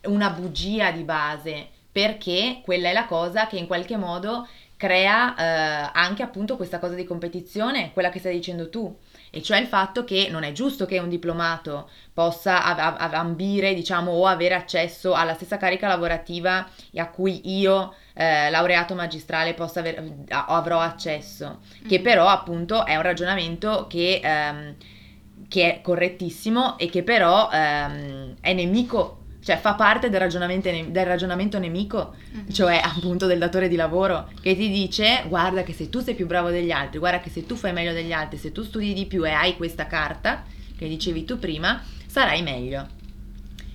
una 0.05 0.31
bugia 0.31 0.91
di 0.91 1.03
base, 1.03 1.69
perché 1.93 2.61
quella 2.65 2.89
è 2.89 2.93
la 2.93 3.07
cosa 3.07 3.47
che 3.47 3.57
in 3.57 3.67
qualche 3.67 3.97
modo 3.97 4.47
crea 4.77 5.35
eh, 5.37 5.91
anche 5.93 6.23
appunto 6.23 6.57
questa 6.57 6.79
cosa 6.79 6.95
di 6.95 7.05
competizione, 7.05 7.93
quella 7.93 8.09
che 8.09 8.19
stai 8.19 8.35
dicendo 8.35 8.71
tu, 8.71 8.97
e 9.31 9.43
cioè 9.43 9.59
il 9.59 9.67
fatto 9.67 10.05
che 10.05 10.29
non 10.31 10.43
è 10.43 10.53
giusto 10.53 10.87
che 10.87 10.99
un 10.99 11.09
diplomato 11.09 11.89
possa 12.13 12.65
av- 12.65 12.97
av- 12.99 13.15
ambire, 13.15 13.75
diciamo, 13.75 14.11
o 14.11 14.27
avere 14.27 14.55
accesso 14.55 15.15
alla 15.15 15.35
stessa 15.35 15.57
carica 15.57 15.87
lavorativa 15.89 16.69
a 16.97 17.09
cui 17.09 17.41
io, 17.59 17.95
eh, 18.15 18.51
laureato 18.51 18.95
magistrale, 18.95 19.55
possa 19.55 19.81
aver- 19.81 20.03
avrò 20.29 20.81
accesso, 20.81 21.61
che 21.87 22.01
però 22.01 22.27
appunto 22.27 22.85
è 22.85 22.97
un 22.97 23.03
ragionamento 23.03 23.87
che, 23.89 24.21
ehm, 24.23 24.75
che 25.49 25.75
è 25.75 25.81
correttissimo 25.81 26.79
e 26.79 26.89
che 26.91 27.03
però 27.03 27.49
ehm, 27.53 28.37
è 28.41 28.53
nemico, 28.53 29.20
cioè 29.43 29.59
fa 29.59 29.75
parte 29.75 30.11
del 30.11 30.21
ragionamento, 30.21 30.71
ne- 30.71 30.91
del 30.91 31.07
ragionamento 31.07 31.59
nemico, 31.59 32.15
Mhm. 32.33 32.51
cioè 32.53 32.81
appunto 32.83 33.27
del 33.27 33.39
datore 33.39 33.69
di 33.69 33.77
lavoro, 33.77 34.29
che 34.41 34.55
ti 34.57 34.69
dice 34.69 35.25
guarda 35.29 35.63
che 35.63 35.73
se 35.73 35.89
tu 35.89 36.01
sei 36.01 36.15
più 36.15 36.27
bravo 36.27 36.51
degli 36.51 36.71
altri, 36.71 36.99
guarda 36.99 37.21
che 37.21 37.31
se 37.31 37.47
tu 37.47 37.55
fai 37.57 37.73
meglio 37.73 37.93
degli 37.93 38.13
altri, 38.13 38.39
se 38.39 38.53
tu 38.53 38.63
studi 38.63 38.93
di 38.93 39.07
più 39.07 39.27
e 39.27 39.31
hai 39.31 39.57
questa 39.57 39.87
carta, 39.87 40.45
che 40.77 40.89
dicevi 40.89 41.25
tu 41.25 41.39
prima, 41.39 41.83
sarai 42.07 42.43
meglio. 42.43 42.99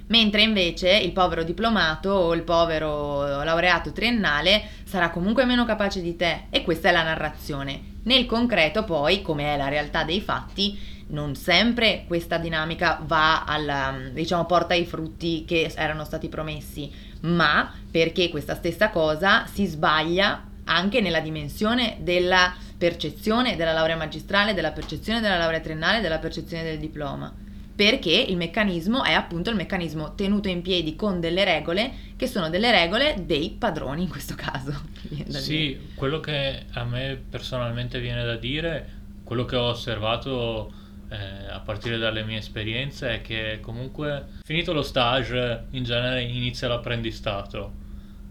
Mentre 0.08 0.44
invece 0.44 0.96
il 0.98 1.12
povero 1.14 1.44
diplomato 1.44 2.10
o 2.12 2.34
il 2.36 2.44
povero 2.44 3.44
laureato 3.44 3.92
triennale 3.92 4.62
sarà 4.84 5.10
comunque 5.10 5.46
meno 5.46 5.66
capace 5.66 6.00
di 6.00 6.16
te 6.16 6.44
e 6.52 6.64
questa 6.64 6.90
è 6.90 6.92
la 6.92 7.02
narrazione. 7.02 7.94
Nel 8.04 8.28
concreto 8.28 8.84
poi, 8.84 9.24
come 9.24 9.56
è 9.56 9.58
la 9.58 9.68
realtà 9.68 10.04
dei 10.04 10.22
fatti, 10.22 10.78
non 11.08 11.36
sempre 11.36 12.06
questa 12.08 12.38
dinamica 12.38 13.00
va 13.06 13.44
alla, 13.44 13.96
diciamo, 14.12 14.46
porta 14.46 14.74
ai 14.74 14.86
frutti 14.86 15.46
che 15.46 15.72
erano 15.76 16.04
stati 16.04 16.30
promessi, 16.30 16.92
ma 17.22 17.72
perché 17.92 18.30
questa 18.30 18.56
stessa 18.56 18.90
cosa 18.90 19.46
si 19.46 19.66
sbaglia 19.66 20.44
anche 20.66 21.02
nella 21.02 21.20
dimensione 21.20 21.98
della 22.00 22.54
percezione 22.78 23.56
della 23.56 23.72
laurea 23.72 23.96
magistrale, 23.96 24.54
della 24.54 24.72
percezione 24.72 25.22
della 25.22 25.38
laurea 25.38 25.60
triennale, 25.60 26.02
della 26.02 26.18
percezione 26.18 26.64
del 26.64 26.80
diploma. 26.80 27.34
Perché 27.76 28.12
il 28.12 28.38
meccanismo 28.38 29.04
è 29.04 29.12
appunto 29.12 29.50
il 29.50 29.58
meccanismo 29.58 30.16
tenuto 30.16 30.48
in 30.48 30.62
piedi 30.62 30.96
con 30.96 31.20
delle 31.20 31.44
regole 31.44 31.92
che 32.16 32.26
sono 32.26 32.50
delle 32.50 32.72
regole 32.72 33.24
dei 33.26 33.54
padroni 33.58 34.04
in 34.04 34.10
questo 34.10 34.34
caso. 34.36 34.94
Sì, 35.28 35.78
quello 35.94 36.20
che 36.20 36.66
a 36.72 36.84
me 36.84 37.22
personalmente 37.30 38.00
viene 38.00 38.24
da 38.24 38.38
dire, 38.38 38.90
quello 39.24 39.46
che 39.46 39.56
ho 39.56 39.70
osservato 39.70 40.72
eh, 41.10 41.48
a 41.50 41.60
partire 41.60 41.98
dalle 41.98 42.24
mie 42.24 42.38
esperienze 42.38 43.16
è 43.16 43.22
che 43.22 43.60
comunque 43.62 44.26
finito 44.44 44.74
lo 44.74 44.82
stage 44.82 45.66
in 45.72 45.84
genere 45.84 46.24
inizia 46.24 46.68
l'apprendistato 46.68 47.84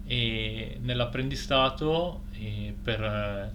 e 0.05 0.77
nell'apprendistato 0.81 2.25
eh, 2.33 2.73
per 2.81 3.01
eh, 3.01 3.51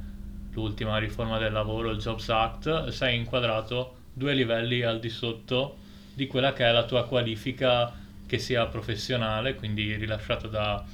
l'ultima 0.52 0.98
riforma 0.98 1.38
del 1.38 1.52
lavoro, 1.52 1.90
il 1.90 1.98
Jobs 1.98 2.28
Act, 2.28 2.88
sei 2.88 3.16
inquadrato 3.16 3.96
due 4.12 4.34
livelli 4.34 4.82
al 4.82 4.98
di 4.98 5.08
sotto 5.08 5.76
di 6.14 6.26
quella 6.26 6.52
che 6.52 6.64
è 6.64 6.72
la 6.72 6.84
tua 6.84 7.06
qualifica 7.06 7.92
che 8.26 8.38
sia 8.38 8.66
professionale, 8.66 9.54
quindi 9.54 9.94
rilasciata 9.96 10.48
da, 10.48 10.84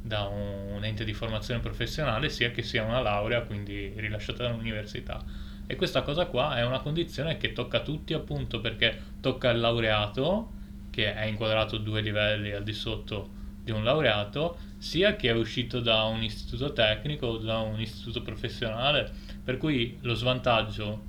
da 0.00 0.22
un 0.22 0.80
ente 0.82 1.04
di 1.04 1.12
formazione 1.12 1.60
professionale, 1.60 2.28
sia 2.28 2.50
che 2.50 2.62
sia 2.62 2.82
una 2.84 3.00
laurea, 3.00 3.42
quindi 3.42 3.92
rilasciata 3.96 4.44
dall'università. 4.44 5.22
E 5.66 5.76
questa 5.76 6.02
cosa 6.02 6.26
qua 6.26 6.56
è 6.58 6.64
una 6.64 6.80
condizione 6.80 7.36
che 7.38 7.52
tocca 7.52 7.78
a 7.78 7.82
tutti 7.82 8.12
appunto 8.12 8.60
perché 8.60 8.98
tocca 9.20 9.50
il 9.50 9.60
laureato, 9.60 10.50
che 10.90 11.14
è 11.14 11.24
inquadrato 11.24 11.78
due 11.78 12.00
livelli 12.02 12.52
al 12.52 12.62
di 12.62 12.72
sotto 12.72 13.40
di 13.62 13.70
un 13.70 13.84
laureato, 13.84 14.58
sia 14.78 15.14
che 15.16 15.28
è 15.28 15.32
uscito 15.32 15.80
da 15.80 16.02
un 16.04 16.22
istituto 16.22 16.72
tecnico 16.72 17.26
o 17.28 17.36
da 17.38 17.58
un 17.60 17.80
istituto 17.80 18.20
professionale, 18.22 19.10
per 19.42 19.56
cui 19.56 19.96
lo 20.02 20.14
svantaggio 20.14 21.04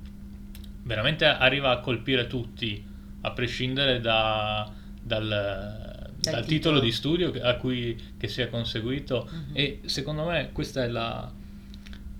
veramente 0.84 1.24
arriva 1.26 1.70
a 1.70 1.80
colpire 1.80 2.26
tutti, 2.26 2.82
a 3.22 3.30
prescindere 3.32 4.00
da- 4.00 4.70
dal, 5.02 5.28
dal 5.28 6.14
titolo. 6.20 6.44
titolo 6.46 6.80
di 6.80 6.92
studio 6.92 7.32
a 7.42 7.54
cui 7.56 8.00
che 8.16 8.28
sia 8.28 8.48
conseguito 8.48 9.28
Mhm. 9.30 9.50
e 9.52 9.80
secondo 9.86 10.24
me 10.26 10.50
questo 10.52 10.80
è, 10.80 10.86
la, 10.88 11.30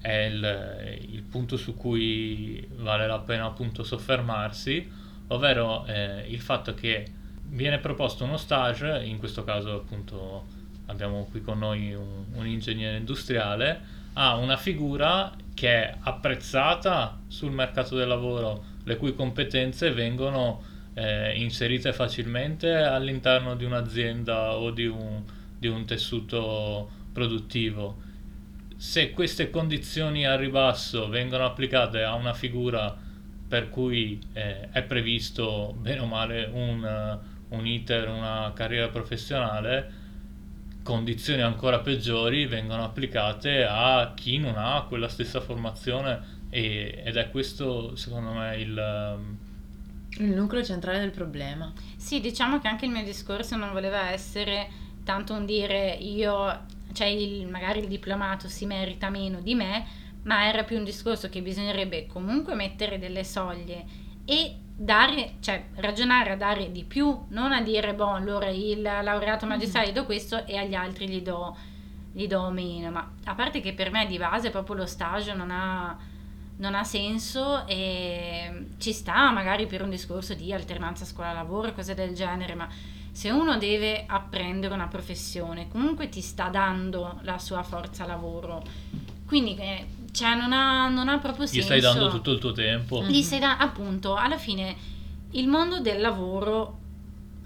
è 0.05 0.27
il, 0.27 0.99
il 1.13 1.23
punto 1.23 1.57
su 1.57 1.77
cui 1.77 2.63
vale 2.77 3.07
la 3.07 3.21
pena 3.21 3.47
appunto 3.47 3.83
soffermarsi, 3.83 4.87
ovvero 5.29 5.87
eh, 5.87 6.27
il 6.29 6.41
fatto 6.41 6.75
che 6.75 7.07
viene 7.49 7.79
proposto 7.79 8.25
uno 8.25 8.37
stage, 8.37 9.03
in 9.03 9.17
questo 9.17 9.45
caso 9.45 9.73
appunto 9.77 10.45
abbiamo 10.87 11.27
qui 11.31 11.41
con 11.41 11.59
noi 11.59 11.95
un, 11.95 12.25
un 12.35 12.47
ingegnere 12.47 12.99
industriale, 12.99 13.81
ha 14.13 14.37
una 14.37 14.59
figura 14.59 15.35
che 15.55 15.69
è 15.71 15.97
apprezzata 16.01 17.21
sul 17.27 17.53
mercato 17.53 17.97
del 17.97 18.09
lavoro, 18.09 18.63
le 18.85 18.97
cui 18.99 19.15
competenze 19.15 19.91
vengono 19.91 20.63
eh, 20.93 21.33
inserite 21.41 21.95
facilmente 21.95 22.75
all'interno 22.75 23.57
di 23.57 23.65
un'azienda 23.65 24.55
o 24.55 24.71
di 24.71 24.85
un, 24.85 25.23
di 25.59 25.69
un 25.69 25.87
tessuto 25.87 26.91
produttivo. 27.11 28.13
Se 28.85 29.11
queste 29.11 29.51
condizioni 29.51 30.27
a 30.27 30.37
ribasso 30.37 31.09
vengono 31.09 31.47
applicate 31.47 32.05
a 32.05 32.15
una 32.15 32.35
figura 32.35 32.95
per 33.49 33.69
cui 33.71 34.21
eh, 34.35 34.69
è 34.71 34.83
previsto 34.83 35.75
bene 35.77 36.01
o 36.01 36.07
male 36.07 36.45
un, 36.53 36.85
eh, 36.85 37.55
un 37.57 37.67
iter, 37.67 38.09
una 38.09 38.53
carriera 38.55 38.89
professionale, 38.89 39.91
condizioni 40.83 41.41
ancora 41.41 41.81
peggiori 41.81 42.47
vengono 42.47 42.85
applicate 42.85 43.65
a 43.69 44.13
chi 44.15 44.39
non 44.39 44.55
ha 44.59 44.85
quella 44.87 45.09
stessa 45.09 45.41
formazione 45.41 46.43
e- 46.51 47.03
ed 47.05 47.17
è 47.17 47.31
questo 47.31 47.97
secondo 47.97 48.33
me 48.33 48.57
il, 48.59 49.19
Il 50.19 50.31
nucleo 50.31 50.63
centrale 50.63 51.01
del 51.01 51.11
problema. 51.11 51.73
Sì, 51.97 52.21
diciamo 52.21 52.61
che 52.61 52.69
anche 52.69 52.85
il 52.85 52.93
mio 52.93 53.03
discorso 53.03 53.57
non 53.57 53.73
voleva 53.73 54.11
essere 54.11 54.69
tanto 55.05 55.35
un 55.35 55.45
dire 55.45 55.97
io, 56.01 56.67
cioè 56.95 57.07
il- 57.09 57.47
magari 57.49 57.81
il 57.81 57.89
diplomato 57.89 58.49
si 58.49 58.65
merita 58.65 59.11
meno 59.11 59.41
di 59.41 59.55
me, 59.55 59.85
ma 60.23 60.47
era 60.47 60.65
più 60.65 60.79
un 60.79 60.85
discorso 60.85 61.29
che 61.29 61.43
bisognerebbe 61.43 62.07
comunque 62.07 62.55
mettere 62.55 62.99
delle 62.99 63.25
soglie 63.25 63.85
e 64.25 64.57
dare, 64.77 65.35
cioè 65.41 65.67
ragionare 65.77 66.33
a 66.33 66.37
dare 66.37 66.71
di 66.73 66.85
più, 66.85 67.27
non 67.29 67.53
a 67.53 67.61
dire, 67.61 67.95
boh, 67.95 68.15
allora 68.15 68.49
il 68.49 68.81
laureato 68.81 69.47
magistrale 69.47 69.91
gli 69.91 69.93
do 69.93 70.05
questo 70.07 70.47
e 70.47 70.57
agli 70.57 70.75
altri 70.75 71.09
gli 71.09 71.21
do, 71.21 71.55
gli 72.13 72.27
do 72.27 72.51
meno, 72.51 72.91
ma 72.91 73.13
a 73.25 73.35
parte 73.35 73.61
che 73.61 73.75
per 73.75 73.91
me 73.91 74.07
di 74.07 74.17
base 74.17 74.51
proprio 74.51 74.77
lo 74.77 74.87
stage 74.87 75.35
non 75.35 75.51
ha, 75.51 75.97
non 76.57 76.75
ha 76.75 76.85
senso 76.85 77.67
e 77.67 78.67
ci 78.79 78.93
sta 78.93 79.31
magari 79.31 79.67
per 79.67 79.83
un 79.83 79.91
discorso 79.91 80.35
di 80.35 80.53
alternanza 80.53 81.05
scuola-lavoro 81.05 81.69
e 81.69 81.75
cose 81.75 81.95
del 81.95 82.15
genere, 82.15 82.55
ma 82.55 82.69
se 83.15 83.31
uno 83.31 83.59
deve 83.59 84.05
apprendere 84.09 84.75
una 84.75 84.89
professione, 84.89 85.69
comunque 85.69 86.09
ti 86.09 86.21
sta 86.21 86.49
dando 86.49 87.21
la 87.23 87.39
sua 87.39 87.63
forza 87.63 88.05
lavoro. 88.07 88.61
Quindi 89.25 89.55
eh, 89.57 89.87
cioè, 90.11 90.35
non, 90.35 90.53
ha, 90.53 90.89
non 90.89 91.09
ha 91.09 91.19
proprio 91.19 91.45
gli 91.45 91.49
senso. 91.49 91.67
stai 91.67 91.81
dando 91.81 92.11
tutto 92.11 92.33
il 92.33 92.41
tuo 92.41 92.51
tempo. 92.51 93.05
Gli 93.05 93.23
stai 93.23 93.39
da- 93.39 93.57
appunto, 93.59 94.17
alla 94.17 94.37
fine 94.37 94.75
il 95.31 95.47
mondo 95.47 95.79
del 95.79 96.01
lavoro 96.01 96.79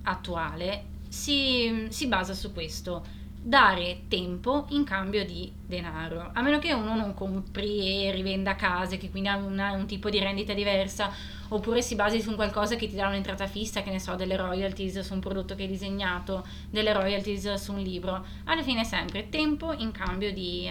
attuale 0.04 0.84
si, 1.08 1.86
si 1.90 2.06
basa 2.06 2.32
su 2.32 2.54
questo, 2.54 3.04
dare 3.40 4.04
tempo 4.08 4.66
in 4.70 4.84
cambio 4.84 5.24
di 5.26 5.52
denaro, 5.66 6.30
a 6.32 6.40
meno 6.40 6.58
che 6.58 6.72
uno 6.72 6.96
non 6.96 7.12
compri 7.12 8.06
e 8.06 8.10
rivenda 8.10 8.56
case, 8.56 8.96
che 8.96 9.10
quindi 9.10 9.28
ha 9.28 9.36
una- 9.36 9.72
un 9.72 9.84
tipo 9.86 10.08
di 10.08 10.18
rendita 10.18 10.54
diversa, 10.54 11.10
oppure 11.48 11.82
si 11.82 11.94
basi 11.94 12.20
su 12.20 12.34
qualcosa 12.34 12.76
che 12.76 12.88
ti 12.88 12.94
dà 12.94 13.08
un'entrata 13.08 13.46
fissa, 13.46 13.82
che 13.82 13.90
ne 13.90 14.00
so, 14.00 14.14
delle 14.14 14.36
royalties 14.36 15.00
su 15.00 15.14
un 15.14 15.20
prodotto 15.20 15.54
che 15.54 15.62
hai 15.62 15.68
disegnato, 15.68 16.46
delle 16.70 16.92
royalties 16.92 17.54
su 17.54 17.72
un 17.72 17.80
libro, 17.80 18.24
alla 18.44 18.62
fine 18.62 18.80
è 18.80 18.84
sempre 18.84 19.28
tempo 19.28 19.72
in 19.72 19.92
cambio 19.92 20.32
di, 20.32 20.66
eh, 20.66 20.70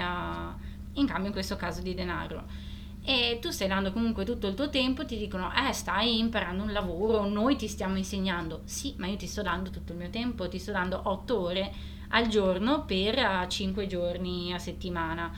in 0.94 1.06
cambio 1.06 1.28
in 1.28 1.34
questo 1.34 1.56
caso 1.56 1.82
di 1.82 1.94
denaro 1.94 2.66
e 3.10 3.40
tu 3.40 3.52
stai 3.52 3.70
dando 3.70 3.94
comunque 3.94 4.26
tutto 4.26 4.48
il 4.48 4.54
tuo 4.54 4.70
tempo, 4.70 5.06
ti 5.06 5.18
dicono, 5.18 5.50
eh, 5.54 5.72
stai 5.72 6.20
imparando 6.20 6.64
un 6.64 6.74
lavoro, 6.74 7.26
noi 7.26 7.56
ti 7.56 7.70
stiamo 7.70 7.96
insegnando. 7.96 8.64
Sì, 8.66 8.96
ma 8.98 9.08
io 9.08 9.16
ti 9.16 9.28
sto 9.28 9.42
dando 9.42 9.70
tutto 9.70 9.94
il 9.94 9.98
mio 9.98 10.10
tempo, 10.10 10.50
ti 10.50 10.60
sto 10.60 10.74
dando 10.74 11.00
8 11.06 11.40
ore 11.40 11.74
al 12.10 12.28
giorno 12.28 12.84
per 12.84 13.48
5 13.48 13.88
giorni 13.88 14.52
a 14.52 14.60
settimana. 14.60 15.32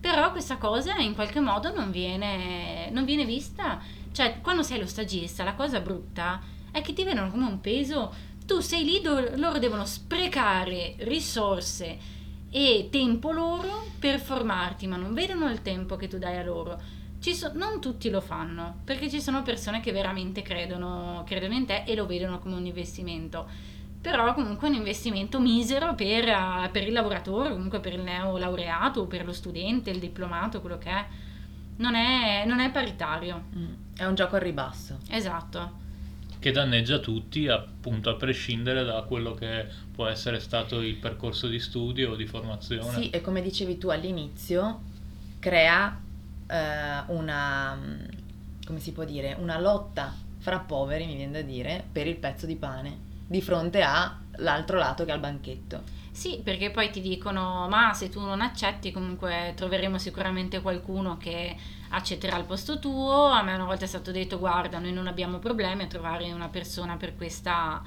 Però 0.00 0.32
questa 0.32 0.56
cosa 0.56 0.96
in 0.96 1.14
qualche 1.14 1.38
modo 1.38 1.72
non 1.72 1.92
viene, 1.92 2.90
non 2.90 3.04
viene 3.04 3.24
vista. 3.24 3.80
Cioè, 4.14 4.38
quando 4.40 4.62
sei 4.62 4.78
lo 4.78 4.86
stagista, 4.86 5.42
la 5.42 5.54
cosa 5.54 5.80
brutta 5.80 6.40
è 6.70 6.80
che 6.82 6.92
ti 6.92 7.02
vedono 7.02 7.32
come 7.32 7.46
un 7.46 7.60
peso. 7.60 8.14
Tu 8.46 8.60
sei 8.60 8.84
lì, 8.84 9.00
do- 9.00 9.34
loro 9.34 9.58
devono 9.58 9.84
sprecare 9.84 10.94
risorse 10.98 11.98
e 12.48 12.88
tempo 12.92 13.32
loro 13.32 13.86
per 13.98 14.20
formarti, 14.20 14.86
ma 14.86 14.94
non 14.94 15.14
vedono 15.14 15.50
il 15.50 15.62
tempo 15.62 15.96
che 15.96 16.06
tu 16.06 16.18
dai 16.18 16.36
a 16.36 16.44
loro. 16.44 16.80
So- 17.18 17.50
non 17.54 17.80
tutti 17.80 18.08
lo 18.08 18.20
fanno, 18.20 18.82
perché 18.84 19.10
ci 19.10 19.20
sono 19.20 19.42
persone 19.42 19.80
che 19.80 19.90
veramente 19.90 20.42
credono, 20.42 21.24
credono 21.26 21.54
in 21.54 21.66
te 21.66 21.82
e 21.84 21.96
lo 21.96 22.06
vedono 22.06 22.38
come 22.38 22.54
un 22.54 22.66
investimento. 22.66 23.48
Però 24.00 24.32
comunque 24.32 24.68
è 24.68 24.70
un 24.70 24.76
investimento 24.76 25.40
misero 25.40 25.96
per, 25.96 26.28
eh, 26.28 26.68
per 26.70 26.86
il 26.86 26.92
lavoratore, 26.92 27.50
comunque 27.50 27.80
per 27.80 27.94
il 27.94 28.02
neolaureato, 28.02 29.08
per 29.08 29.24
lo 29.24 29.32
studente, 29.32 29.90
il 29.90 29.98
diplomato, 29.98 30.60
quello 30.60 30.78
che 30.78 30.90
è. 30.90 31.06
Non 31.76 31.94
è, 31.94 32.44
non 32.46 32.60
è 32.60 32.70
paritario. 32.70 33.44
Mm. 33.56 33.72
È 33.96 34.04
un 34.04 34.14
gioco 34.14 34.36
al 34.36 34.42
ribasso. 34.42 34.98
Esatto. 35.08 35.82
che 36.38 36.50
danneggia 36.50 36.98
tutti 36.98 37.48
appunto 37.48 38.10
a 38.10 38.16
prescindere 38.16 38.84
da 38.84 39.00
quello 39.02 39.32
che 39.32 39.66
può 39.94 40.06
essere 40.06 40.40
stato 40.40 40.82
il 40.82 40.96
percorso 40.96 41.48
di 41.48 41.58
studio 41.58 42.10
o 42.10 42.16
di 42.16 42.26
formazione. 42.26 43.02
Sì, 43.02 43.08
e 43.08 43.22
come 43.22 43.40
dicevi 43.40 43.78
tu 43.78 43.88
all'inizio, 43.88 44.82
crea 45.38 45.98
eh, 46.46 47.02
una, 47.06 47.74
mm, 47.74 48.00
come 48.66 48.78
si 48.78 48.92
può 48.92 49.04
dire, 49.04 49.36
una 49.40 49.58
lotta 49.58 50.14
fra 50.38 50.58
poveri, 50.58 51.06
mi 51.06 51.16
viene 51.16 51.32
da 51.32 51.40
dire, 51.40 51.82
per 51.90 52.06
il 52.06 52.16
pezzo 52.16 52.44
di 52.44 52.56
pane, 52.56 52.98
di 53.26 53.40
fronte 53.40 53.82
all'altro 53.82 54.76
lato 54.76 55.06
che 55.06 55.12
ha 55.12 55.14
il 55.14 55.20
banchetto. 55.20 55.82
Sì, 56.16 56.40
perché 56.44 56.70
poi 56.70 56.90
ti 56.90 57.00
dicono, 57.00 57.66
ma 57.68 57.92
se 57.92 58.08
tu 58.08 58.20
non 58.20 58.40
accetti 58.40 58.92
comunque 58.92 59.52
troveremo 59.56 59.98
sicuramente 59.98 60.60
qualcuno 60.60 61.16
che 61.16 61.56
accetterà 61.88 62.36
il 62.38 62.44
posto 62.44 62.78
tuo. 62.78 63.24
A 63.24 63.42
me 63.42 63.52
una 63.54 63.64
volta 63.64 63.84
è 63.84 63.88
stato 63.88 64.12
detto, 64.12 64.38
guarda, 64.38 64.78
noi 64.78 64.92
non 64.92 65.08
abbiamo 65.08 65.40
problemi 65.40 65.82
a 65.82 65.86
trovare 65.88 66.30
una 66.30 66.48
persona 66.48 66.96
per 66.96 67.16
questa, 67.16 67.82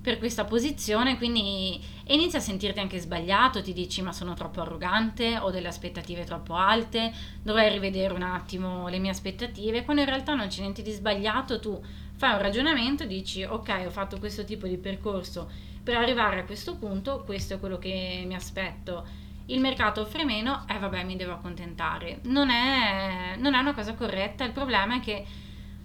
per 0.00 0.18
questa 0.18 0.44
posizione, 0.44 1.16
quindi 1.16 1.82
e 2.04 2.12
inizi 2.14 2.36
a 2.36 2.40
sentirti 2.40 2.80
anche 2.80 2.98
sbagliato, 2.98 3.62
ti 3.62 3.72
dici 3.72 4.02
ma 4.02 4.12
sono 4.12 4.34
troppo 4.34 4.60
arrogante, 4.60 5.38
ho 5.38 5.50
delle 5.50 5.68
aspettative 5.68 6.24
troppo 6.24 6.54
alte, 6.54 7.14
dovrei 7.42 7.72
rivedere 7.72 8.12
un 8.12 8.22
attimo 8.22 8.88
le 8.88 8.98
mie 8.98 9.10
aspettative, 9.10 9.84
quando 9.84 10.02
in 10.02 10.08
realtà 10.08 10.34
non 10.34 10.48
c'è 10.48 10.60
niente 10.60 10.82
di 10.82 10.90
sbagliato, 10.90 11.58
tu 11.60 11.82
fai 12.16 12.34
un 12.34 12.42
ragionamento 12.42 13.04
dici 13.06 13.42
ok 13.42 13.84
ho 13.86 13.90
fatto 13.90 14.18
questo 14.18 14.44
tipo 14.44 14.66
di 14.68 14.76
percorso 14.76 15.50
per 15.84 15.96
arrivare 15.96 16.40
a 16.40 16.44
questo 16.44 16.76
punto, 16.76 17.22
questo 17.24 17.54
è 17.54 17.60
quello 17.60 17.78
che 17.78 18.24
mi 18.26 18.34
aspetto. 18.34 19.06
Il 19.46 19.60
mercato 19.60 20.00
offre 20.00 20.24
meno, 20.24 20.64
e 20.66 20.74
eh, 20.74 20.78
vabbè 20.78 21.04
mi 21.04 21.16
devo 21.16 21.32
accontentare. 21.32 22.20
Non 22.22 22.48
è, 22.48 23.36
non 23.36 23.52
è 23.52 23.58
una 23.58 23.74
cosa 23.74 23.92
corretta, 23.92 24.44
il 24.44 24.52
problema 24.52 24.96
è 24.96 25.00
che 25.00 25.24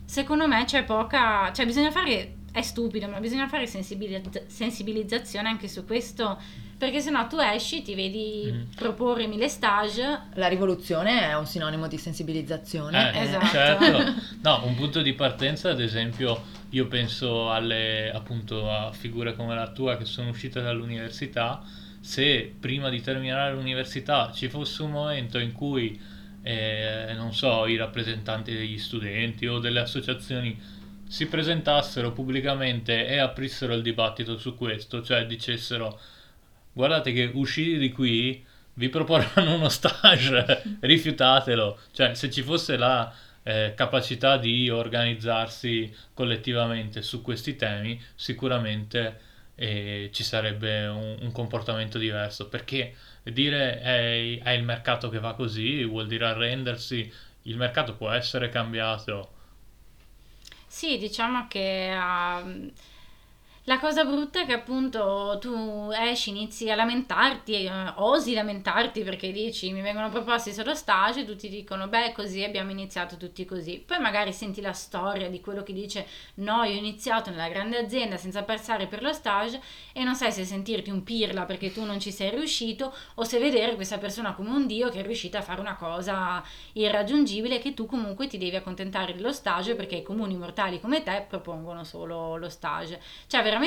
secondo 0.06 0.48
me 0.48 0.64
c'è 0.64 0.86
poca, 0.86 1.52
cioè 1.52 1.66
bisogna 1.66 1.92
fare, 1.92 2.38
è 2.54 2.62
stupido, 2.62 3.10
ma 3.10 3.20
bisogna 3.20 3.50
fare 3.50 3.68
sensibilizz- 3.68 4.46
sensibilizzazione 4.48 5.50
anche 5.50 5.68
su 5.68 5.86
questo, 5.86 6.40
perché 6.80 7.00
sennò 7.02 7.28
tu 7.28 7.38
esci, 7.40 7.84
ti 7.84 7.94
vedi 7.94 8.50
Mm. 8.52 8.62
proporre 8.76 9.28
mille 9.28 9.48
stage, 9.50 10.22
La 10.34 10.48
rivoluzione 10.48 11.28
è 11.30 11.36
un 11.36 11.46
sinonimo 11.46 11.88
di 11.88 11.98
sensibilizzazione. 11.98 13.14
Eh, 13.14 13.20
Esatto. 13.22 13.46
certo. 13.48 14.14
No, 14.42 14.62
un 14.66 14.74
punto 14.76 15.02
di 15.02 15.14
partenza, 15.14 15.70
ad 15.70 15.82
esempio, 15.82 16.42
io 16.70 16.88
penso 16.88 17.52
alle 17.52 18.10
appunto 18.12 18.72
a 18.72 18.92
figure 18.92 19.36
come 19.36 19.54
la 19.54 19.68
tua 19.72 19.98
che 19.98 20.06
sono 20.06 20.30
uscite 20.30 20.62
dall'università. 20.62 21.62
Se 22.00 22.52
prima 22.60 22.90
di 22.90 23.02
terminare 23.02 23.54
l'università 23.54 24.32
ci 24.34 24.48
fosse 24.48 24.82
un 24.84 24.92
momento 24.92 25.38
in 25.38 25.52
cui, 25.52 26.00
eh, 26.42 27.12
non 27.16 27.34
so, 27.34 27.66
i 27.68 27.76
rappresentanti 27.76 28.54
degli 28.54 28.78
studenti 28.80 29.46
o 29.48 29.60
delle 29.60 29.82
associazioni 29.82 30.58
si 31.06 31.26
presentassero 31.26 32.12
pubblicamente 32.14 33.06
e 33.08 33.18
aprissero 33.18 33.74
il 33.74 33.82
dibattito 33.82 34.38
su 34.38 34.56
questo, 34.56 35.04
cioè 35.04 35.26
dicessero 35.26 36.00
guardate 36.74 37.12
che 37.12 37.32
usciti 37.34 37.78
di 37.78 37.92
qui 37.92 38.46
vi 38.74 38.90
proporranno 38.90 39.56
uno 39.56 39.70
stage, 39.70 40.78
rifiutatelo. 40.80 41.80
Cioè, 41.92 42.14
se 42.16 42.30
ci 42.30 42.42
fosse 42.42 42.78
la 42.78 43.14
eh, 43.44 43.74
capacità 43.76 44.38
di 44.38 44.70
organizzarsi 44.70 45.94
collettivamente 46.14 47.02
su 47.02 47.22
questi 47.22 47.56
temi, 47.56 48.02
sicuramente 48.16 49.20
eh, 49.56 50.10
ci 50.14 50.24
sarebbe 50.24 50.88
un, 50.88 51.18
un 51.20 51.32
comportamento 51.34 51.98
diverso. 51.98 52.48
Perché 52.48 52.96
dire 53.24 53.82
è, 53.82 54.40
è 54.42 54.52
il 54.52 54.64
mercato 54.64 55.10
che 55.10 55.20
va 55.20 55.34
così 55.34 55.84
vuol 55.84 56.08
dire 56.08 56.26
arrendersi. 56.26 57.12
Il 57.44 57.58
mercato 57.58 57.96
può 57.96 58.10
essere 58.12 58.50
cambiato. 58.50 59.34
Sì, 60.68 60.98
diciamo 60.98 61.48
che 61.50 61.92
ehm, 61.92 62.72
la 63.64 63.78
cosa 63.78 64.04
brutta 64.04 64.42
è 64.42 64.46
che 64.48 64.54
appunto 64.54 65.38
tu 65.40 65.92
esci, 65.94 66.32
inizi 66.32 66.72
a 66.72 66.76
lamentarti, 66.76 67.66
eh, 67.66 67.72
osi 67.98 68.34
lamentarti 68.34 69.04
perché 69.04 69.32
dici 69.32 69.72
mi 69.72 69.82
vengono 69.82 70.10
proposti 70.10 70.52
solo 70.54 70.74
stage, 70.74 71.24
tutti 71.24 71.50
dicono 71.50 71.88
beh 71.88 72.14
così 72.14 72.44
abbiamo 72.44 72.72
iniziato 72.72 73.16
tutti 73.16 73.46
così. 73.46 73.84
Poi 73.86 74.00
magari 74.00 74.34
senti 74.34 74.60
la 74.60 74.74
storia 74.74 75.30
di 75.30 75.40
quello 75.40 75.62
che 75.62 75.74
dice 75.74 76.08
no, 76.36 76.64
io 76.64 76.74
ho 76.74 76.80
iniziato 76.80 77.30
nella 77.30 77.48
grande 77.48 77.78
azienda 77.78 78.18
senza 78.18 78.42
passare 78.42 78.88
per 78.88 79.04
lo 79.04 79.14
stage 79.14 79.62
e 79.94 80.04
non 80.04 80.16
sai 80.16 80.32
se 80.32 80.46
sentirti 80.46 80.90
un 80.90 81.04
pirla 81.04 81.46
perché 81.46 81.72
tu 81.72 81.84
non 81.84 82.00
ci 82.00 82.12
sei 82.12 82.32
riuscito 82.32 82.92
o 83.16 83.24
se 83.24 83.38
vedere 83.38 83.76
questa 83.76 84.00
persona 84.00 84.34
come 84.34 84.50
un 84.50 84.66
dio 84.66 84.90
che 84.90 85.02
è 85.02 85.04
riuscita 85.04 85.38
a 85.38 85.44
fare 85.44 85.62
una 85.62 85.76
cosa 85.76 86.44
irraggiungibile 86.74 87.58
e 87.58 87.60
che 87.60 87.76
tu 87.76 87.86
comunque 87.86 88.26
ti 88.26 88.40
devi 88.40 88.56
accontentare 88.56 89.14
dello 89.14 89.32
stage 89.32 89.76
perché 89.76 89.98
i 89.98 90.04
comuni 90.04 90.36
mortali 90.38 90.80
come 90.80 91.04
te 91.04 91.26
propongono 91.28 91.84
solo 91.84 92.36
lo 92.36 92.50
stage. 92.50 93.00
Cioè 93.28 93.44
veramente 93.44 93.58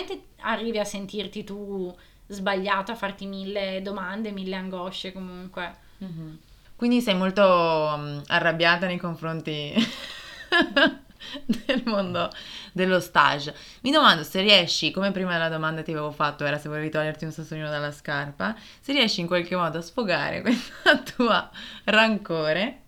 arrivi 0.40 0.78
a 0.78 0.84
sentirti 0.84 1.44
tu 1.44 1.94
sbagliato, 2.26 2.92
a 2.92 2.96
farti 2.96 3.26
mille 3.26 3.80
domande, 3.82 4.30
mille 4.30 4.56
angosce 4.56 5.12
comunque. 5.12 5.76
Mhm. 5.98 6.38
Quindi 6.76 7.00
sei 7.00 7.14
molto 7.14 7.94
mm, 7.96 8.18
arrabbiata 8.26 8.86
nei 8.86 8.98
confronti 8.98 9.72
del 11.46 11.82
mondo 11.84 12.30
dello 12.72 12.98
stage. 13.00 13.54
Mi 13.82 13.90
domando 13.90 14.24
se 14.24 14.40
riesci, 14.40 14.90
come 14.90 15.12
prima 15.12 15.36
la 15.38 15.48
domanda 15.48 15.82
ti 15.82 15.92
avevo 15.92 16.10
fatto, 16.10 16.44
era 16.44 16.58
se 16.58 16.68
volevi 16.68 16.90
toglierti 16.90 17.24
un 17.24 17.32
sassolino 17.32 17.68
dalla 17.68 17.92
scarpa, 17.92 18.56
se 18.80 18.92
riesci 18.92 19.20
in 19.20 19.26
qualche 19.26 19.54
modo 19.54 19.78
a 19.78 19.82
sfogare 19.82 20.40
questa 20.42 20.98
tua 20.98 21.50
rancore 21.84 22.80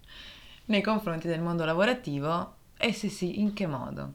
nei 0.66 0.82
confronti 0.82 1.28
del 1.28 1.40
mondo 1.40 1.64
lavorativo 1.64 2.54
e 2.76 2.92
se 2.92 3.08
sì, 3.08 3.40
in 3.40 3.52
che 3.52 3.66
modo? 3.66 4.12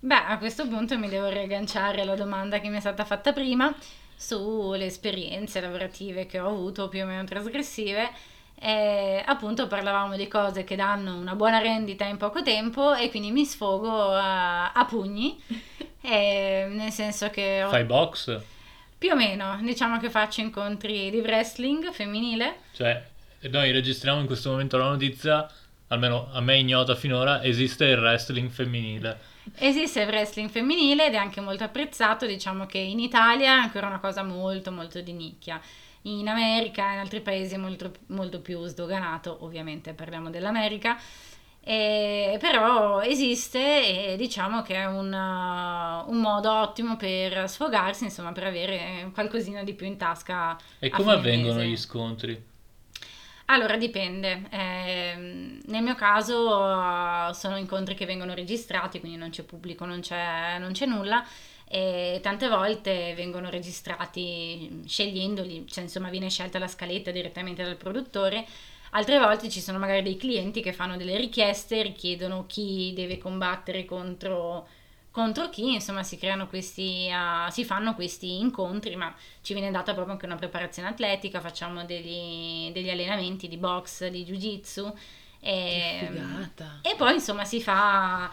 Beh, 0.00 0.14
a 0.14 0.38
questo 0.38 0.66
punto 0.68 0.96
mi 0.98 1.08
devo 1.08 1.28
riagganciare 1.28 2.02
alla 2.02 2.14
domanda 2.14 2.60
che 2.60 2.68
mi 2.68 2.76
è 2.76 2.80
stata 2.80 3.04
fatta 3.04 3.32
prima 3.32 3.74
sulle 4.16 4.86
esperienze 4.86 5.60
lavorative 5.60 6.26
che 6.26 6.38
ho 6.38 6.48
avuto 6.48 6.88
più 6.88 7.02
o 7.02 7.06
meno 7.06 7.24
trasgressive. 7.24 8.08
E 8.60 9.22
appunto 9.24 9.68
parlavamo 9.68 10.16
di 10.16 10.26
cose 10.26 10.64
che 10.64 10.74
danno 10.76 11.16
una 11.16 11.34
buona 11.36 11.58
rendita 11.58 12.04
in 12.04 12.16
poco 12.16 12.42
tempo 12.42 12.94
e 12.94 13.08
quindi 13.10 13.30
mi 13.30 13.44
sfogo 13.44 14.12
a, 14.14 14.72
a 14.72 14.84
pugni, 14.84 15.40
E 16.00 16.66
nel 16.70 16.92
senso 16.92 17.28
che 17.30 17.62
ho- 17.64 17.68
Fai 17.68 17.84
box? 17.84 18.40
più 18.96 19.10
o 19.10 19.16
meno 19.16 19.58
diciamo 19.62 19.98
che 19.98 20.10
faccio 20.10 20.40
incontri 20.40 21.10
di 21.10 21.18
wrestling 21.20 21.90
femminile. 21.92 22.60
Cioè, 22.72 23.04
noi 23.50 23.70
registriamo 23.72 24.20
in 24.20 24.26
questo 24.26 24.50
momento 24.50 24.76
la 24.76 24.88
notizia, 24.88 25.48
almeno 25.88 26.28
a 26.32 26.40
me 26.40 26.58
ignota 26.58 26.94
finora, 26.94 27.42
esiste 27.42 27.84
il 27.86 27.98
wrestling 27.98 28.48
femminile. 28.48 29.27
Esiste 29.56 30.00
il 30.02 30.08
wrestling 30.08 30.50
femminile 30.50 31.06
ed 31.06 31.14
è 31.14 31.16
anche 31.16 31.40
molto 31.40 31.64
apprezzato, 31.64 32.26
diciamo 32.26 32.66
che 32.66 32.78
in 32.78 32.98
Italia 32.98 33.56
è 33.56 33.60
ancora 33.60 33.86
una 33.86 34.00
cosa 34.00 34.22
molto 34.22 34.70
molto 34.72 35.00
di 35.00 35.12
nicchia. 35.12 35.60
In 36.02 36.28
America 36.28 36.90
e 36.90 36.92
in 36.94 36.98
altri 37.00 37.20
paesi 37.20 37.54
è 37.54 37.58
molto, 37.58 37.92
molto 38.08 38.40
più 38.40 38.64
sdoganato, 38.66 39.38
ovviamente 39.40 39.92
parliamo 39.94 40.30
dell'America, 40.30 40.98
E 41.60 42.38
però 42.40 43.02
esiste 43.02 44.12
e 44.12 44.16
diciamo 44.16 44.62
che 44.62 44.76
è 44.76 44.86
un, 44.86 45.12
uh, 45.12 46.10
un 46.10 46.20
modo 46.20 46.50
ottimo 46.50 46.96
per 46.96 47.48
sfogarsi, 47.48 48.04
insomma 48.04 48.32
per 48.32 48.44
avere 48.44 49.10
qualcosina 49.12 49.62
di 49.64 49.74
più 49.74 49.86
in 49.86 49.98
tasca. 49.98 50.56
E 50.78 50.88
come 50.88 51.12
avvengono 51.12 51.58
mese. 51.58 51.68
gli 51.68 51.76
scontri? 51.76 52.42
Allora 53.50 53.76
dipende, 53.78 54.46
Ehm, 54.50 55.60
nel 55.66 55.82
mio 55.82 55.94
caso 55.94 56.48
uh, 56.50 57.32
sono 57.32 57.56
incontri 57.56 57.94
che 57.94 58.04
vengono 58.06 58.34
registrati, 58.34 59.00
quindi 59.00 59.16
non 59.18 59.30
c'è 59.30 59.42
pubblico, 59.42 59.84
non 59.86 60.00
c'è, 60.00 60.58
non 60.58 60.72
c'è 60.72 60.84
nulla 60.86 61.24
e 61.66 62.20
tante 62.22 62.48
volte 62.48 63.14
vengono 63.14 63.48
registrati 63.50 64.82
scegliendoli, 64.86 65.66
cioè 65.68 65.84
insomma 65.84 66.08
viene 66.10 66.28
scelta 66.30 66.58
la 66.58 66.68
scaletta 66.68 67.10
direttamente 67.10 67.62
dal 67.62 67.76
produttore, 67.76 68.46
altre 68.90 69.18
volte 69.18 69.48
ci 69.50 69.60
sono 69.60 69.78
magari 69.78 70.02
dei 70.02 70.16
clienti 70.16 70.60
che 70.62 70.72
fanno 70.72 70.96
delle 70.96 71.16
richieste, 71.16 71.82
richiedono 71.82 72.46
chi 72.46 72.92
deve 72.94 73.18
combattere 73.18 73.84
contro, 73.84 74.68
contro 75.10 75.48
chi, 75.48 75.74
insomma 75.74 76.02
si 76.02 76.16
creano 76.18 76.46
questi, 76.48 77.08
uh, 77.10 77.50
si 77.50 77.64
fanno 77.64 77.94
questi 77.94 78.38
incontri, 78.38 78.96
ma 78.96 79.14
ci 79.42 79.52
viene 79.54 79.70
data 79.70 79.92
proprio 79.92 80.14
anche 80.14 80.26
una 80.26 80.36
preparazione 80.36 80.88
atletica, 80.88 81.40
facciamo 81.40 81.84
degli, 81.84 82.70
degli 82.72 82.90
allenamenti 82.90 83.48
di 83.48 83.56
box, 83.56 84.06
di 84.08 84.24
jiu-jitsu. 84.24 84.94
Che 85.98 86.06
E, 86.10 86.50
e 86.82 86.94
poi 86.96 87.14
insomma 87.14 87.44
si 87.44 87.62
fa, 87.62 88.30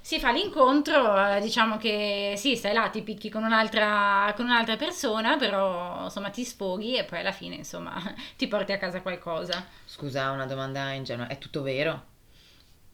si 0.00 0.18
fa 0.18 0.30
l'incontro, 0.32 1.36
eh, 1.36 1.40
diciamo 1.40 1.76
che 1.78 2.34
sì, 2.36 2.56
stai 2.56 2.72
là, 2.74 2.88
ti 2.90 3.02
picchi 3.02 3.28
con 3.30 3.44
un'altra, 3.44 4.32
con 4.36 4.46
un'altra 4.46 4.76
persona, 4.76 5.36
però 5.36 6.04
insomma 6.04 6.30
ti 6.30 6.44
sfoghi 6.44 6.96
e 6.96 7.04
poi 7.04 7.20
alla 7.20 7.32
fine 7.32 7.56
insomma 7.56 7.94
ti 8.36 8.48
porti 8.48 8.72
a 8.72 8.78
casa 8.78 9.00
qualcosa. 9.02 9.66
Scusa, 9.84 10.30
una 10.30 10.46
domanda 10.46 10.92
ingenua, 10.92 11.26
è 11.28 11.38
tutto 11.38 11.62
vero? 11.62 12.10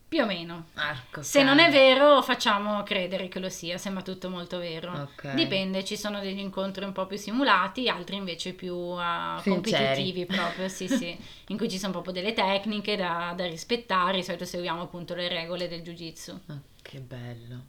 Più 0.08 0.22
o 0.22 0.26
meno. 0.26 0.68
Arco, 0.74 1.22
Se 1.22 1.42
non 1.42 1.58
è 1.58 1.70
vero, 1.70 2.22
facciamo 2.22 2.82
credere 2.82 3.28
che 3.28 3.38
lo 3.40 3.50
sia, 3.50 3.76
sembra 3.76 4.02
tutto 4.02 4.30
molto 4.30 4.58
vero. 4.58 4.90
Ok. 4.92 5.34
Dipende, 5.34 5.84
ci 5.84 5.98
sono 5.98 6.20
degli 6.20 6.38
incontri 6.38 6.84
un 6.84 6.92
po' 6.92 7.06
più 7.06 7.18
simulati, 7.18 7.90
altri 7.90 8.16
invece 8.16 8.54
più 8.54 8.74
uh, 8.74 9.42
competitivi 9.44 10.24
proprio, 10.24 10.68
sì 10.68 10.88
sì, 10.88 11.14
in 11.48 11.58
cui 11.58 11.68
ci 11.68 11.78
sono 11.78 11.92
proprio 11.92 12.14
delle 12.14 12.32
tecniche 12.32 12.96
da, 12.96 13.34
da 13.36 13.44
rispettare, 13.44 14.16
di 14.16 14.24
solito 14.24 14.46
seguiamo 14.46 14.80
appunto 14.80 15.14
le 15.14 15.28
regole 15.28 15.68
del 15.68 15.82
jiu-jitsu. 15.82 16.40
Ah, 16.46 16.58
che 16.80 17.00
bello. 17.00 17.64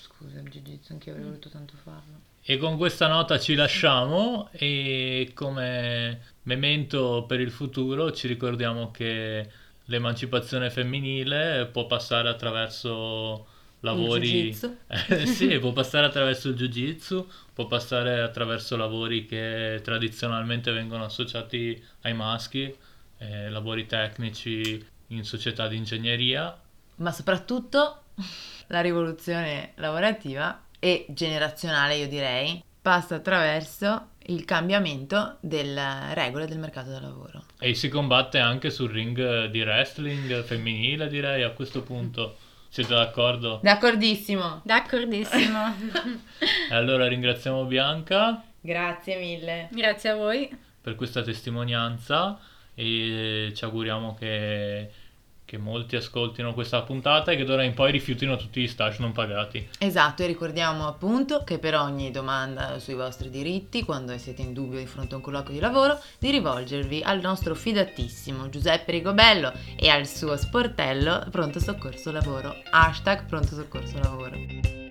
Scusa, 0.00 0.38
il 0.38 0.48
jiu-jitsu, 0.48 0.92
anche 0.92 1.08
io 1.08 1.16
avrei 1.16 1.28
voluto 1.28 1.48
tanto 1.48 1.74
farlo. 1.82 2.30
E 2.44 2.58
con 2.58 2.76
questa 2.76 3.08
nota 3.08 3.38
ci 3.40 3.54
lasciamo 3.54 4.48
e 4.52 5.30
come 5.34 6.20
memento 6.42 7.24
per 7.26 7.40
il 7.40 7.50
futuro 7.50 8.12
ci 8.12 8.26
ricordiamo 8.26 8.90
che 8.90 9.48
l'emancipazione 9.92 10.70
femminile 10.70 11.68
può 11.70 11.86
passare 11.86 12.30
attraverso 12.30 13.46
lavori... 13.80 14.58
Eh, 14.88 15.26
sì, 15.26 15.58
può 15.58 15.72
passare 15.72 16.06
attraverso 16.06 16.48
il 16.48 16.54
jiu-jitsu, 16.54 17.28
può 17.52 17.66
passare 17.66 18.22
attraverso 18.22 18.76
lavori 18.76 19.26
che 19.26 19.80
tradizionalmente 19.82 20.72
vengono 20.72 21.04
associati 21.04 21.82
ai 22.02 22.14
maschi, 22.14 22.74
eh, 23.18 23.50
lavori 23.50 23.86
tecnici 23.86 24.84
in 25.08 25.24
società 25.24 25.68
di 25.68 25.76
ingegneria. 25.76 26.58
Ma 26.96 27.10
soprattutto 27.10 28.02
la 28.68 28.80
rivoluzione 28.80 29.72
lavorativa 29.76 30.66
e 30.78 31.06
generazionale, 31.10 31.96
io 31.96 32.08
direi, 32.08 32.62
passa 32.80 33.16
attraverso 33.16 34.08
il 34.26 34.44
cambiamento 34.44 35.36
delle 35.40 36.12
regole 36.14 36.46
del 36.46 36.58
mercato 36.58 36.90
del 36.90 37.02
lavoro. 37.02 37.44
E 37.58 37.74
si 37.74 37.88
combatte 37.88 38.38
anche 38.38 38.70
sul 38.70 38.90
ring 38.90 39.46
di 39.46 39.60
wrestling 39.62 40.42
femminile, 40.44 41.08
direi 41.08 41.42
a 41.42 41.50
questo 41.50 41.82
punto. 41.82 42.36
Siete 42.68 42.94
d'accordo? 42.94 43.60
D'accordissimo. 43.62 44.62
D'accordissimo, 44.64 45.74
E 46.70 46.74
allora 46.74 47.06
ringraziamo 47.06 47.64
Bianca 47.64 48.42
Grazie 48.60 49.16
mille. 49.18 49.68
grazie 49.72 50.10
a 50.10 50.14
voi. 50.14 50.48
per 50.80 50.94
questa 50.94 51.22
testimonianza 51.22 52.38
e 52.74 53.52
ci 53.54 53.64
auguriamo 53.64 54.14
che, 54.18 54.90
che 55.52 55.58
molti 55.58 55.96
ascoltino 55.96 56.54
questa 56.54 56.80
puntata 56.80 57.30
e 57.30 57.36
che 57.36 57.44
d'ora 57.44 57.62
in 57.62 57.74
poi 57.74 57.92
rifiutino 57.92 58.36
tutti 58.36 58.62
gli 58.62 58.66
stage 58.66 58.96
non 59.00 59.12
pagati. 59.12 59.68
Esatto, 59.76 60.22
e 60.22 60.26
ricordiamo 60.26 60.86
appunto 60.86 61.44
che 61.44 61.58
per 61.58 61.74
ogni 61.74 62.10
domanda 62.10 62.78
sui 62.78 62.94
vostri 62.94 63.28
diritti, 63.28 63.84
quando 63.84 64.16
siete 64.16 64.40
in 64.40 64.54
dubbio 64.54 64.78
di 64.78 64.86
fronte 64.86 65.12
a 65.12 65.18
un 65.18 65.22
colloquio 65.22 65.52
di 65.52 65.60
lavoro, 65.60 66.00
di 66.18 66.30
rivolgervi 66.30 67.02
al 67.04 67.20
nostro 67.20 67.54
fidatissimo 67.54 68.48
Giuseppe 68.48 68.92
Rigobello 68.92 69.52
e 69.76 69.90
al 69.90 70.06
suo 70.06 70.38
sportello 70.38 71.26
Pronto 71.30 71.60
Soccorso 71.60 72.10
Lavoro. 72.10 72.54
Hashtag 72.70 73.26
Pronto 73.26 73.54
Soccorso 73.54 73.98
Lavoro. 73.98 74.81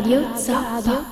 Radio 0.00 0.24
Zappa. 0.34 1.09